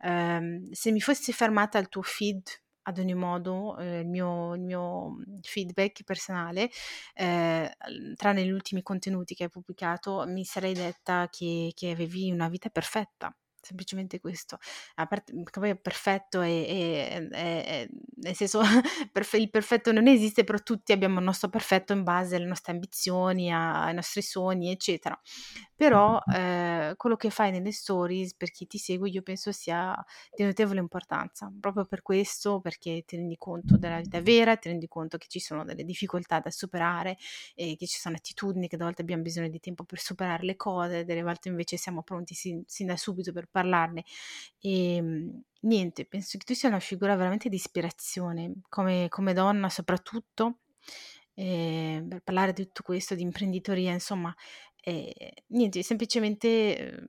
Ehm, 0.00 0.70
se 0.72 0.90
mi 0.92 1.00
fossi 1.00 1.32
fermata 1.32 1.78
al 1.78 1.88
tuo 1.88 2.02
feed 2.02 2.42
ad 2.88 2.98
ogni 2.98 3.14
modo, 3.14 3.76
eh, 3.78 4.00
il, 4.00 4.06
mio, 4.06 4.54
il, 4.54 4.60
mio, 4.62 5.16
feedback 5.42 6.04
personale, 6.04 6.70
eh, 7.14 7.76
tranne 8.14 8.44
gli 8.44 8.50
ultimi 8.50 8.82
contenuti 8.82 9.34
che 9.34 9.44
hai 9.44 9.50
pubblicato, 9.50 10.24
mi 10.26 10.44
sarei 10.44 10.72
detta 10.72 11.28
che, 11.30 11.72
che 11.74 11.90
avevi 11.90 12.30
una 12.30 12.48
vita 12.48 12.68
perfetta, 12.68 13.34
semplicemente 13.66 14.20
questo. 14.20 14.58
A 14.96 15.06
parte 15.06 15.32
che 15.32 15.60
poi 15.60 15.70
è 15.70 15.76
perfetto 15.76 16.40
e, 16.42 16.50
e- 16.50 17.28
e- 17.32 17.64
e- 17.66 17.88
nel 18.16 18.34
senso 18.34 18.60
perfe- 19.12 19.38
il 19.38 19.50
perfetto 19.50 19.92
non 19.92 20.06
esiste, 20.06 20.44
però 20.44 20.58
tutti 20.58 20.92
abbiamo 20.92 21.18
il 21.18 21.24
nostro 21.24 21.48
perfetto 21.48 21.92
in 21.92 22.02
base 22.02 22.36
alle 22.36 22.46
nostre 22.46 22.72
ambizioni, 22.72 23.52
a- 23.52 23.84
ai 23.84 23.94
nostri 23.94 24.22
sogni, 24.22 24.70
eccetera. 24.70 25.18
Però 25.74 26.18
eh, 26.34 26.94
quello 26.96 27.16
che 27.16 27.28
fai 27.30 27.50
nelle 27.50 27.70
stories, 27.72 28.34
per 28.34 28.50
chi 28.50 28.66
ti 28.66 28.78
segue, 28.78 29.10
io 29.10 29.20
penso 29.22 29.52
sia 29.52 29.94
di 30.34 30.42
notevole 30.44 30.80
importanza, 30.80 31.52
proprio 31.60 31.84
per 31.84 32.00
questo, 32.02 32.60
perché 32.60 33.02
ti 33.04 33.16
rendi 33.16 33.36
conto 33.36 33.76
della 33.76 34.00
vita 34.00 34.20
vera, 34.22 34.56
ti 34.56 34.68
rendi 34.70 34.88
conto 34.88 35.18
che 35.18 35.26
ci 35.28 35.38
sono 35.40 35.64
delle 35.64 35.84
difficoltà 35.84 36.40
da 36.40 36.50
superare 36.50 37.18
e 37.54 37.76
che 37.76 37.86
ci 37.86 37.98
sono 37.98 38.16
attitudini 38.16 38.68
che 38.68 38.76
a 38.76 38.78
volte 38.78 39.02
abbiamo 39.02 39.22
bisogno 39.22 39.48
di 39.48 39.60
tempo 39.60 39.84
per 39.84 39.98
superare 39.98 40.44
le 40.44 40.56
cose, 40.56 41.04
delle 41.04 41.22
volte 41.22 41.48
invece 41.48 41.76
siamo 41.76 42.02
pronti 42.02 42.34
sin, 42.34 42.62
sin 42.66 42.86
da 42.86 42.96
subito 42.96 43.32
per 43.32 43.48
parlarne. 43.56 44.04
E 44.60 44.96
ehm, 44.96 45.42
niente, 45.60 46.04
penso 46.04 46.36
che 46.36 46.44
tu 46.44 46.52
sia 46.52 46.68
una 46.68 46.80
figura 46.80 47.16
veramente 47.16 47.48
di 47.48 47.56
ispirazione, 47.56 48.60
come, 48.68 49.08
come 49.08 49.32
donna 49.32 49.70
soprattutto, 49.70 50.58
eh, 51.34 52.04
per 52.06 52.20
parlare 52.22 52.52
di 52.52 52.64
tutto 52.64 52.82
questo, 52.82 53.14
di 53.14 53.22
imprenditoria, 53.22 53.92
insomma, 53.92 54.34
eh, 54.82 55.44
niente, 55.48 55.82
semplicemente 55.82 56.48
eh, 56.48 57.08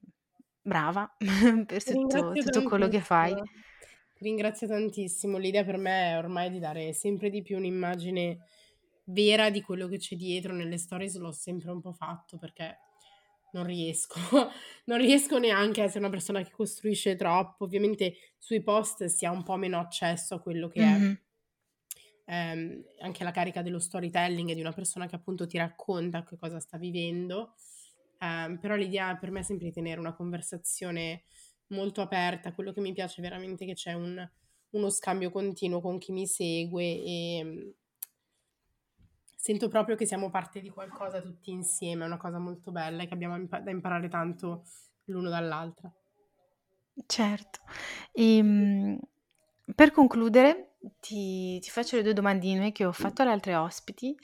brava 0.61 1.13
per 1.65 1.83
tutto, 1.83 2.31
tutto 2.31 2.63
quello 2.63 2.87
che 2.87 3.01
fai. 3.01 3.33
Ti 3.33 4.23
ringrazio 4.23 4.67
tantissimo. 4.67 5.37
L'idea 5.37 5.65
per 5.65 5.77
me 5.77 6.11
è 6.11 6.17
ormai 6.17 6.49
di 6.49 6.59
dare 6.59 6.93
sempre 6.93 7.29
di 7.29 7.41
più 7.41 7.57
un'immagine 7.57 8.39
vera 9.09 9.49
di 9.49 9.61
quello 9.61 9.87
che 9.87 9.97
c'è 9.97 10.15
dietro. 10.15 10.53
Nelle 10.53 10.77
stories 10.77 11.17
l'ho 11.17 11.31
sempre 11.31 11.71
un 11.71 11.81
po' 11.81 11.93
fatto 11.93 12.37
perché 12.37 12.79
non 13.51 13.65
riesco, 13.65 14.15
non 14.85 14.97
riesco 14.99 15.37
neanche 15.39 15.81
a 15.81 15.85
essere 15.85 15.99
una 15.99 16.09
persona 16.09 16.41
che 16.43 16.51
costruisce 16.51 17.15
troppo. 17.15 17.63
Ovviamente 17.65 18.15
sui 18.37 18.61
post 18.63 19.05
si 19.05 19.25
ha 19.25 19.31
un 19.31 19.43
po' 19.43 19.55
meno 19.57 19.79
accesso 19.79 20.35
a 20.35 20.41
quello 20.41 20.67
che 20.67 20.81
Mhm. 20.81 21.17
è 22.25 22.25
ehm, 22.25 22.83
anche 22.99 23.23
la 23.23 23.31
carica 23.31 23.61
dello 23.61 23.79
storytelling 23.79 24.53
di 24.53 24.61
una 24.61 24.73
persona 24.73 25.05
che 25.07 25.15
appunto 25.15 25.45
ti 25.47 25.57
racconta 25.57 26.23
che 26.23 26.37
cosa 26.37 26.59
sta 26.59 26.77
vivendo. 26.77 27.53
Ehm, 28.19 28.59
però 28.59 28.75
l'idea 28.75 29.15
per 29.17 29.31
me 29.31 29.39
è 29.41 29.43
sempre 29.43 29.67
di 29.67 29.73
tenere 29.73 29.99
una 29.99 30.13
conversazione 30.15 31.23
molto 31.67 32.01
aperta. 32.01 32.53
Quello 32.53 32.71
che 32.73 32.81
mi 32.81 32.93
piace 32.93 33.21
veramente 33.21 33.63
è 33.63 33.67
che 33.67 33.73
c'è 33.73 33.93
un- 33.93 34.29
uno 34.71 34.89
scambio 34.89 35.29
continuo 35.31 35.81
con 35.81 35.97
chi 35.97 36.11
mi 36.11 36.27
segue 36.27 36.83
e 36.83 37.75
sento 39.47 39.69
proprio 39.69 39.95
che 39.95 40.05
siamo 40.05 40.29
parte 40.29 40.59
di 40.59 40.69
qualcosa 40.69 41.21
tutti 41.21 41.51
insieme, 41.51 42.03
è 42.03 42.07
una 42.07 42.17
cosa 42.17 42.37
molto 42.39 42.71
bella 42.71 43.03
e 43.03 43.07
che 43.07 43.13
abbiamo 43.13 43.37
impa- 43.37 43.61
da 43.61 43.71
imparare 43.71 44.09
tanto 44.09 44.63
l'uno 45.05 45.29
dall'altra. 45.29 45.89
Certo. 47.05 47.59
Ehm, 48.13 48.97
per 49.75 49.91
concludere, 49.91 50.77
ti, 50.99 51.59
ti 51.59 51.69
faccio 51.69 51.95
le 51.95 52.01
due 52.03 52.13
domandine 52.13 52.71
che 52.71 52.85
ho 52.85 52.91
fatto 52.91 53.21
alle 53.21 53.31
altre 53.31 53.55
ospiti 53.55 54.15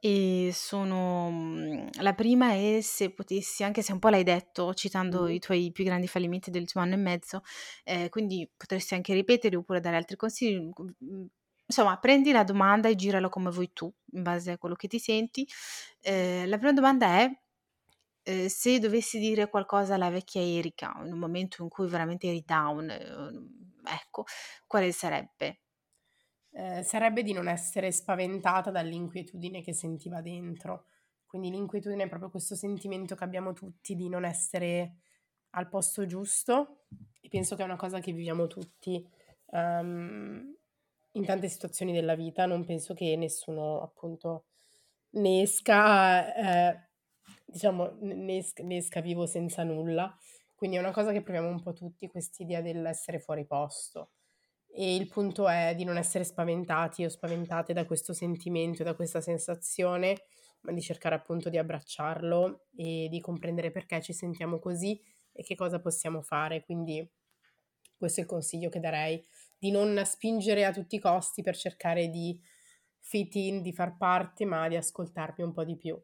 e 0.00 0.50
sono... 0.52 1.30
mm, 1.30 1.88
La 2.00 2.14
prima 2.14 2.52
è 2.52 2.80
se 2.80 3.12
potessi, 3.12 3.62
anche 3.64 3.82
se 3.82 3.92
un 3.92 3.98
po' 3.98 4.08
l'hai 4.08 4.22
detto 4.24 4.72
citando 4.74 5.24
Mm. 5.24 5.28
i 5.28 5.38
tuoi 5.38 5.70
più 5.72 5.84
grandi 5.84 6.06
fallimenti 6.08 6.50
dell'ultimo 6.50 6.82
anno 6.82 6.94
e 6.94 6.96
mezzo, 6.98 7.42
eh, 7.84 8.08
quindi 8.08 8.50
potresti 8.56 8.94
anche 8.94 9.12
ripetere 9.14 9.56
oppure 9.56 9.80
dare 9.80 9.96
altri 9.96 10.16
consigli. 10.16 10.70
Mm, 11.64 11.68
Insomma, 11.68 11.98
prendi 11.98 12.32
la 12.32 12.44
domanda 12.44 12.88
e 12.88 12.94
giralo 12.94 13.28
come 13.28 13.50
vuoi 13.50 13.72
tu, 13.72 13.92
in 14.12 14.22
base 14.22 14.52
a 14.52 14.58
quello 14.58 14.74
che 14.74 14.88
ti 14.88 14.98
senti. 14.98 15.46
Eh, 16.00 16.46
la 16.46 16.56
prima 16.58 16.72
domanda 16.72 17.06
è 17.20 17.30
Ehm, 18.26 18.46
se 18.48 18.78
dovessi 18.78 19.18
dire 19.18 19.48
qualcosa 19.50 19.94
alla 19.94 20.10
vecchia 20.10 20.40
Erika, 20.42 20.94
in 21.04 21.12
un 21.12 21.18
momento 21.18 21.62
in 21.62 21.68
cui 21.68 21.88
veramente 21.88 22.28
eri 22.28 22.42
down, 22.46 22.88
uhm, 22.88 23.82
ecco, 23.84 24.24
quale 24.66 24.92
sarebbe? 24.92 25.60
Eh, 26.56 26.82
sarebbe 26.84 27.22
di 27.22 27.32
non 27.32 27.48
essere 27.48 27.90
spaventata 27.90 28.70
dall'inquietudine 28.70 29.60
che 29.62 29.72
sentiva 29.72 30.20
dentro. 30.20 30.86
Quindi 31.26 31.50
l'inquietudine 31.50 32.04
è 32.04 32.08
proprio 32.08 32.30
questo 32.30 32.54
sentimento 32.54 33.16
che 33.16 33.24
abbiamo 33.24 33.52
tutti 33.52 33.96
di 33.96 34.08
non 34.08 34.24
essere 34.24 34.98
al 35.50 35.68
posto 35.68 36.06
giusto 36.06 36.86
e 37.20 37.28
penso 37.28 37.56
che 37.56 37.62
è 37.62 37.64
una 37.64 37.76
cosa 37.76 37.98
che 38.00 38.12
viviamo 38.12 38.46
tutti 38.46 39.04
ehm, 39.50 40.54
in 41.14 41.24
tante 41.24 41.48
situazioni 41.48 41.92
della 41.92 42.14
vita. 42.14 42.46
Non 42.46 42.64
penso 42.64 42.94
che 42.94 43.16
nessuno 43.16 43.82
appunto 43.82 44.46
ne 45.10 45.42
esca, 45.42 46.34
eh, 46.72 46.88
diciamo, 47.44 47.96
ne 48.00 48.36
esca, 48.38 48.62
ne 48.62 48.76
esca 48.76 49.00
vivo 49.00 49.26
senza 49.26 49.62
nulla. 49.62 50.16
Quindi 50.54 50.76
è 50.76 50.80
una 50.80 50.92
cosa 50.92 51.12
che 51.12 51.22
proviamo 51.22 51.48
un 51.48 51.62
po' 51.62 51.72
tutti, 51.72 52.08
quest'idea 52.08 52.60
dell'essere 52.60 53.18
fuori 53.20 53.44
posto. 53.46 54.12
E 54.66 54.96
il 54.96 55.08
punto 55.08 55.48
è 55.48 55.74
di 55.76 55.84
non 55.84 55.96
essere 55.96 56.24
spaventati 56.24 57.04
o 57.04 57.08
spaventate 57.08 57.72
da 57.72 57.84
questo 57.84 58.12
sentimento, 58.12 58.82
da 58.82 58.94
questa 58.94 59.20
sensazione, 59.20 60.24
ma 60.62 60.72
di 60.72 60.80
cercare 60.80 61.14
appunto 61.14 61.48
di 61.48 61.58
abbracciarlo 61.58 62.66
e 62.76 63.08
di 63.08 63.20
comprendere 63.20 63.70
perché 63.70 64.00
ci 64.00 64.12
sentiamo 64.12 64.58
così 64.58 65.00
e 65.32 65.42
che 65.42 65.54
cosa 65.54 65.80
possiamo 65.80 66.22
fare. 66.22 66.64
Quindi 66.64 67.08
questo 67.96 68.20
è 68.20 68.22
il 68.24 68.28
consiglio 68.28 68.68
che 68.68 68.80
darei, 68.80 69.24
di 69.64 69.70
non 69.70 69.98
spingere 70.04 70.66
a 70.66 70.72
tutti 70.72 70.96
i 70.96 70.98
costi 70.98 71.40
per 71.40 71.56
cercare 71.56 72.10
di 72.10 72.38
fit 73.00 73.34
in, 73.36 73.62
di 73.62 73.72
far 73.72 73.96
parte, 73.96 74.44
ma 74.44 74.68
di 74.68 74.76
ascoltarmi 74.76 75.42
un 75.42 75.54
po' 75.54 75.64
di 75.64 75.74
più. 75.74 75.98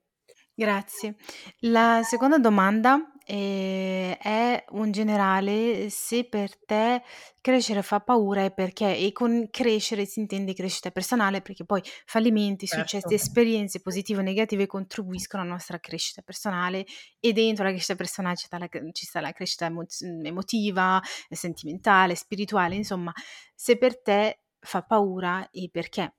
Grazie. 0.60 1.14
La 1.60 2.02
seconda 2.04 2.36
domanda, 2.36 3.12
ehm, 3.24 4.12
è 4.20 4.62
un 4.72 4.90
generale, 4.90 5.88
se 5.88 6.24
per 6.24 6.54
te 6.66 7.02
crescere 7.40 7.80
fa 7.80 8.00
paura 8.00 8.44
e 8.44 8.50
perché. 8.50 8.94
E 8.94 9.10
con 9.12 9.48
crescere 9.50 10.04
si 10.04 10.20
intende 10.20 10.52
crescita 10.52 10.90
personale, 10.90 11.40
perché 11.40 11.64
poi 11.64 11.80
fallimenti, 12.04 12.66
successi, 12.66 13.08
Certo. 13.08 13.14
esperienze 13.14 13.80
positive 13.80 14.20
o 14.20 14.22
negative 14.22 14.66
contribuiscono 14.66 15.42
alla 15.42 15.52
nostra 15.52 15.78
crescita 15.80 16.20
personale 16.20 16.84
e 17.20 17.32
dentro 17.32 17.64
la 17.64 17.70
crescita 17.70 17.94
personale 17.94 18.36
ci 18.36 18.44
sta 18.44 18.58
la, 18.58 18.68
ci 18.92 19.06
sta 19.06 19.22
la 19.22 19.32
crescita 19.32 19.64
emoz- 19.64 20.02
emotiva, 20.02 21.00
sentimentale, 21.30 22.14
spirituale, 22.14 22.74
insomma, 22.74 23.14
se 23.54 23.78
per 23.78 23.98
te 24.02 24.40
fa 24.58 24.82
paura 24.82 25.48
e 25.50 25.70
perché. 25.72 26.12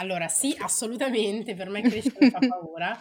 Allora, 0.00 0.28
sì, 0.28 0.56
assolutamente, 0.60 1.54
per 1.54 1.68
me 1.70 1.82
crescere 1.82 2.30
fa 2.30 2.38
paura, 2.38 2.96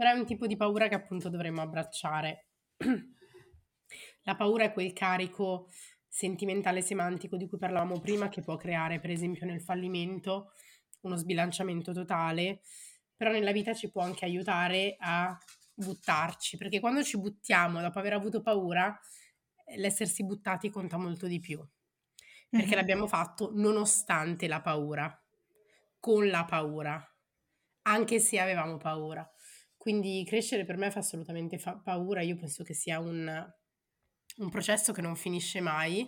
però 0.00 0.12
è 0.12 0.18
un 0.18 0.24
tipo 0.24 0.46
di 0.46 0.56
paura 0.56 0.88
che 0.88 0.94
appunto 0.94 1.28
dovremmo 1.28 1.60
abbracciare. 1.60 2.46
La 4.22 4.34
paura 4.34 4.64
è 4.64 4.72
quel 4.72 4.94
carico 4.94 5.68
sentimentale 6.08 6.80
semantico 6.80 7.36
di 7.36 7.46
cui 7.46 7.58
parlavamo 7.58 8.00
prima 8.00 8.30
che 8.30 8.40
può 8.40 8.56
creare, 8.56 8.98
per 8.98 9.10
esempio, 9.10 9.44
nel 9.44 9.60
fallimento 9.60 10.52
uno 11.02 11.16
sbilanciamento 11.16 11.92
totale, 11.92 12.62
però 13.14 13.30
nella 13.30 13.52
vita 13.52 13.74
ci 13.74 13.90
può 13.90 14.00
anche 14.00 14.24
aiutare 14.24 14.96
a 14.98 15.36
buttarci, 15.74 16.56
perché 16.56 16.80
quando 16.80 17.02
ci 17.02 17.18
buttiamo 17.18 17.82
dopo 17.82 17.98
aver 17.98 18.14
avuto 18.14 18.40
paura, 18.40 18.98
l'essersi 19.76 20.24
buttati 20.24 20.70
conta 20.70 20.96
molto 20.96 21.26
di 21.26 21.40
più, 21.40 21.62
perché 22.54 22.74
Mhm. 22.74 22.74
l'abbiamo 22.74 23.06
fatto 23.06 23.50
nonostante 23.52 24.48
la 24.48 24.62
paura, 24.62 25.22
con 25.98 26.26
la 26.28 26.46
paura, 26.46 27.02
anche 27.82 28.18
se 28.18 28.40
avevamo 28.40 28.78
paura. 28.78 29.29
Quindi 29.80 30.22
crescere 30.26 30.64
per 30.66 30.76
me 30.76 30.90
fa 30.90 30.98
assolutamente 30.98 31.58
fa 31.58 31.78
paura, 31.78 32.20
io 32.20 32.36
penso 32.36 32.62
che 32.64 32.74
sia 32.74 33.00
un, 33.00 33.26
un 34.38 34.48
processo 34.50 34.92
che 34.92 35.00
non 35.00 35.16
finisce 35.16 35.60
mai, 35.60 36.06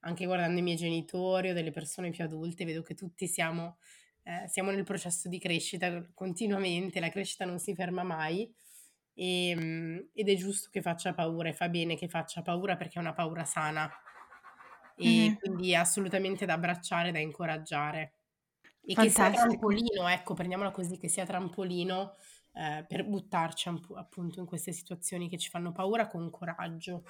anche 0.00 0.24
guardando 0.24 0.58
i 0.58 0.62
miei 0.62 0.76
genitori 0.76 1.50
o 1.50 1.52
delle 1.52 1.70
persone 1.70 2.08
più 2.10 2.24
adulte, 2.24 2.64
vedo 2.64 2.80
che 2.82 2.94
tutti 2.94 3.26
siamo, 3.28 3.78
eh, 4.22 4.48
siamo 4.48 4.70
nel 4.70 4.84
processo 4.84 5.28
di 5.28 5.38
crescita 5.38 6.10
continuamente, 6.14 6.98
la 7.00 7.10
crescita 7.10 7.44
non 7.44 7.58
si 7.58 7.74
ferma 7.74 8.02
mai 8.02 8.50
e, 9.14 9.54
mm, 9.54 9.98
ed 10.14 10.28
è 10.30 10.34
giusto 10.36 10.70
che 10.70 10.80
faccia 10.80 11.12
paura 11.12 11.50
e 11.50 11.52
fa 11.52 11.68
bene 11.68 11.96
che 11.96 12.08
faccia 12.08 12.40
paura 12.42 12.76
perché 12.76 12.98
è 12.98 13.02
una 13.02 13.12
paura 13.12 13.44
sana 13.44 13.90
e 14.94 15.32
Mhm. 15.32 15.38
quindi 15.38 15.72
è 15.72 15.76
assolutamente 15.76 16.44
da 16.46 16.54
abbracciare, 16.54 17.12
da 17.12 17.18
incoraggiare. 17.18 18.14
E 18.82 18.96
che 18.96 19.10
sia 19.10 19.30
Fantastico. 19.30 19.30
trampolino, 19.30 20.08
ecco, 20.08 20.34
prendiamola 20.34 20.70
così, 20.70 20.98
che 20.98 21.08
sia 21.08 21.24
trampolino 21.26 22.16
eh, 22.52 22.84
per 22.86 23.06
buttarci 23.06 23.68
appunto 23.94 24.40
in 24.40 24.46
queste 24.46 24.72
situazioni 24.72 25.28
che 25.28 25.38
ci 25.38 25.50
fanno 25.50 25.72
paura 25.72 26.06
con 26.08 26.30
coraggio. 26.30 27.04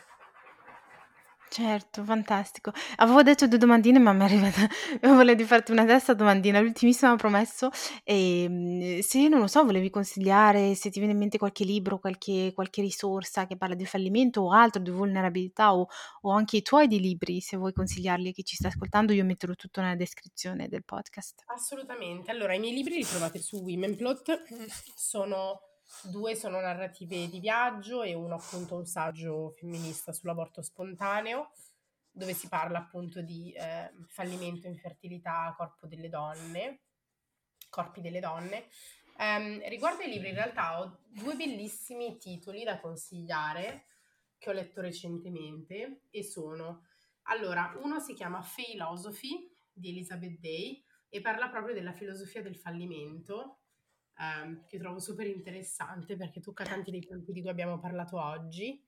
Certo, 1.53 2.05
fantastico. 2.05 2.71
Avevo 2.99 3.25
detto 3.25 3.49
due 3.49 3.59
domandine, 3.59 3.99
ma 3.99 4.13
mi 4.13 4.21
è 4.21 4.25
arrivata 4.25 4.69
volevo 5.03 5.45
farti 5.45 5.73
una 5.73 5.85
terza 5.85 6.15
domandina, 6.15 6.61
l'ultimissima 6.61 7.17
promesso. 7.17 7.71
Ehm, 8.05 9.01
se 9.01 9.27
non 9.27 9.41
lo 9.41 9.49
so, 9.49 9.65
volevi 9.65 9.91
consigliare, 9.91 10.77
se 10.77 10.91
ti 10.91 11.01
viene 11.01 11.13
in 11.13 11.19
mente 11.19 11.39
qualche 11.39 11.65
libro, 11.65 11.99
qualche, 11.99 12.53
qualche 12.55 12.83
risorsa 12.83 13.49
che 13.49 13.57
parla 13.57 13.75
di 13.75 13.85
fallimento 13.85 14.43
o 14.43 14.53
altro, 14.53 14.81
di 14.81 14.91
vulnerabilità 14.91 15.75
o, 15.75 15.89
o 16.21 16.31
anche 16.31 16.59
i 16.59 16.63
tuoi 16.63 16.87
di 16.87 17.01
libri, 17.01 17.41
se 17.41 17.57
vuoi 17.57 17.73
consigliarli 17.73 18.29
a 18.29 18.33
chi 18.33 18.45
ci 18.45 18.55
sta 18.55 18.69
ascoltando, 18.69 19.13
io 19.13 19.25
metterò 19.25 19.53
tutto 19.55 19.81
nella 19.81 19.97
descrizione 19.97 20.69
del 20.69 20.85
podcast. 20.85 21.43
Assolutamente. 21.47 22.31
Allora, 22.31 22.55
i 22.55 22.61
miei 22.61 22.75
libri 22.75 22.95
li 22.95 23.05
trovate 23.05 23.41
su 23.41 23.57
Womenplot, 23.57 24.45
sono 24.95 25.70
due 26.05 26.35
sono 26.35 26.61
narrative 26.61 27.29
di 27.29 27.41
viaggio 27.41 28.03
e 28.03 28.15
uno 28.15 28.37
appunto 28.37 28.77
un 28.77 28.87
saggio 28.87 29.51
femminista 29.59 30.13
sull'aborto 30.13 30.63
spontaneo, 30.63 31.51
dove 32.11 32.35
si 32.35 32.49
parla 32.49 32.79
appunto 32.79 33.21
di 33.23 33.53
eh, 33.53 33.91
fallimento, 34.07 34.67
infertilità, 34.67 35.55
corpo 35.57 35.87
delle 35.87 36.09
donne, 36.09 36.81
corpi 37.69 38.01
delle 38.01 38.21
donne. 38.21 38.69
Um, 39.19 39.61
riguardo 39.69 40.03
ai 40.03 40.11
libri, 40.11 40.31
in 40.31 40.35
realtà 40.35 40.81
ho 40.81 41.01
due 41.09 41.35
bellissimi 41.37 42.17
titoli 42.17 42.65
da 42.65 42.81
consigliare 42.81 43.85
che 44.39 44.49
ho 44.49 44.53
letto 44.55 44.81
recentemente 44.81 46.05
e 46.09 46.25
sono, 46.25 46.87
allora, 47.25 47.77
uno 47.83 48.01
si 48.01 48.15
chiama 48.15 48.43
Philosophy 48.43 49.55
di 49.73 49.91
Elizabeth 49.91 50.39
Day 50.41 50.83
e 51.09 51.21
parla 51.21 51.49
proprio 51.49 51.75
della 51.75 51.93
filosofia 51.93 52.43
del 52.43 52.57
fallimento, 52.57 53.60
um, 54.21 54.65
che 54.67 54.79
trovo 54.79 55.01
super 55.01 55.27
interessante 55.27 56.17
perché 56.17 56.41
tocca 56.41 56.65
tanti 56.65 56.91
dei 56.91 57.05
punti 57.07 57.33
di 57.33 57.41
cui 57.41 57.51
abbiamo 57.51 57.79
parlato 57.79 58.23
oggi. 58.23 58.81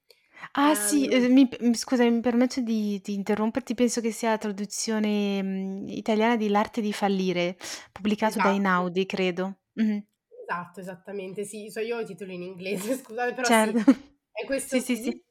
Ah 0.53 0.75
sì, 0.75 1.07
eh, 1.09 1.29
mi, 1.29 1.49
scusa, 1.75 2.09
mi 2.09 2.21
permetto 2.21 2.61
di, 2.61 3.01
di, 3.03 3.15
interromperti, 3.15 3.75
penso 3.75 4.01
che 4.01 4.11
sia 4.11 4.31
la 4.31 4.39
traduzione 4.39 5.43
mh, 5.43 5.89
italiana 5.89 6.37
di 6.37 6.49
L'arte 6.49 6.81
di 6.81 6.93
fallire, 6.93 7.57
pubblicato 7.93 8.39
esatto. 8.39 8.49
da 8.49 8.55
Inaudi, 8.55 9.07
credo. 9.07 9.59
Mm-hmm. 9.81 9.99
Esatto, 10.43 10.81
esattamente, 10.81 11.45
sì, 11.45 11.71
so 11.71 11.81
io 11.81 11.97
ho 11.97 12.01
i 12.01 12.05
titoli 12.05 12.35
in 12.35 12.43
inglese, 12.43 12.97
scusate, 12.97 13.35
però 13.35 13.47
certo. 13.47 13.79
sì, 13.79 14.19
è 14.33 14.45
questo 14.45 14.81
sì, 14.81 14.97
sì, 14.97 15.03
sì. 15.03 15.25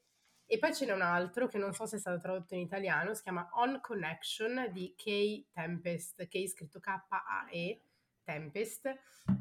E 0.46 0.58
poi 0.58 0.74
ce 0.74 0.84
n'è 0.84 0.92
un 0.92 1.02
altro 1.02 1.46
che 1.46 1.58
non 1.58 1.72
so 1.72 1.86
se 1.86 1.96
è 1.96 1.98
stato 1.98 2.18
tradotto 2.18 2.54
in 2.54 2.60
italiano, 2.60 3.14
si 3.14 3.22
chiama 3.22 3.48
On 3.54 3.80
Connection 3.80 4.68
di 4.70 4.94
Kay 4.96 5.48
Tempest, 5.50 6.28
Kay 6.28 6.46
scritto 6.46 6.78
K-A-E, 6.78 7.80
Tempest, 8.22 8.86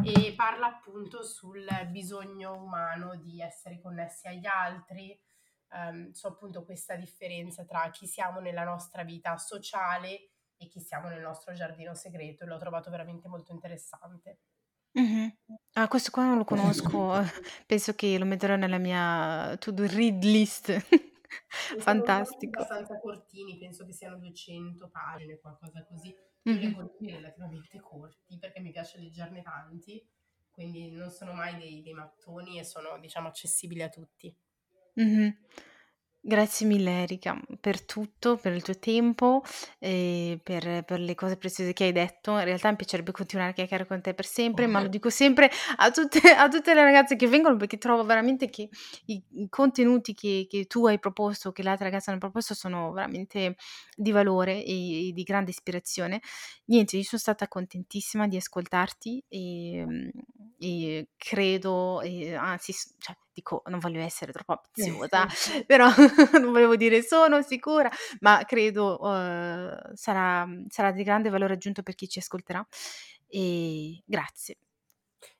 e 0.03 0.33
parla 0.35 0.67
appunto 0.67 1.23
sul 1.23 1.67
bisogno 1.89 2.53
umano 2.53 3.15
di 3.15 3.41
essere 3.41 3.79
connessi 3.79 4.27
agli 4.27 4.45
altri, 4.45 5.19
um, 5.71 6.11
so 6.11 6.27
appunto 6.27 6.63
questa 6.63 6.95
differenza 6.95 7.65
tra 7.65 7.89
chi 7.89 8.07
siamo 8.07 8.39
nella 8.39 8.63
nostra 8.63 9.03
vita 9.03 9.37
sociale 9.37 10.29
e 10.57 10.67
chi 10.67 10.79
siamo 10.79 11.07
nel 11.07 11.21
nostro 11.21 11.53
giardino 11.53 11.95
segreto, 11.95 12.45
l'ho 12.45 12.57
trovato 12.57 12.89
veramente 12.89 13.27
molto 13.27 13.51
interessante. 13.51 14.39
Mh-mh. 14.93 15.37
Ah, 15.73 15.87
questo 15.87 16.11
qua 16.11 16.25
non 16.25 16.37
lo 16.37 16.43
conosco, 16.43 17.13
penso 17.65 17.93
che 17.93 18.17
lo 18.17 18.25
metterò 18.25 18.55
nella 18.55 18.77
mia 18.77 19.55
to-do 19.57 19.87
read 19.87 20.23
list. 20.23 20.71
Fantastico. 21.79 22.59
abbastanza 22.61 22.99
cortini, 22.99 23.57
penso 23.57 23.85
che 23.85 23.93
siano 23.93 24.17
200 24.17 24.89
pagine, 24.89 25.39
qualcosa 25.39 25.83
così. 25.85 26.13
Mh-mh. 26.45 26.73
leggo 26.73 26.81
libri 26.81 27.11
relativamente 27.11 27.79
corti 27.79 28.37
perché 28.37 28.59
mi 28.61 28.71
piace 28.71 28.97
leggerne 28.99 29.41
tanti, 29.41 30.05
quindi 30.51 30.89
non 30.91 31.09
sono 31.11 31.33
mai 31.33 31.57
dei 31.57 31.81
dei 31.81 31.93
mattoni 31.93 32.59
e 32.59 32.63
sono, 32.63 32.97
diciamo, 32.99 33.27
accessibili 33.27 33.81
a 33.83 33.89
tutti. 33.89 34.35
Mh-mh. 34.97 35.33
Grazie 36.23 36.67
mille 36.67 37.01
Erika 37.01 37.35
per 37.59 37.83
tutto, 37.83 38.37
per 38.37 38.53
il 38.53 38.61
tuo 38.61 38.77
tempo 38.77 39.41
e 39.79 40.39
per, 40.43 40.83
per 40.83 40.99
le 40.99 41.15
cose 41.15 41.35
preziose 41.35 41.73
che 41.73 41.85
hai 41.85 41.91
detto. 41.91 42.37
In 42.37 42.43
realtà 42.43 42.69
mi 42.69 42.75
piacerebbe 42.75 43.11
continuare 43.11 43.49
a 43.49 43.53
chiacchierare 43.55 43.89
con 43.89 44.01
te 44.01 44.13
per 44.13 44.27
sempre, 44.27 44.67
ma 44.67 44.83
lo 44.83 44.87
dico 44.87 45.09
sempre 45.09 45.49
a 45.77 45.89
tutte, 45.89 46.19
a 46.37 46.47
tutte 46.47 46.75
le 46.75 46.83
ragazze 46.83 47.15
che 47.15 47.25
vengono 47.25 47.55
perché 47.57 47.79
trovo 47.79 48.05
veramente 48.05 48.51
che 48.51 48.69
i, 49.05 49.19
i 49.31 49.49
contenuti 49.49 50.13
che, 50.13 50.45
che 50.47 50.65
tu 50.65 50.85
hai 50.85 50.99
proposto, 50.99 51.51
che 51.51 51.63
le 51.63 51.71
altre 51.71 51.85
ragazze 51.85 52.11
hanno 52.11 52.19
proposto, 52.19 52.53
sono 52.53 52.91
veramente 52.91 53.55
di 53.95 54.11
valore 54.11 54.63
e, 54.63 55.07
e 55.07 55.11
di 55.13 55.23
grande 55.23 55.49
ispirazione. 55.49 56.21
Niente, 56.65 56.97
io 56.97 57.03
sono 57.03 57.19
stata 57.19 57.47
contentissima 57.47 58.27
di 58.27 58.37
ascoltarti 58.37 59.23
e, 59.27 60.11
e 60.59 61.07
credo, 61.17 62.01
e, 62.01 62.35
anzi, 62.35 62.73
cioè, 62.99 63.15
dico, 63.33 63.61
non 63.67 63.79
voglio 63.79 64.01
essere 64.01 64.31
troppo 64.31 64.53
ambiziosa, 64.53 65.25
però 65.65 65.87
non 66.33 66.51
volevo 66.51 66.75
dire 66.75 67.01
sono 67.01 67.41
sicura, 67.41 67.89
ma 68.19 68.43
credo 68.45 68.99
uh, 68.99 69.93
sarà, 69.93 70.47
sarà 70.67 70.91
di 70.91 71.03
grande 71.03 71.29
valore 71.29 71.53
aggiunto 71.53 71.83
per 71.83 71.95
chi 71.95 72.07
ci 72.07 72.19
ascolterà. 72.19 72.65
E 73.27 74.01
grazie. 74.05 74.57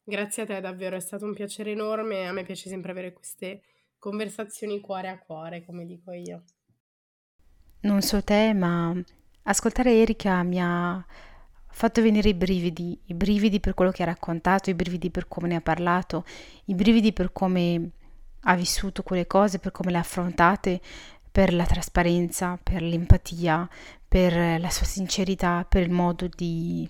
Grazie 0.04 0.44
a 0.44 0.46
te, 0.46 0.62
davvero, 0.62 0.96
è 0.96 1.00
stato 1.00 1.26
un 1.26 1.34
piacere 1.34 1.72
enorme. 1.72 2.28
A 2.28 2.32
me 2.32 2.44
piace 2.44 2.70
sempre 2.70 2.92
avere 2.92 3.14
queste 3.14 3.62
conversazioni 3.98 4.80
cuore 4.80 5.10
a 5.10 5.20
cuore, 5.20 5.64
come 5.66 5.86
dico 5.86 6.12
io. 6.12 6.44
Non 7.82 8.02
so 8.02 8.24
te, 8.24 8.54
ma 8.54 8.96
ascoltare 9.44 9.94
Erika 9.94 10.44
mi 10.44 10.60
fatto 11.72 12.02
venire 12.02 12.30
i 12.30 12.34
brividi, 12.34 13.00
i 13.06 13.14
brividi 13.14 13.60
per 13.60 13.74
quello 13.74 13.92
che 13.92 14.04
ha 14.04 14.06
raccontato, 14.06 14.70
i 14.70 14.74
brividi 14.74 15.10
per 15.10 15.28
come 15.28 15.48
ne 15.48 15.56
ha 15.56 15.62
parlato, 15.62 16.26
i 16.66 16.76
brividi 16.76 17.14
per 17.14 17.32
come 17.32 17.92
ha 18.42 18.56
vissuto 18.56 19.04
quelle 19.04 19.28
cose, 19.28 19.60
per 19.60 19.72
come 19.72 19.92
le 19.92 19.98
ha 19.98 20.02
affrontate, 20.02 20.82
per 21.32 21.54
la 21.54 21.66
trasparenza, 21.66 22.60
per 22.62 22.82
l'empatia, 22.82 23.68
per 24.08 24.60
la 24.60 24.70
sua 24.70 24.86
sincerità, 24.86 25.66
per 25.68 25.84
il 25.84 25.92
modo 25.92 26.28
di 26.28 26.90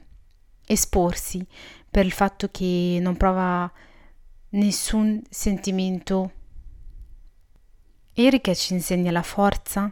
esporsi, 0.66 1.46
per 1.90 2.06
il 2.06 2.12
fatto 2.12 2.50
che 2.50 2.98
non 3.02 3.18
prova 3.18 3.72
nessun 4.50 5.22
sentimento. 5.30 6.32
Erika 8.14 8.54
ci 8.54 8.74
insegna 8.74 9.12
la 9.12 9.22
forza 9.22 9.92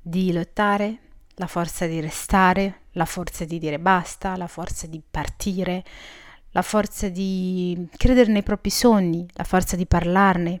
di 0.00 0.32
lottare, 0.32 0.98
la 1.34 1.46
forza 1.46 1.86
di 1.86 2.00
restare, 2.00 2.79
la 2.92 3.04
forza 3.04 3.44
di 3.44 3.58
dire 3.58 3.78
basta, 3.78 4.36
la 4.36 4.46
forza 4.46 4.86
di 4.86 5.00
partire, 5.08 5.84
la 6.52 6.62
forza 6.62 7.08
di 7.08 7.88
credere 7.96 8.30
nei 8.30 8.42
propri 8.42 8.70
sogni, 8.70 9.26
la 9.34 9.44
forza 9.44 9.76
di 9.76 9.86
parlarne. 9.86 10.60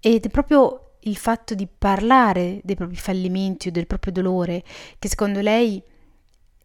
Ed 0.00 0.24
è 0.24 0.28
proprio 0.28 0.94
il 1.00 1.16
fatto 1.16 1.54
di 1.54 1.66
parlare 1.66 2.60
dei 2.62 2.76
propri 2.76 2.96
fallimenti 2.96 3.68
o 3.68 3.70
del 3.70 3.86
proprio 3.86 4.12
dolore 4.12 4.62
che 4.98 5.08
secondo 5.08 5.40
lei 5.40 5.82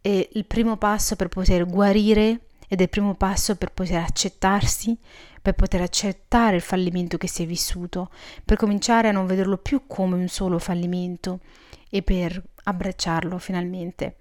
è 0.00 0.28
il 0.32 0.44
primo 0.44 0.76
passo 0.76 1.16
per 1.16 1.28
poter 1.28 1.66
guarire 1.66 2.40
ed 2.68 2.80
è 2.80 2.82
il 2.82 2.88
primo 2.88 3.14
passo 3.14 3.56
per 3.56 3.72
poter 3.72 4.02
accettarsi, 4.02 4.96
per 5.40 5.54
poter 5.54 5.80
accettare 5.80 6.56
il 6.56 6.62
fallimento 6.62 7.16
che 7.16 7.28
si 7.28 7.42
è 7.42 7.46
vissuto, 7.46 8.10
per 8.44 8.56
cominciare 8.56 9.08
a 9.08 9.12
non 9.12 9.26
vederlo 9.26 9.56
più 9.56 9.86
come 9.86 10.16
un 10.16 10.28
solo 10.28 10.58
fallimento 10.58 11.40
e 11.88 12.02
per 12.02 12.40
abbracciarlo 12.64 13.38
finalmente. 13.38 14.16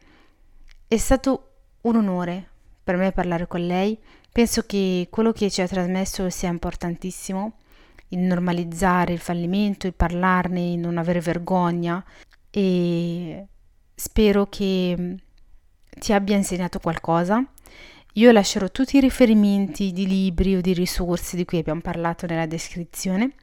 È 0.90 0.96
stato 0.96 1.50
un 1.82 1.98
onore 1.98 2.48
per 2.82 2.96
me 2.96 3.12
parlare 3.12 3.46
con 3.46 3.60
lei. 3.60 4.00
Penso 4.32 4.62
che 4.62 5.10
quello 5.10 5.34
che 5.34 5.50
ci 5.50 5.62
ha 5.62 5.68
trasmesso 5.68 6.30
sia 6.30 6.48
importantissimo, 6.48 7.58
il 8.10 8.20
normalizzare 8.20 9.12
il 9.12 9.20
fallimento, 9.20 9.86
il 9.86 9.94
parlarne, 9.94 10.72
il 10.72 10.80
non 10.80 10.98
avere 10.98 11.20
vergogna 11.20 12.02
e 12.50 13.48
spero 13.94 14.48
che 14.48 15.18
ti 16.00 16.14
abbia 16.14 16.38
insegnato 16.38 16.80
qualcosa. 16.80 17.46
Io 18.14 18.32
lascerò 18.32 18.70
tutti 18.70 18.96
i 18.96 19.02
riferimenti 19.02 19.92
di 19.92 20.08
libri 20.08 20.56
o 20.56 20.62
di 20.62 20.72
risorse 20.72 21.36
di 21.36 21.44
cui 21.44 21.58
abbiamo 21.58 21.82
parlato 21.82 22.26
nella 22.28 22.46
descrizione. 22.46 23.34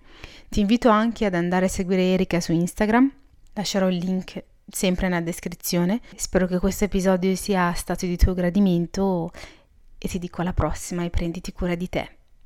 Ti 0.48 0.60
invito 0.60 0.88
anche 0.88 1.26
ad 1.26 1.34
andare 1.34 1.66
a 1.66 1.68
seguire 1.68 2.12
Erika 2.14 2.40
su 2.40 2.52
Instagram, 2.52 3.12
lascerò 3.52 3.90
il 3.90 3.98
link 3.98 4.42
sempre 4.68 5.08
nella 5.08 5.20
descrizione. 5.20 6.00
Spero 6.16 6.46
che 6.46 6.58
questo 6.58 6.84
episodio 6.84 7.34
sia 7.36 7.72
stato 7.74 8.06
di 8.06 8.16
tuo 8.16 8.34
gradimento 8.34 9.30
e 9.98 10.08
ti 10.08 10.18
dico 10.18 10.40
alla 10.42 10.52
prossima 10.52 11.04
e 11.04 11.10
prenditi 11.10 11.52
cura 11.52 11.74
di 11.74 11.88
te. 11.88 12.16